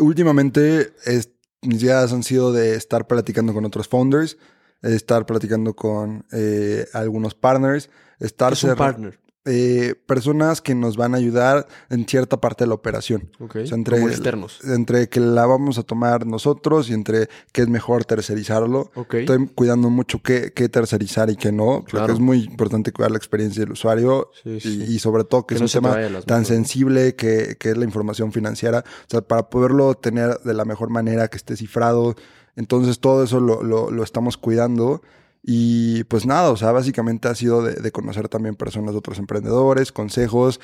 [0.00, 1.30] Últimamente, es-
[1.62, 4.36] mis días han sido de estar platicando con otros founders,
[4.82, 9.18] de estar platicando con eh, algunos partners, estar ¿Qué es un partner?
[9.50, 13.28] Eh, personas que nos van a ayudar en cierta parte de la operación.
[13.40, 13.56] Ok.
[13.62, 14.60] O sea, entre, Como externos.
[14.64, 18.90] entre que la vamos a tomar nosotros y entre que es mejor tercerizarlo.
[18.94, 19.14] Ok.
[19.14, 21.84] Estoy cuidando mucho qué, qué tercerizar y qué no.
[21.84, 22.06] Claro.
[22.06, 24.84] Porque es muy importante cuidar la experiencia del usuario Sí, y, sí.
[24.88, 27.84] y sobre todo que, Que es no un tema tan sensible que, que es la
[27.84, 28.84] información financiera.
[28.86, 32.14] O sea, para poderlo tener de la mejor manera, que esté cifrado.
[32.56, 35.02] Entonces todo eso lo, lo- lo estamos cuidando.
[35.42, 39.18] Y pues nada, o sea, básicamente ha sido de, de conocer también personas de otros
[39.18, 40.60] emprendedores, consejos.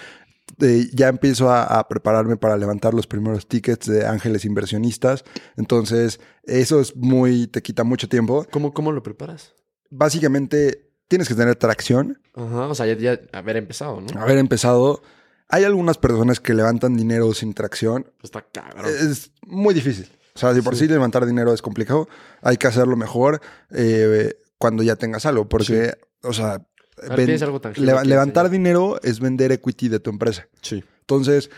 [0.58, 5.24] De- ya empiezo a, a prepararme para levantar los primeros tickets de ángeles inversionistas.
[5.56, 8.46] Entonces, eso es muy, te quita mucho tiempo.
[8.50, 9.54] ¿Cómo, cómo lo preparas?
[9.90, 12.20] Básicamente, tienes que tener tracción.
[12.34, 14.20] Ajá, o sea, ya, ya haber empezado, ¿no?
[14.20, 15.02] Haber empezado.
[15.48, 18.10] Hay algunas personas que levantan dinero sin tracción.
[18.22, 18.84] Está cabrón.
[18.86, 20.08] Es muy difícil.
[20.34, 20.86] O sea, si por Sí.
[20.86, 22.08] sí levantar dinero es complicado,
[22.42, 23.40] hay que hacerlo mejor
[23.70, 25.48] eh, cuando ya tengas algo.
[25.48, 26.62] Porque, o sea,
[27.08, 30.48] ven- ¿Tienes algo leva- levantar dinero es vender equity de tu empresa.
[30.62, 30.82] Sí.
[31.00, 31.50] Entonces,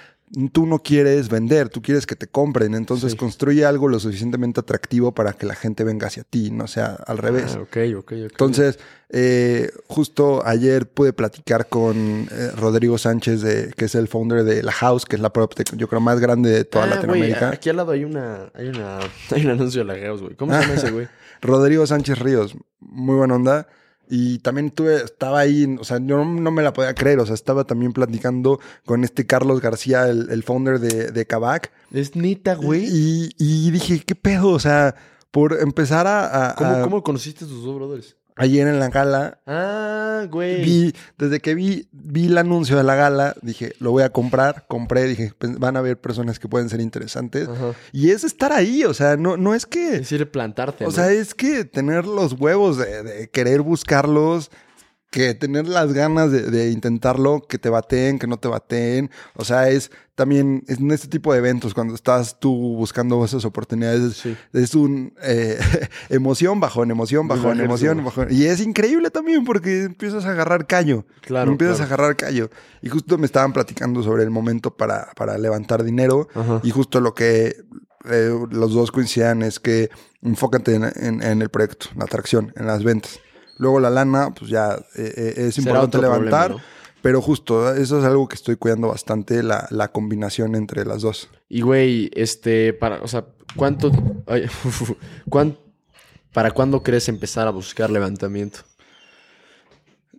[0.53, 2.75] tú no quieres vender, tú quieres que te compren.
[2.75, 3.17] Entonces, Sí.
[3.17, 7.17] construye algo lo suficientemente atractivo para que la gente venga hacia ti, no sea al
[7.17, 7.55] revés.
[7.57, 8.13] Ah, ok, ok, ok.
[8.13, 14.45] Entonces, eh, justo ayer pude platicar con eh, Rodrigo Sánchez, de, que es el founder
[14.45, 17.49] de La House, que es la PropTech, yo creo, más grande de toda Ah, Latinoamérica.
[17.49, 18.99] Aquí al lado hay una, hay una,
[19.31, 20.35] hay un anuncio de la Geos, güey.
[20.35, 21.09] ¿Cómo se llama ese güey?
[21.41, 23.67] Rodrigo Sánchez Ríos, muy buena onda.
[24.11, 27.27] Y también tuve, estaba ahí, o sea, yo no, no me la podía creer, o
[27.27, 31.71] sea, estaba también platicando con este Carlos García, el, el founder de, de Kavak.
[31.93, 32.87] Es neta, güey.
[32.91, 34.49] Y, y dije, ¿qué pedo?
[34.53, 34.95] O sea,
[35.31, 36.53] por empezar a...
[36.53, 38.17] a- ¿Cómo, a- ¿Cómo conociste a tus dos brothers?
[38.39, 40.63] Ayer en la gala, Ah, güey.
[40.65, 44.67] vi, desde que vi, vi el anuncio de la gala, dije, lo voy a comprar,
[44.69, 47.49] compré, dije, "Pues, van a haber personas que pueden ser interesantes.
[47.49, 47.73] Ajá.
[47.93, 49.97] Y es estar ahí, o sea, no, no es que...
[49.97, 50.93] Es ir plantarte, O ¿no?
[50.93, 54.51] sea, es que tener los huevos de, de querer buscarlos,
[55.11, 59.11] que tener las ganas de, de intentarlo, que te bateen, que no te bateen.
[59.37, 63.45] O sea, es también es en este tipo de eventos, cuando estás tú buscando esas
[63.45, 64.37] oportunidades, Sí.
[64.53, 65.59] es un eh,
[66.11, 67.61] emoción, bajón, emoción, bajón, Bajón,
[68.01, 68.29] emoción.
[68.31, 71.07] Y es increíble también porque empiezas a agarrar callo.
[71.23, 71.91] Claro, Empiezas claro.
[71.91, 72.51] a agarrar callo.
[72.83, 76.29] Y justo me estaban platicando sobre el momento para, para levantar dinero.
[76.35, 76.61] Ajá.
[76.65, 77.57] Y justo lo que
[78.11, 79.89] eh, los dos coincidan es que
[80.23, 83.21] enfócate en, en- en el proyecto, en la atracción, en las ventas.
[83.59, 86.49] Luego la lana, pues ya eh, eh, es importante levantar.
[86.49, 86.79] problema, ¿no?
[87.03, 91.29] Pero justo, eso es algo que estoy cuidando bastante, la, la combinación entre las dos.
[91.49, 93.25] Y, güey, este, para, o sea,
[93.55, 93.93] ¿cuánto,
[94.27, 94.47] ay,
[95.31, 95.57] cuán-
[96.33, 98.61] para cuándo crees empezar a buscar levantamiento?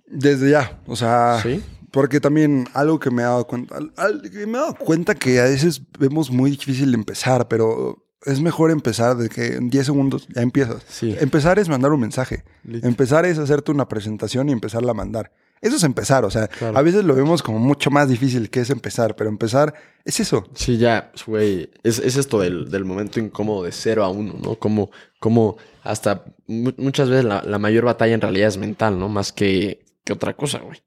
[0.07, 1.63] Desde ya, o sea, ¿Sí?
[1.91, 5.43] porque también algo que me he dado cuenta, al- me he dado cuenta que a
[5.43, 10.41] veces vemos muy difícil empezar, pero es mejor empezar de que en 10 segundos ya
[10.41, 10.83] empiezas.
[10.87, 11.15] Sí.
[11.19, 12.43] Empezar es mandar un mensaje.
[12.63, 12.83] Lit.
[12.85, 15.31] Empezar es hacerte una presentación y empezarla a mandar.
[15.61, 16.77] Eso es empezar, o sea, Claro.
[16.77, 19.73] a veces lo vemos como mucho más difícil que es empezar, pero empezar
[20.05, 20.47] es eso.
[20.53, 24.55] Sí, ya, güey, es, es esto del, del momento incómodo de cero a uno, ¿no?
[24.55, 24.89] Como,
[25.19, 29.09] como hasta mu- muchas veces la, la mayor batalla en realidad es mental, ¿no?
[29.09, 30.81] Más que, que otra cosa, güey.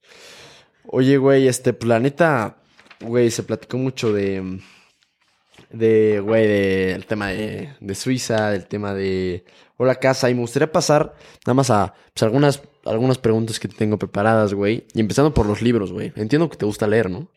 [0.87, 2.57] Oye, güey, este planeta,
[3.01, 4.59] güey, se platicó mucho de,
[5.73, 9.45] de, güey, del tema de, de Suiza, del tema de
[9.77, 11.15] Hola Casa, y me gustaría pasar
[11.47, 15.47] nada más a pues, algunas, algunas preguntas que te tengo preparadas, güey, y empezando por
[15.47, 16.13] los libros, güey.
[16.17, 17.31] Entiendo que te gusta leer, ¿no?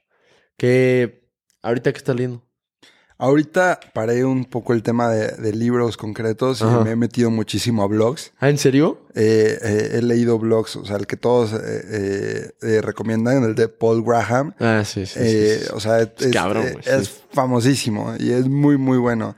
[0.57, 1.29] Que
[1.61, 2.44] ahorita que estás leyendo.
[3.17, 6.83] Ahorita paré un poco el tema de, de libros concretos y Ajá.
[6.83, 8.33] me he metido muchísimo a blogs.
[8.39, 8.99] Ah, ¿en serio?
[9.15, 12.51] Eh, eh, he leído blogs, o sea, el que todos eh,
[12.81, 14.53] recomiendan, el de Paul Graham.
[14.59, 15.19] Ah, sí, sí.
[15.19, 15.65] sí.
[15.73, 17.13] O sea, es, Es cabrón, güey, es sí.
[17.31, 19.35] famosísimo y es muy, muy bueno.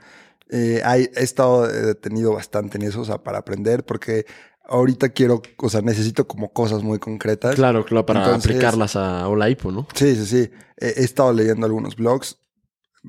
[0.84, 4.26] Hay- he estado detenido bastante en eso, o sea, para aprender, porque
[4.68, 7.54] ahorita quiero, o sea, necesito como cosas muy concretas.
[7.54, 9.86] Claro, claro, para Entonces- aplicarlas a Hola Hipo, ¿no?
[9.94, 10.50] Sí, sí, sí.
[10.78, 12.38] He estado leyendo algunos blogs.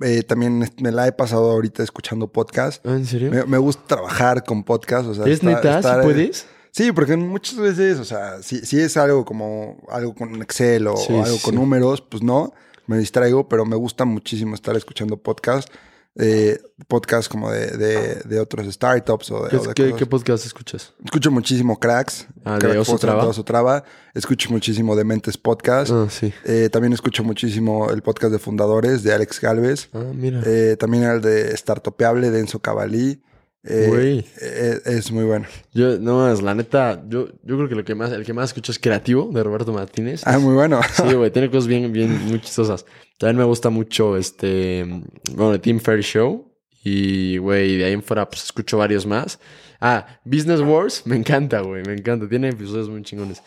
[0.02, 2.82] Eh, también me la he pasado ahorita escuchando podcasts.
[2.86, 3.32] Ah, ¿En serio?
[3.32, 5.08] Me, me gusta trabajar con podcasts.
[5.08, 5.80] O sea, ¿Es está- neta?
[5.80, 6.46] estar, ¿Sí puedes?
[6.72, 10.96] Sí, porque muchas veces, o sea, si, si es algo como algo con Excel o,
[10.96, 12.54] Sí, o algo sí, con números, pues no,
[12.86, 15.72] me distraigo, pero me gusta muchísimo estar escuchando podcasts,
[16.20, 20.46] eh, podcasts como de, de, de otros startups o de, ¿Qué, o de qué- podcast
[20.46, 20.94] escuchas?
[21.04, 23.24] Escucho muchísimo Cracks, Ah, de Crack Oso Traba.
[23.24, 23.84] de Oso Traba.
[24.14, 25.92] Escucho muchísimo de Mentes Podcast.
[25.92, 26.34] Ah, sí.
[26.46, 29.90] Eh, también escucho muchísimo el podcast de Fundadores de Alex Galvez.
[29.94, 30.42] Ah, mira.
[30.46, 33.22] Eh, también el de Startupeable de Enzo Cavalli.
[33.64, 35.46] Eh, eh, es muy bueno.
[35.74, 38.52] Yo, no más, la neta, yo, yo creo que lo que más, el que más
[38.52, 40.22] escucho es Creativo, de Roberto Martínez.
[40.26, 40.80] Ah, muy bueno.
[40.94, 42.86] Sí, güey, tiene cosas bien, bien, muy chistosas.
[43.18, 44.86] También me gusta mucho este,
[45.34, 46.46] bueno, el Team Fair Show.
[46.84, 49.40] Y, güey, de ahí en fuera, pues escucho varios más.
[49.82, 52.30] Ah, Business Wars, me encanta, güey, me encanta.
[52.30, 53.44] Tiene episodios muy chingones.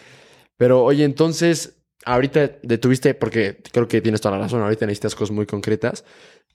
[0.58, 5.34] Pero, oye, entonces, ahorita detuviste, porque creo que tienes toda la razón, ahorita necesitas cosas
[5.34, 6.04] muy concretas.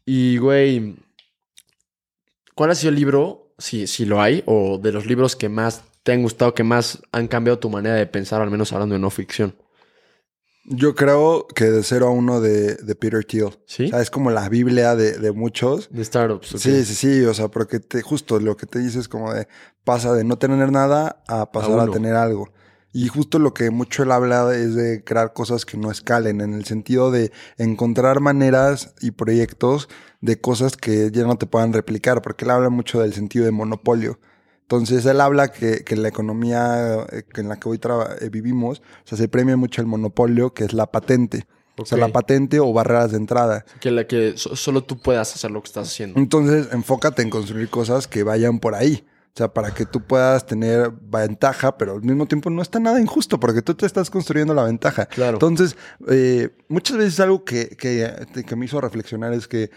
[0.06, 0.96] Y, güey,
[2.54, 5.84] ¿cuál ha sido el libro, si, si lo hay, o de los libros que más
[6.04, 9.00] te han gustado, que más han cambiado tu manera de pensar, al menos hablando de
[9.00, 9.56] no ficción?
[10.70, 13.58] Yo creo que de 0 a 1 de, de Peter Thiel.
[13.66, 13.86] ¿Sí?
[13.86, 15.90] O sea, es como la Biblia de, de muchos.
[15.92, 16.56] De startups.
[16.56, 16.60] ok.
[16.60, 17.26] Sí, sí, sí.
[17.26, 19.48] O sea, porque te, justo lo que te dice es como de
[19.86, 22.50] pasa de no tener nada a pasar a, tener algo.
[22.94, 26.54] Y justo lo que mucho él habla es de crear cosas que no escalen, en
[26.54, 29.88] el sentido de encontrar maneras y proyectos
[30.22, 33.52] de cosas que ya no te puedan replicar, porque él habla mucho del sentido de
[33.52, 34.20] monopolio.
[34.62, 37.80] Entonces él habla que, que la economía eh, en la que hoy
[38.20, 41.46] eh, vivimos, o sea, se premia mucho el monopolio, que es la patente.
[41.80, 43.64] O sea, la patente o barreras de entrada.
[43.80, 46.20] Que, la que so- solo tú puedas hacer lo que estás haciendo.
[46.20, 49.06] Entonces, enfócate en construir cosas que vayan por ahí.
[49.38, 53.00] O sea, para que tú puedas tener ventaja, pero al mismo tiempo no está nada
[53.00, 55.06] injusto porque tú te estás construyendo la ventaja.
[55.06, 55.34] Claro.
[55.34, 55.78] Entonces,
[56.08, 59.70] eh, muchas veces algo que, que, que me hizo reflexionar es que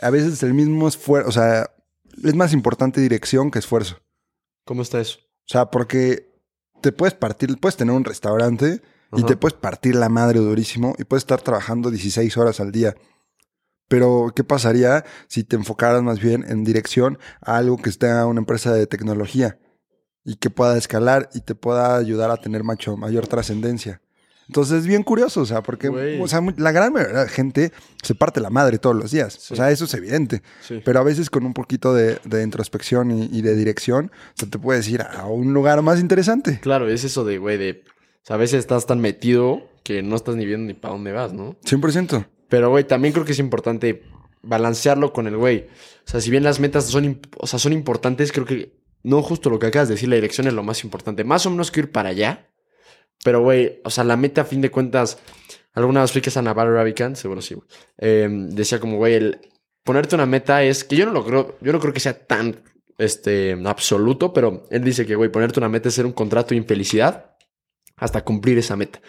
[0.00, 1.70] a veces el mismo esfuerzo, o sea,
[2.24, 3.98] es más importante dirección que esfuerzo.
[4.64, 5.18] ¿Cómo está eso?
[5.20, 6.32] O sea, porque
[6.80, 8.80] te puedes partir, puedes tener un restaurante
[9.14, 12.96] y te puedes partir la madre durísimo y puedes estar trabajando 16 horas al día.
[13.92, 18.24] Pero, ¿qué pasaría si te enfocaras más bien en dirección a algo que esté a
[18.24, 19.58] una empresa de tecnología
[20.24, 24.00] y que pueda escalar y te pueda ayudar a tener macho, mayor trascendencia?
[24.48, 27.70] Entonces es bien curioso, o sea, porque o sea, la gran mayoría de la gente
[28.02, 29.34] se parte la madre todos los días.
[29.34, 29.52] Sí.
[29.52, 30.40] O sea, eso es evidente.
[30.62, 30.80] Sí.
[30.82, 34.58] Pero a veces con un poquito de, de introspección y, y de dirección, se te
[34.58, 36.60] puede ir a un lugar más interesante.
[36.62, 37.84] Claro, es eso de, güey, de...
[38.22, 41.12] O sea, a veces estás tan metido que no estás ni viendo ni para dónde
[41.12, 41.56] vas, ¿no?
[41.66, 42.26] 100%.
[42.52, 44.02] Pero, güey, también creo que es importante
[44.42, 45.68] balancearlo con el güey.
[46.06, 49.48] O sea, si bien las metas son, o sea, son importantes, creo que no justo
[49.48, 51.24] lo que acabas de decir, la dirección es lo más importante.
[51.24, 52.52] Más o menos que ir para allá.
[53.24, 55.16] Pero, güey, o sea, la meta a fin de cuentas,
[55.72, 57.66] alguna vez fui que es a Navarro Ravikant, seguro sí, güey.
[57.96, 59.40] Eh, decía como, güey, el
[59.82, 62.62] ponerte una meta es que yo no lo creo, yo no creo que sea tan
[62.98, 66.56] este, absoluto, pero él dice que, güey, ponerte una meta es ser un contrato de
[66.56, 67.34] infelicidad
[67.96, 69.00] hasta cumplir esa meta.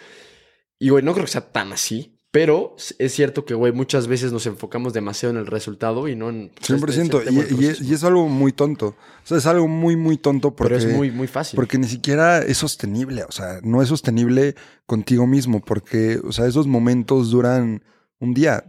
[0.78, 2.13] Y, güey, no creo que sea tan así.
[2.34, 6.30] Pero es cierto que, güey, muchas veces nos enfocamos demasiado en el resultado y no
[6.30, 6.50] en...
[6.80, 7.20] pues, este- 100%.
[7.20, 8.88] este y, y es, y es algo muy tonto.
[8.88, 11.54] O sea, es algo muy, muy tonto porque, Pero es muy, muy fácil.
[11.56, 13.22] porque ni siquiera es sostenible.
[13.22, 17.84] O sea, no es sostenible contigo mismo porque, o sea, esos momentos duran
[18.18, 18.64] un día,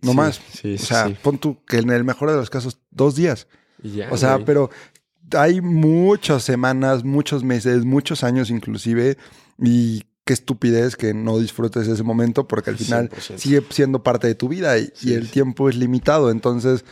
[0.00, 0.40] no Sí, más.
[0.54, 1.16] Sí, O sea, sí.
[1.22, 3.46] pon tú que en el mejor de los casos, dos días.
[3.82, 4.46] Ya, O sea, güey.
[4.46, 4.70] pero
[5.32, 9.18] hay muchas semanas, muchos meses, muchos años inclusive,
[9.62, 13.38] y qué estupidez que no disfrutes ese momento porque al final 100%.
[13.38, 15.32] sigue siendo parte de tu vida y, Sí, y el sí.
[15.32, 16.30] tiempo es limitado.
[16.30, 16.84] Entonces,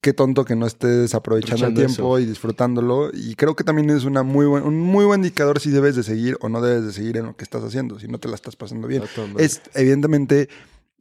[0.00, 3.10] qué tonto que no estés aprovechando el tiempo y disfrutándolo.
[3.12, 6.02] Y creo que también es una muy buen, un muy buen indicador si debes de
[6.02, 8.34] seguir o no debes de seguir en lo que estás haciendo, si no te la
[8.36, 9.02] estás pasando bien.
[9.36, 10.48] Es evidentemente,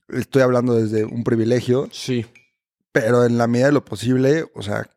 [0.10, 2.26] estoy hablando desde un privilegio, Sí,
[2.92, 4.90] pero en la medida de lo posible, o sea,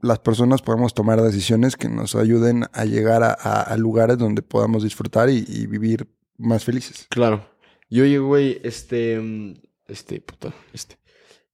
[0.00, 4.42] las personas podemos tomar decisiones que nos ayuden a llegar a, a- a lugares donde
[4.42, 6.06] podamos disfrutar y, y vivir
[6.38, 7.06] más felices.
[7.10, 7.46] claro.
[7.90, 9.18] Y oye, güey, este...
[9.18, 9.54] mm,
[9.88, 10.98] Este, puta, este...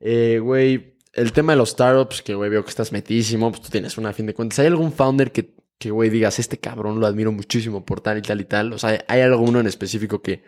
[0.01, 3.69] Eh, güey, el tema de los startups, que, güey, veo que estás metísimo, pues tú
[3.70, 4.59] tienes una a fin de cuentas.
[4.59, 8.23] ¿Hay algún founder que, que, güey, digas, este cabrón lo admiro muchísimo por tal y
[8.23, 8.73] tal y tal?
[8.73, 10.43] O sea, ¿hay alguno en específico que,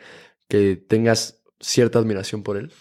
[0.49, 2.73] que tengas cierta admiración por él?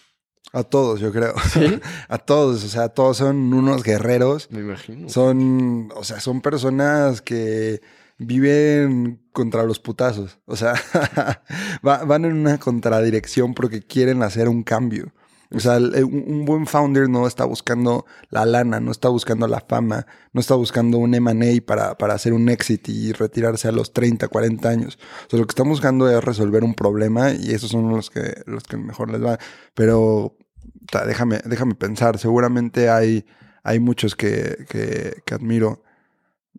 [0.52, 1.34] A todos, yo creo.
[1.53, 1.80] Sí.
[2.10, 4.49] A todos, o sea, todos son unos guerreros.
[4.52, 5.07] Me imagino.
[5.10, 7.82] Son, o sea, son personas que
[8.18, 10.40] viven contra los putazos.
[10.46, 10.74] O sea,
[11.88, 15.14] va- van en una contradirección porque quieren hacer un cambio.
[15.52, 20.08] O sea, un, buen founder no está buscando la lana, no está buscando la fama,
[20.34, 24.28] no está buscando un M&A para, para hacer un exit y retirarse a los 30,
[24.28, 24.98] 40 años.
[25.28, 28.42] O sea, lo que están buscando es resolver un problema y esos son los que,
[28.48, 29.38] los que mejor les va.
[29.76, 30.36] Pero
[31.06, 33.26] déjame, déjame pensar, seguramente hay,
[33.64, 35.84] hay muchos que, que, que admiro.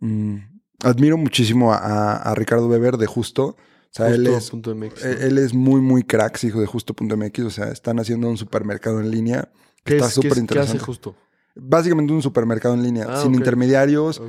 [0.00, 0.38] Mm,
[0.82, 3.44] admiro muchísimo a, a- a Ricardo Weber de Justo.
[3.46, 3.56] O
[3.96, 5.10] sea, él es, MX, ¿no?
[5.10, 7.38] él es muy, muy cracks, hijo de Justo.mx.
[7.40, 9.48] O sea, están haciendo un supermercado en línea.
[9.84, 10.84] ¿Qué, Está súper es- qué hace interesante.
[10.84, 11.16] justo?
[11.54, 14.20] Básicamente un supermercado en línea, Ah, sin intermediarios,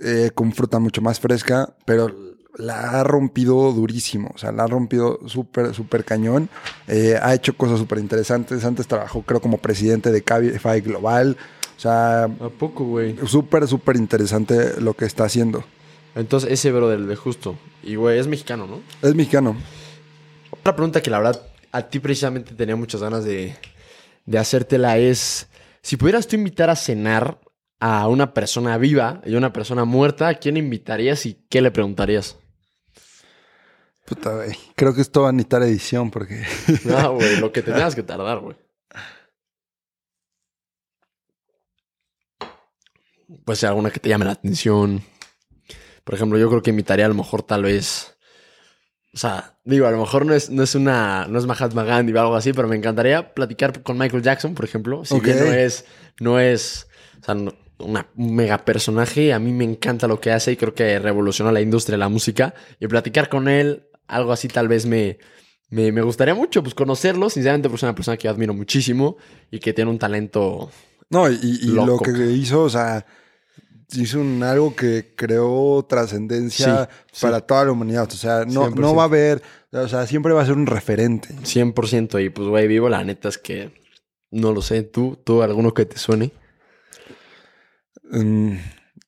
[0.00, 2.12] eh, con fruta mucho más fresca, pero
[2.56, 6.48] la ha rompido durísimo, o sea, la ha rompido súper, súper cañón.
[6.88, 8.64] Eh, ha hecho cosas súper interesantes.
[8.64, 11.36] Antes trabajó, creo, como presidente de Cabify Global.
[11.76, 13.16] O sea, ¿A poco, güey?
[13.26, 15.62] súper, súper interesante lo que está haciendo.
[16.14, 17.58] Entonces, ese bro del de justo.
[17.82, 18.82] Y, güey, es mexicano, ¿no?
[19.06, 19.56] Es mexicano.
[20.50, 23.56] Otra pregunta que la verdad a ti precisamente tenía muchas ganas de,
[24.26, 25.48] de hacértela es,
[25.80, 27.40] si pudieras tú invitar a cenar
[27.80, 32.36] a una persona viva y una persona muerta, ¿a quién invitarías y qué le preguntarías?
[34.06, 34.52] Puta, güey.
[34.76, 36.44] Creo que esto va a necesitar edición porque...
[36.84, 38.56] No, güey, lo que te tengas que tardar, güey.
[43.44, 45.02] Puede ser alguna que te llame la atención.
[46.04, 48.16] Por ejemplo, yo creo que invitaría a lo mejor tal vez...
[49.14, 52.12] o sea, digo, a lo mejor no es, no es una, no es Mahatma Gandhi
[52.14, 55.04] o algo así, pero me encantaría platicar con Michael Jackson, por ejemplo.
[55.04, 55.44] Si bien Ok.
[55.46, 55.84] no es,
[56.20, 56.88] no es,
[57.20, 60.56] o sea, no- una- un mega personaje, a mí me encanta lo que hace y
[60.56, 62.54] creo que revolucionó la industria de la música.
[62.80, 65.18] Y platicar con él, algo así tal vez me,
[65.68, 69.16] me, me gustaría mucho, pues conocerlo, sinceramente, porque es una persona que yo admiro muchísimo
[69.50, 70.70] y que tiene un talento.
[71.10, 73.04] No, y, y lo que hizo, o sea,
[73.94, 77.26] hizo un, algo que creó trascendencia Sí, sí.
[77.26, 78.08] para toda la humanidad.
[78.10, 78.74] O sea, no, 100%.
[78.76, 79.42] no va a haber,
[79.72, 81.34] o sea, siempre va a ser un referente.
[81.42, 83.72] 100% y pues, güey, vivo, la neta es que
[84.30, 84.82] no lo sé.
[84.82, 86.32] ¿Tú, tú, alguno que te suene?
[88.10, 88.56] Mm,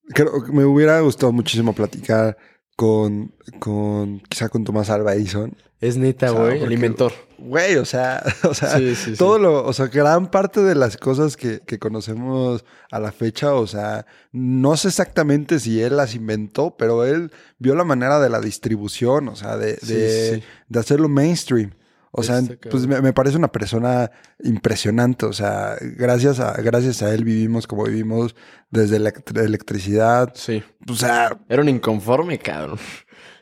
[0.08, 2.36] creo que me hubiera gustado muchísimo platicar
[2.76, 5.56] con, con quizá con Tomás Alba Edison.
[5.84, 7.12] Es neta, O sea, güey, el porque- inventor.
[7.36, 9.16] Güey, o sea, o sea, Sí, sí, sí.
[9.18, 13.52] todo lo, o sea, gran parte de las cosas que, que conocemos a la fecha,
[13.54, 18.30] o sea, no sé exactamente si él las inventó, pero él vio la manera de
[18.30, 20.42] la distribución, o sea, de, Sí, de, sí.
[20.68, 21.74] de hacerlo mainstream.
[22.16, 24.08] O sea, Está pues me, me parece una persona
[24.44, 25.26] impresionante.
[25.26, 28.36] O sea, gracias a, gracias a él vivimos como vivimos
[28.70, 30.32] desde la elect- electricidad.
[30.36, 30.62] Sí.
[30.88, 32.78] O sea, Era un inconforme, cabrón.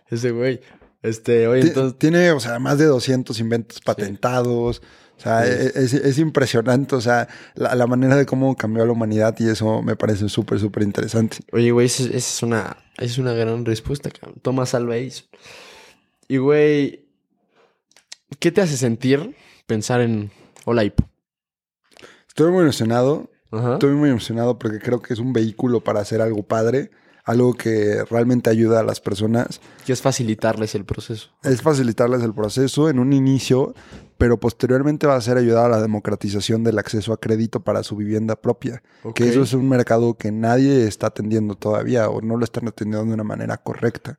[0.09, 0.61] Ese güey.
[1.03, 1.99] Este, oye, entonces.
[1.99, 4.83] tiene, o sea, más de 200 inventos patentados.
[5.19, 5.51] O sea, Sí.
[5.53, 6.95] e- es, es impresionante.
[6.95, 10.59] O sea, la, la manera de cómo cambió la humanidad y eso me parece súper,
[10.61, 11.39] súper interesante.
[11.53, 12.77] Oye, güey, esa, es una.
[12.99, 14.39] es una gran respuesta, cabrón.
[14.43, 15.27] Thomas Alva Edison.
[16.29, 17.07] Y, güey.
[18.39, 20.31] ¿Qué te hace sentir pensar en
[20.65, 21.05] Olaipo?
[22.29, 23.31] Estoy muy emocionado.
[23.51, 23.75] Ajá.
[23.75, 26.91] Estoy muy emocionado porque creo que es un vehículo para hacer algo padre.
[27.25, 29.61] Algo que realmente ayuda a las personas.
[29.87, 31.31] Que es facilitarles el proceso.
[31.45, 33.75] Es facilitarles el proceso en un inicio,
[34.19, 37.95] pero posteriormente va a ser ayudar a la democratización del acceso a crédito para su
[37.95, 38.83] vivienda propia.
[39.05, 39.15] Ok.
[39.15, 43.07] Que eso es un mercado que nadie está atendiendo todavía o no lo están atendiendo
[43.07, 44.19] de una manera correcta.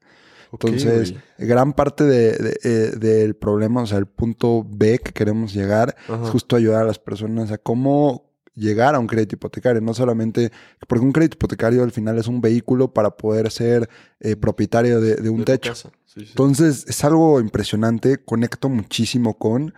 [0.54, 5.52] Entonces, gran parte de- de, eh, del problema, o sea, el punto B que queremos
[5.54, 6.24] llegar, Ajá.
[6.24, 10.52] es justo ayudar a las personas a cómo llegar a un crédito hipotecario, no solamente,
[10.88, 13.90] porque un crédito hipotecario al final es un vehículo para poder ser
[14.20, 15.72] eh, propietario de, de un De techo.
[15.72, 15.90] casa.
[16.06, 16.28] Sí, sí.
[16.30, 19.74] Entonces, es algo impresionante, conecto muchísimo con...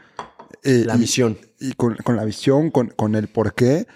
[0.63, 1.37] eh, La y- misión.
[1.59, 3.87] y con, con la visión, con, con el por qué.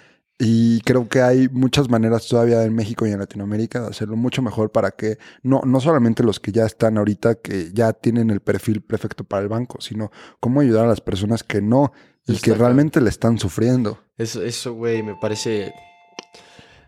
[0.41, 4.41] Y creo que hay muchas maneras todavía en México y en Latinoamérica de hacerlo mucho
[4.41, 8.40] mejor para que no, no solamente los que ya están ahorita, que ya tienen el
[8.40, 11.91] perfil perfecto para el banco, sino cómo ayudar a las personas que no
[12.26, 13.99] y Está que realmente le están sufriendo.
[14.18, 15.74] Eso, eso, güey, me parece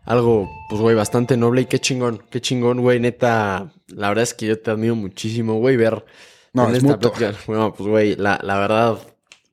[0.06, 3.74] algo, pues, güey, bastante noble y qué chingón, qué chingón, güey, neta.
[3.88, 6.06] La verdad es que yo te admiro muchísimo, güey, ver.
[6.54, 7.12] No, en es esta mutuo.
[7.12, 7.40] plática.
[7.48, 8.98] Bueno, pues, güey, la, la verdad,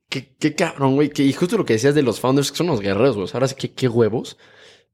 [0.08, 1.10] qué, qué cabrón, güey.
[1.10, 3.28] que- Y justo lo que decías de los founders, que son los guerreros, güey.
[3.32, 4.36] Ahora sí que qué huevos.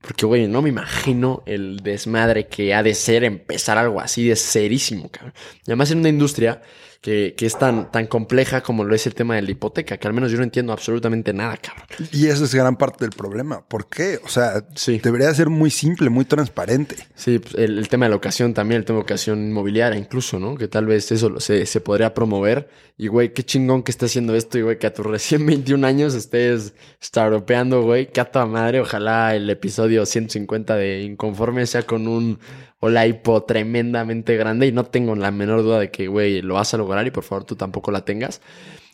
[0.01, 4.37] Porque, güey, no me imagino el desmadre que ha de ser empezar algo así de
[4.37, 5.33] serísimo, cabrón.
[5.61, 6.61] Y además en una industria
[7.05, 10.09] que, que es tan, tan compleja como lo es el tema de la hipoteca, que
[10.09, 11.87] al menos yo no entiendo absolutamente nada, cabrón.
[12.13, 13.61] Y eso es gran parte del problema.
[13.69, 14.21] ¿Por qué?
[14.25, 15.01] O sea, Sí.
[15.05, 16.97] debería ser muy simple, muy transparente.
[17.15, 20.41] Sí, pues, el, el tema de la ocasión también, el tema de ocasión inmobiliaria incluso,
[20.41, 20.55] ¿no?
[20.55, 22.71] Que tal vez eso se, se podría promover.
[22.97, 25.87] Y, güey, qué chingón que esté haciendo esto y, güey, que a tus recién 21
[25.87, 26.73] años estés
[27.03, 28.07] startupeando, güey.
[28.11, 32.39] Que a toda madre, ojalá el episodio 150 de Inconforme sea con un
[32.85, 36.77] Olaipo tremendamente grande y no tengo la menor duda de que, güey, lo vas a
[36.79, 38.41] lograr y por favor tú tampoco la tengas.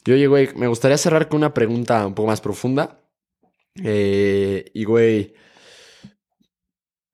[0.04, 2.98] Y, oye, güey, me gustaría cerrar con una pregunta un poco más profunda.
[3.82, 5.34] Eh, y, güey...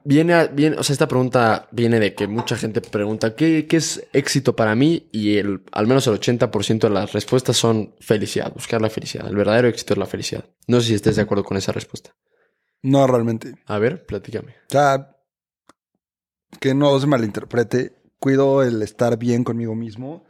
[0.08, 3.78] Viene, a- viene, o sea, esta pregunta viene de que mucha gente pregunta, ¿qué, qué
[3.78, 5.08] es éxito para mí?
[5.10, 9.26] Y el, al menos el 80% de las respuestas son felicidad, buscar la felicidad.
[9.26, 10.44] El verdadero éxito es la felicidad.
[10.68, 12.14] No sé si estés de acuerdo con esa respuesta.
[12.82, 13.54] No realmente.
[13.66, 14.52] A ver, platícame.
[14.52, 15.15] O sea,
[16.60, 17.96] que no se malinterprete.
[18.18, 20.24] Cuido el estar bien conmigo mismo.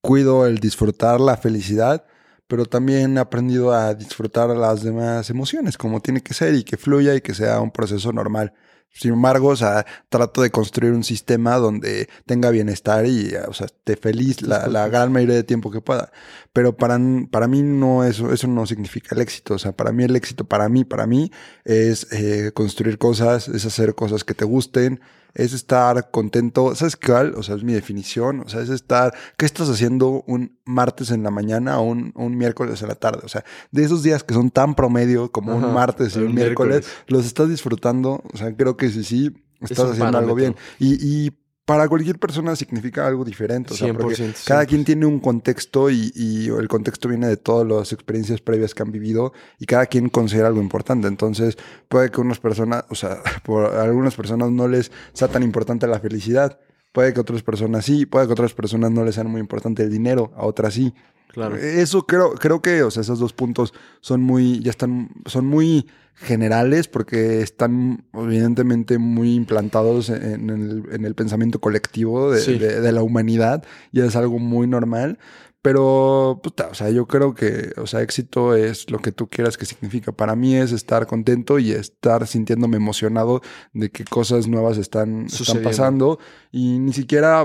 [0.00, 2.04] Cuido el disfrutar la felicidad.
[2.46, 6.76] Pero también he aprendido a disfrutar las demás emociones como tiene que ser y que
[6.76, 8.52] fluya y que sea un proceso normal.
[8.92, 13.66] Sin embargo, o sea, trato de construir un sistema donde tenga bienestar y, o sea,
[13.66, 16.10] esté feliz la, la gran mayoría de tiempo que pueda.
[16.52, 16.98] Pero para,
[17.30, 19.54] para mí no eso, eso no significa el éxito.
[19.54, 21.30] O sea, para mí el éxito, para mí, para mí,
[21.64, 25.00] es eh, construir cosas, es hacer cosas que te gusten,
[25.34, 26.74] es estar contento.
[26.74, 27.34] ¿Sabes cuál?
[27.36, 28.40] O sea, es mi definición.
[28.40, 32.36] O sea, es estar, ¿qué estás haciendo un martes en la mañana o un, un
[32.36, 33.20] miércoles en la tarde?
[33.24, 36.34] O sea, de esos días que son tan promedio como Ajá, un martes y un
[36.34, 37.04] miércoles, miércoles.
[37.06, 38.22] los estás disfrutando.
[38.32, 40.56] O sea, creo que sí, sí, estás haciendo algo bien.
[40.78, 40.94] Y,
[41.26, 41.30] y
[41.70, 43.74] para cualquier persona significa algo diferente.
[43.74, 44.66] O sea, porque 100%, cada 100%.
[44.66, 48.82] quien tiene un contexto y, y el contexto viene de todas las experiencias previas que
[48.82, 51.06] han vivido y cada quien considera algo importante.
[51.06, 51.56] Entonces,
[51.88, 56.00] puede que unas personas, o sea, por algunas personas no les sea tan importante la
[56.00, 56.58] felicidad.
[56.92, 59.90] Puede que otras personas sí, puede que otras personas no les sean muy importante el
[59.90, 60.92] dinero, a otras sí.
[61.28, 61.54] Claro.
[61.56, 65.86] Eso creo, creo que, o sea, esos dos puntos son muy, ya están, son muy
[66.14, 72.58] generales porque están evidentemente muy implantados en el, en el pensamiento colectivo de, Sí.
[72.58, 73.62] de- de la humanidad
[73.92, 75.18] y es algo muy normal.
[75.62, 79.58] Pero, puta, o sea, yo creo que, o sea, éxito es lo que tú quieras
[79.58, 80.10] que significa.
[80.10, 83.42] Para mí es estar contento y estar sintiéndome emocionado
[83.74, 86.18] de que cosas nuevas están, están pasando
[86.50, 87.42] y ni siquiera,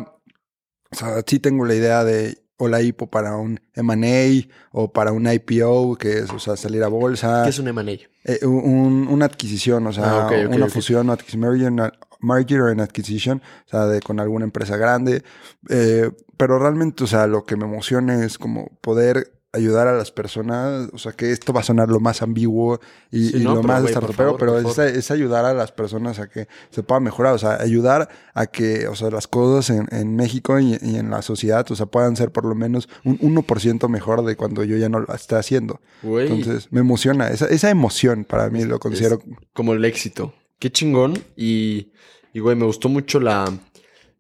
[0.92, 5.12] o sea, sí tengo la idea de o la IPO para un M&A o para
[5.12, 7.42] un IPO, que es, o sea, salir a bolsa.
[7.44, 8.15] ¿Qué es un M&A?
[8.26, 10.72] Eh, un- una adquisición, o sea, Ah, ok, ok, una ok.
[10.72, 11.92] fusión, o adquisición,
[12.22, 15.24] merger and acquisition, o sea, de, con alguna empresa grande.
[15.70, 20.12] Eh, pero realmente, o sea, lo que me emociona es como poder ayudar a las
[20.12, 22.80] personas, o sea, que esto va a sonar lo más ambiguo
[23.12, 26.28] y, Sí, y no, lo más favor, pero es, es ayudar a las personas a
[26.28, 30.16] que se puedan mejorar, o sea, ayudar a que, o sea, las cosas en, en
[30.16, 33.88] México y, y en la sociedad, o sea, puedan ser por lo menos un 1%
[33.90, 35.80] mejor de cuando yo ya no lo esté haciendo.
[36.04, 37.30] Entonces, me emociona.
[37.30, 39.20] Esa, esa emoción para mí lo considero.
[39.54, 40.34] como el éxito.
[40.60, 41.18] Qué chingón.
[41.36, 41.92] Y,
[42.34, 43.46] y, güey, me gustó mucho la.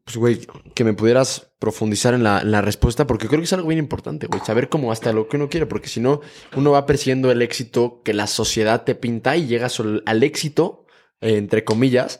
[0.06, 0.40] Pues, güey,
[0.76, 3.80] que me pudieras profundizar en la, en la respuesta, porque creo que es algo bien
[3.80, 4.40] importante, güey.
[4.46, 6.22] Saber cómo hasta lo que uno quiere, porque si no,
[6.56, 10.86] uno va persiguiendo el éxito que la sociedad te pinta y llegas al, al éxito,
[11.22, 12.20] eh, entre comillas.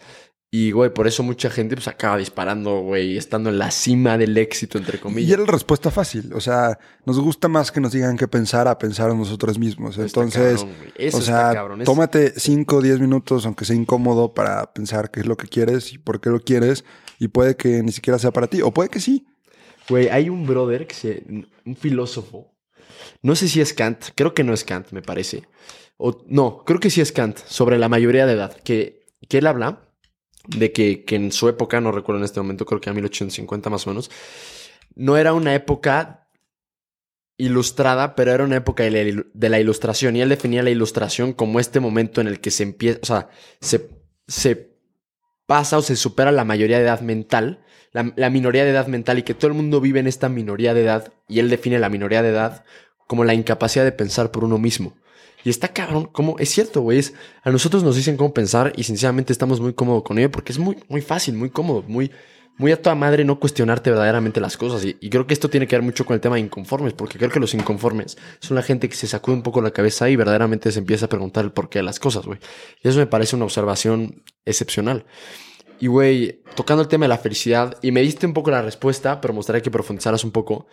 [0.50, 4.38] Y, güey, por eso mucha gente pues acaba disparando, güey, estando en la cima del
[4.38, 5.32] éxito, entre Y comillas.
[5.34, 6.32] era la respuesta fácil.
[6.34, 9.98] O sea, nos gusta más que nos digan qué pensar a pensar en nosotros mismos.
[9.98, 10.76] Entonces, cabrón.
[10.96, 11.84] Eso o sea, cabrón.
[11.84, 15.92] Tómate 5 o 10 minutos, aunque sea incómodo, para pensar qué es lo que quieres
[15.92, 16.86] y por qué lo quieres.
[17.20, 19.26] Y puede que ni siquiera sea para ti, o puede que sí.
[19.90, 21.24] Güey, hay un brother que se.
[21.66, 22.56] Un filósofo.
[23.22, 24.06] No sé si es Kant.
[24.16, 25.44] Creo que no es Kant, me parece.
[25.98, 27.38] O, no, creo que sí es Kant.
[27.38, 28.56] Sobre la mayoría de edad.
[28.64, 29.82] Que, que él habla
[30.48, 33.70] de que, que en su época, no recuerdo en este momento, creo que a 1850
[33.70, 34.12] más o menos,
[34.96, 36.30] no era una época
[37.38, 40.16] ilustrada, pero era una época de la, de la ilustración.
[40.16, 43.30] Y él definía la ilustración como este momento en el que se empieza, o sea,
[43.60, 43.90] se,
[44.28, 44.75] se
[45.46, 47.60] pasa o se supera la mayoría de edad mental,
[47.92, 50.84] la, minoría de edad mental y que todo el mundo vive en esta minoría de
[50.84, 52.66] edad y él define la minoría de edad
[53.08, 54.98] como la incapacidad de pensar por uno mismo.
[55.44, 57.14] Y está cabrón, como es cierto, güey, es-
[57.44, 60.60] a nosotros nos dicen cómo pensar y sinceramente estamos muy cómodos con ello porque es
[60.60, 62.12] muy, muy fácil, muy cómodo, muy,
[62.58, 64.86] muy a toda madre no cuestionarte verdaderamente las cosas.
[64.86, 67.30] Y, creo que esto tiene que ver mucho con el tema de inconformes, porque creo
[67.30, 70.72] que los inconformes son la gente que se sacude un poco la cabeza y verdaderamente
[70.72, 72.40] se empieza a preguntar el porqué de las cosas, güey.
[72.82, 75.06] Y eso me parece una observación excepcional.
[75.80, 79.20] Y, güey, tocando el tema de la felicidad, y me diste un poco la respuesta,
[79.20, 80.68] pero me gustaría que profundizaras un poco.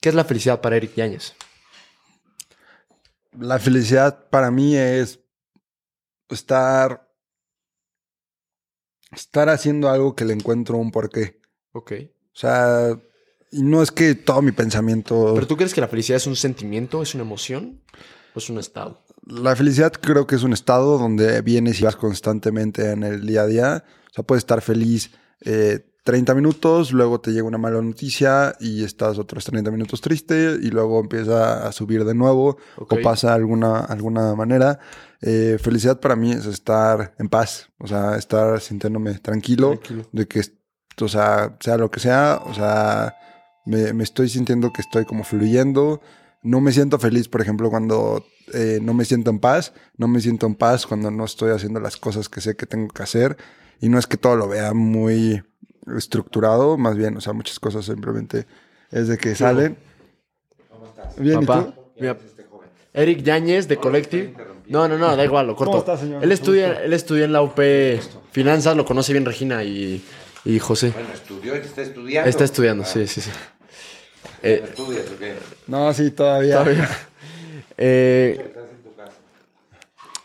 [0.00, 1.34] ¿Qué es la felicidad para Eric Yáñez?
[3.38, 5.20] La felicidad para mí es
[6.28, 7.09] estar.
[9.12, 11.40] Estar haciendo algo que le encuentro un porqué.
[11.72, 11.92] Ok.
[12.32, 12.98] O sea,
[13.52, 15.32] no es que todo mi pensamiento.
[15.34, 17.80] ¿Pero tú crees que la felicidad es un sentimiento, es una emoción
[18.34, 19.02] o es un estado?
[19.26, 23.42] La felicidad creo que es un estado donde vienes y vas constantemente en el día
[23.42, 23.84] a día.
[24.10, 25.10] O sea, puedes estar feliz
[25.42, 30.56] eh, 30 minutos, luego te llega una mala noticia y estás otros 30 minutos triste
[30.60, 34.78] y luego empieza a subir de nuevo o pasa alguna, alguna manera.
[35.20, 40.08] Eh, felicidad para mí es estar en paz, o sea, estar sintiéndome tranquilo, Tranquilo.
[40.12, 40.42] de que,
[41.00, 43.14] o sea, sea lo que sea, o sea,
[43.66, 46.00] me, me estoy sintiendo que estoy como fluyendo.
[46.42, 48.24] No me siento feliz, por ejemplo, cuando
[48.54, 49.72] eh, no me siento en paz.
[49.96, 52.88] No me siento en paz cuando no estoy haciendo las cosas que sé que tengo
[52.88, 53.36] que hacer.
[53.80, 55.42] Y no es que todo lo vea muy
[55.96, 58.46] estructurado, más bien, o sea, muchas cosas simplemente
[58.90, 59.76] es de que salen.
[61.16, 61.74] Bien, ¿y Papá, tú?
[61.98, 62.16] mira,
[62.92, 64.34] Eric Yáñez de Collective.
[64.68, 65.72] No, no, no, da igual, lo corto.
[65.72, 66.22] ¿Cómo está, señor?
[66.22, 67.58] Él estudia, él estudia en la UP
[68.30, 70.04] Finanzas, lo conoce bien Regina y,
[70.44, 70.90] y José.
[70.90, 72.30] Bueno, estudió, está estudiando.
[72.30, 73.30] Está estudiando, sí, sí, sí.
[74.42, 75.34] Eh, ¿Estudias o qué?
[75.66, 76.58] No, sí, todavía.
[76.58, 76.88] todavía.
[77.82, 79.12] Eh, Estás en tu casa.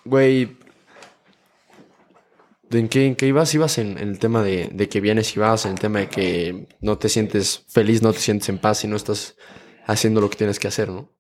[0.03, 0.57] Güey.
[2.70, 3.54] ¿De ¿En qué, en qué ibas?
[3.54, 6.68] Ibas en, el tema de, de que vienes y vas, en el tema de que
[6.82, 9.36] no te sientes feliz, no te sientes en paz y no estás
[9.86, 11.12] haciendo lo que tienes que hacer, ¿no?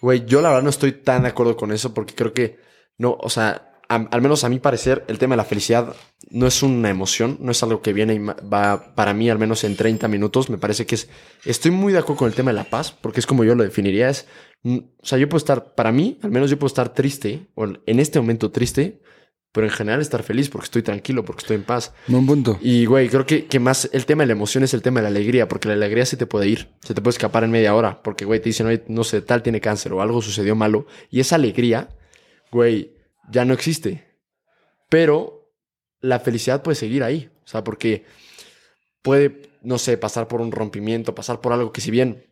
[0.00, 2.58] Güey, yo la verdad no estoy tan de acuerdo con eso porque creo que
[2.96, 5.96] no, o sea, al menos a mi parecer, el tema de la felicidad
[6.30, 9.64] no es una emoción, no es algo que viene y va para mí al menos
[9.64, 10.48] en 30 minutos.
[10.48, 11.08] Me parece que es.
[11.44, 13.64] Estoy muy de acuerdo con el tema de la paz porque es como yo lo
[13.64, 14.08] definiría.
[14.08, 14.28] Es,
[14.62, 17.64] mm, o sea, yo puedo estar, para mí, al menos yo puedo estar triste, o
[17.64, 19.00] en este momento triste,
[19.52, 21.92] pero en general estar feliz porque estoy tranquilo, porque estoy en paz.
[22.06, 22.58] Buen punto.
[22.60, 25.04] Y, güey, creo que, que más el tema de la emoción es el tema de
[25.04, 27.74] la alegría, porque la alegría se te puede ir, se te puede escapar en media
[27.74, 30.86] hora, porque, güey, te dicen, oye, no sé, tal tiene cáncer o algo sucedió malo,
[31.10, 31.88] y esa alegría,
[32.52, 32.94] güey,
[33.30, 34.06] ya no existe.
[34.88, 35.52] Pero
[36.00, 38.04] la felicidad puede seguir ahí, o sea, porque
[39.02, 42.26] puede, no sé, pasar por un rompimiento, pasar por algo que si bien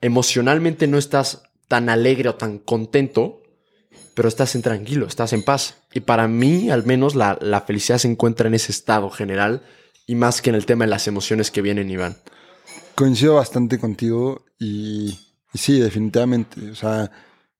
[0.00, 3.39] emocionalmente no estás tan alegre o tan contento,
[4.20, 5.76] pero estás en tranquilo, estás en paz.
[5.94, 9.62] Y para mí, al menos, la, la felicidad se encuentra en ese estado general
[10.06, 12.18] y más que en el tema de las emociones que vienen y van.
[12.94, 15.18] Coincido bastante contigo y,
[15.54, 16.70] y sí, definitivamente.
[16.70, 17.10] O sea,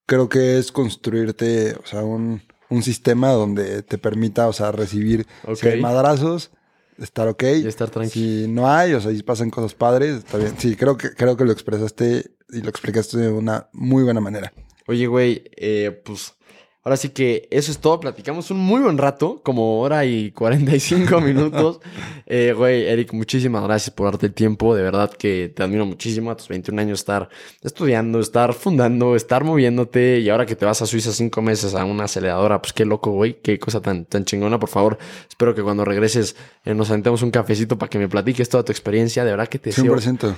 [0.05, 5.27] creo que es construirte, o sea, un, un sistema donde te permita, o sea, recibir
[5.47, 5.57] Ok.
[5.57, 6.51] si hay madrazos,
[6.99, 7.43] estar ok.
[7.65, 8.43] Y estar tranquilo.
[8.43, 10.53] Si no hay, o sea, si pasan cosas padres, está bien.
[10.59, 14.53] Sí, creo que, creo que lo expresaste y lo explicaste de una muy buena manera.
[14.87, 16.35] Oye, güey, eh, pues
[16.83, 18.01] ahora sí que eso es todo.
[18.01, 21.81] Platicamos un muy buen rato, como hora y 45 minutos.
[22.27, 24.75] Eh, güey, Eric, muchísimas gracias por darte el tiempo.
[24.75, 27.29] De verdad que te admiro muchísimo a tus 21 años estar
[27.63, 30.21] estudiando, estar fundando, estar moviéndote.
[30.21, 33.11] Y ahora que te vas a Suiza cinco meses a una aceleradora, pues qué loco,
[33.13, 33.41] güey.
[33.41, 34.59] Qué cosa tan, tan chingona.
[34.59, 34.99] Por favor,
[35.29, 38.73] espero que cuando regreses eh, nos sentemos un cafecito para que me platiques toda tu
[38.73, 39.25] experiencia.
[39.25, 40.35] De verdad que te deseo 100%.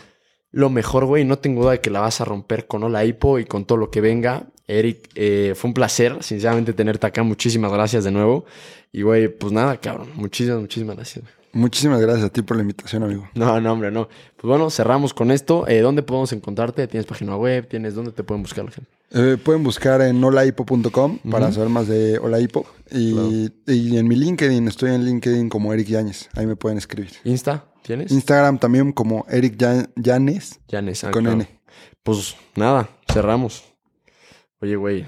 [0.51, 1.24] lo mejor, güey.
[1.24, 3.78] No tengo duda de que la vas a romper con Hola Hipo y con todo
[3.78, 4.48] lo que venga.
[4.68, 7.22] Eric, eh, fue un placer, sinceramente, tenerte acá.
[7.22, 8.44] Muchísimas gracias de nuevo.
[8.93, 10.09] Y, güey, pues nada, cabrón.
[10.14, 11.24] Muchísimas, muchísimas gracias.
[11.55, 13.28] Muchísimas gracias a ti por la invitación, amigo.
[13.34, 14.09] No, no, hombre, no.
[14.36, 15.68] Pues bueno, cerramos con esto.
[15.68, 16.86] Eh, ¿Dónde podemos encontrarte?
[16.86, 17.68] ¿Tienes página web?
[17.68, 18.90] ¿Tienes dónde te pueden buscar la gente?
[19.10, 22.64] Eh, pueden buscar en holaipo.com para saber más de Holaipo.
[22.90, 26.30] Y, y en mi LinkedIn, estoy en LinkedIn como Eric Yáñez.
[26.34, 27.10] Ahí me pueden escribir.
[27.24, 27.66] ¿Insta?
[27.82, 28.10] ¿Tienes?
[28.12, 31.36] Instagram también como Eric Ya- Yanes Yanes, ah, con claro.
[31.40, 31.48] N.
[32.02, 33.64] Pues nada, cerramos.
[34.62, 35.06] Oye, güey.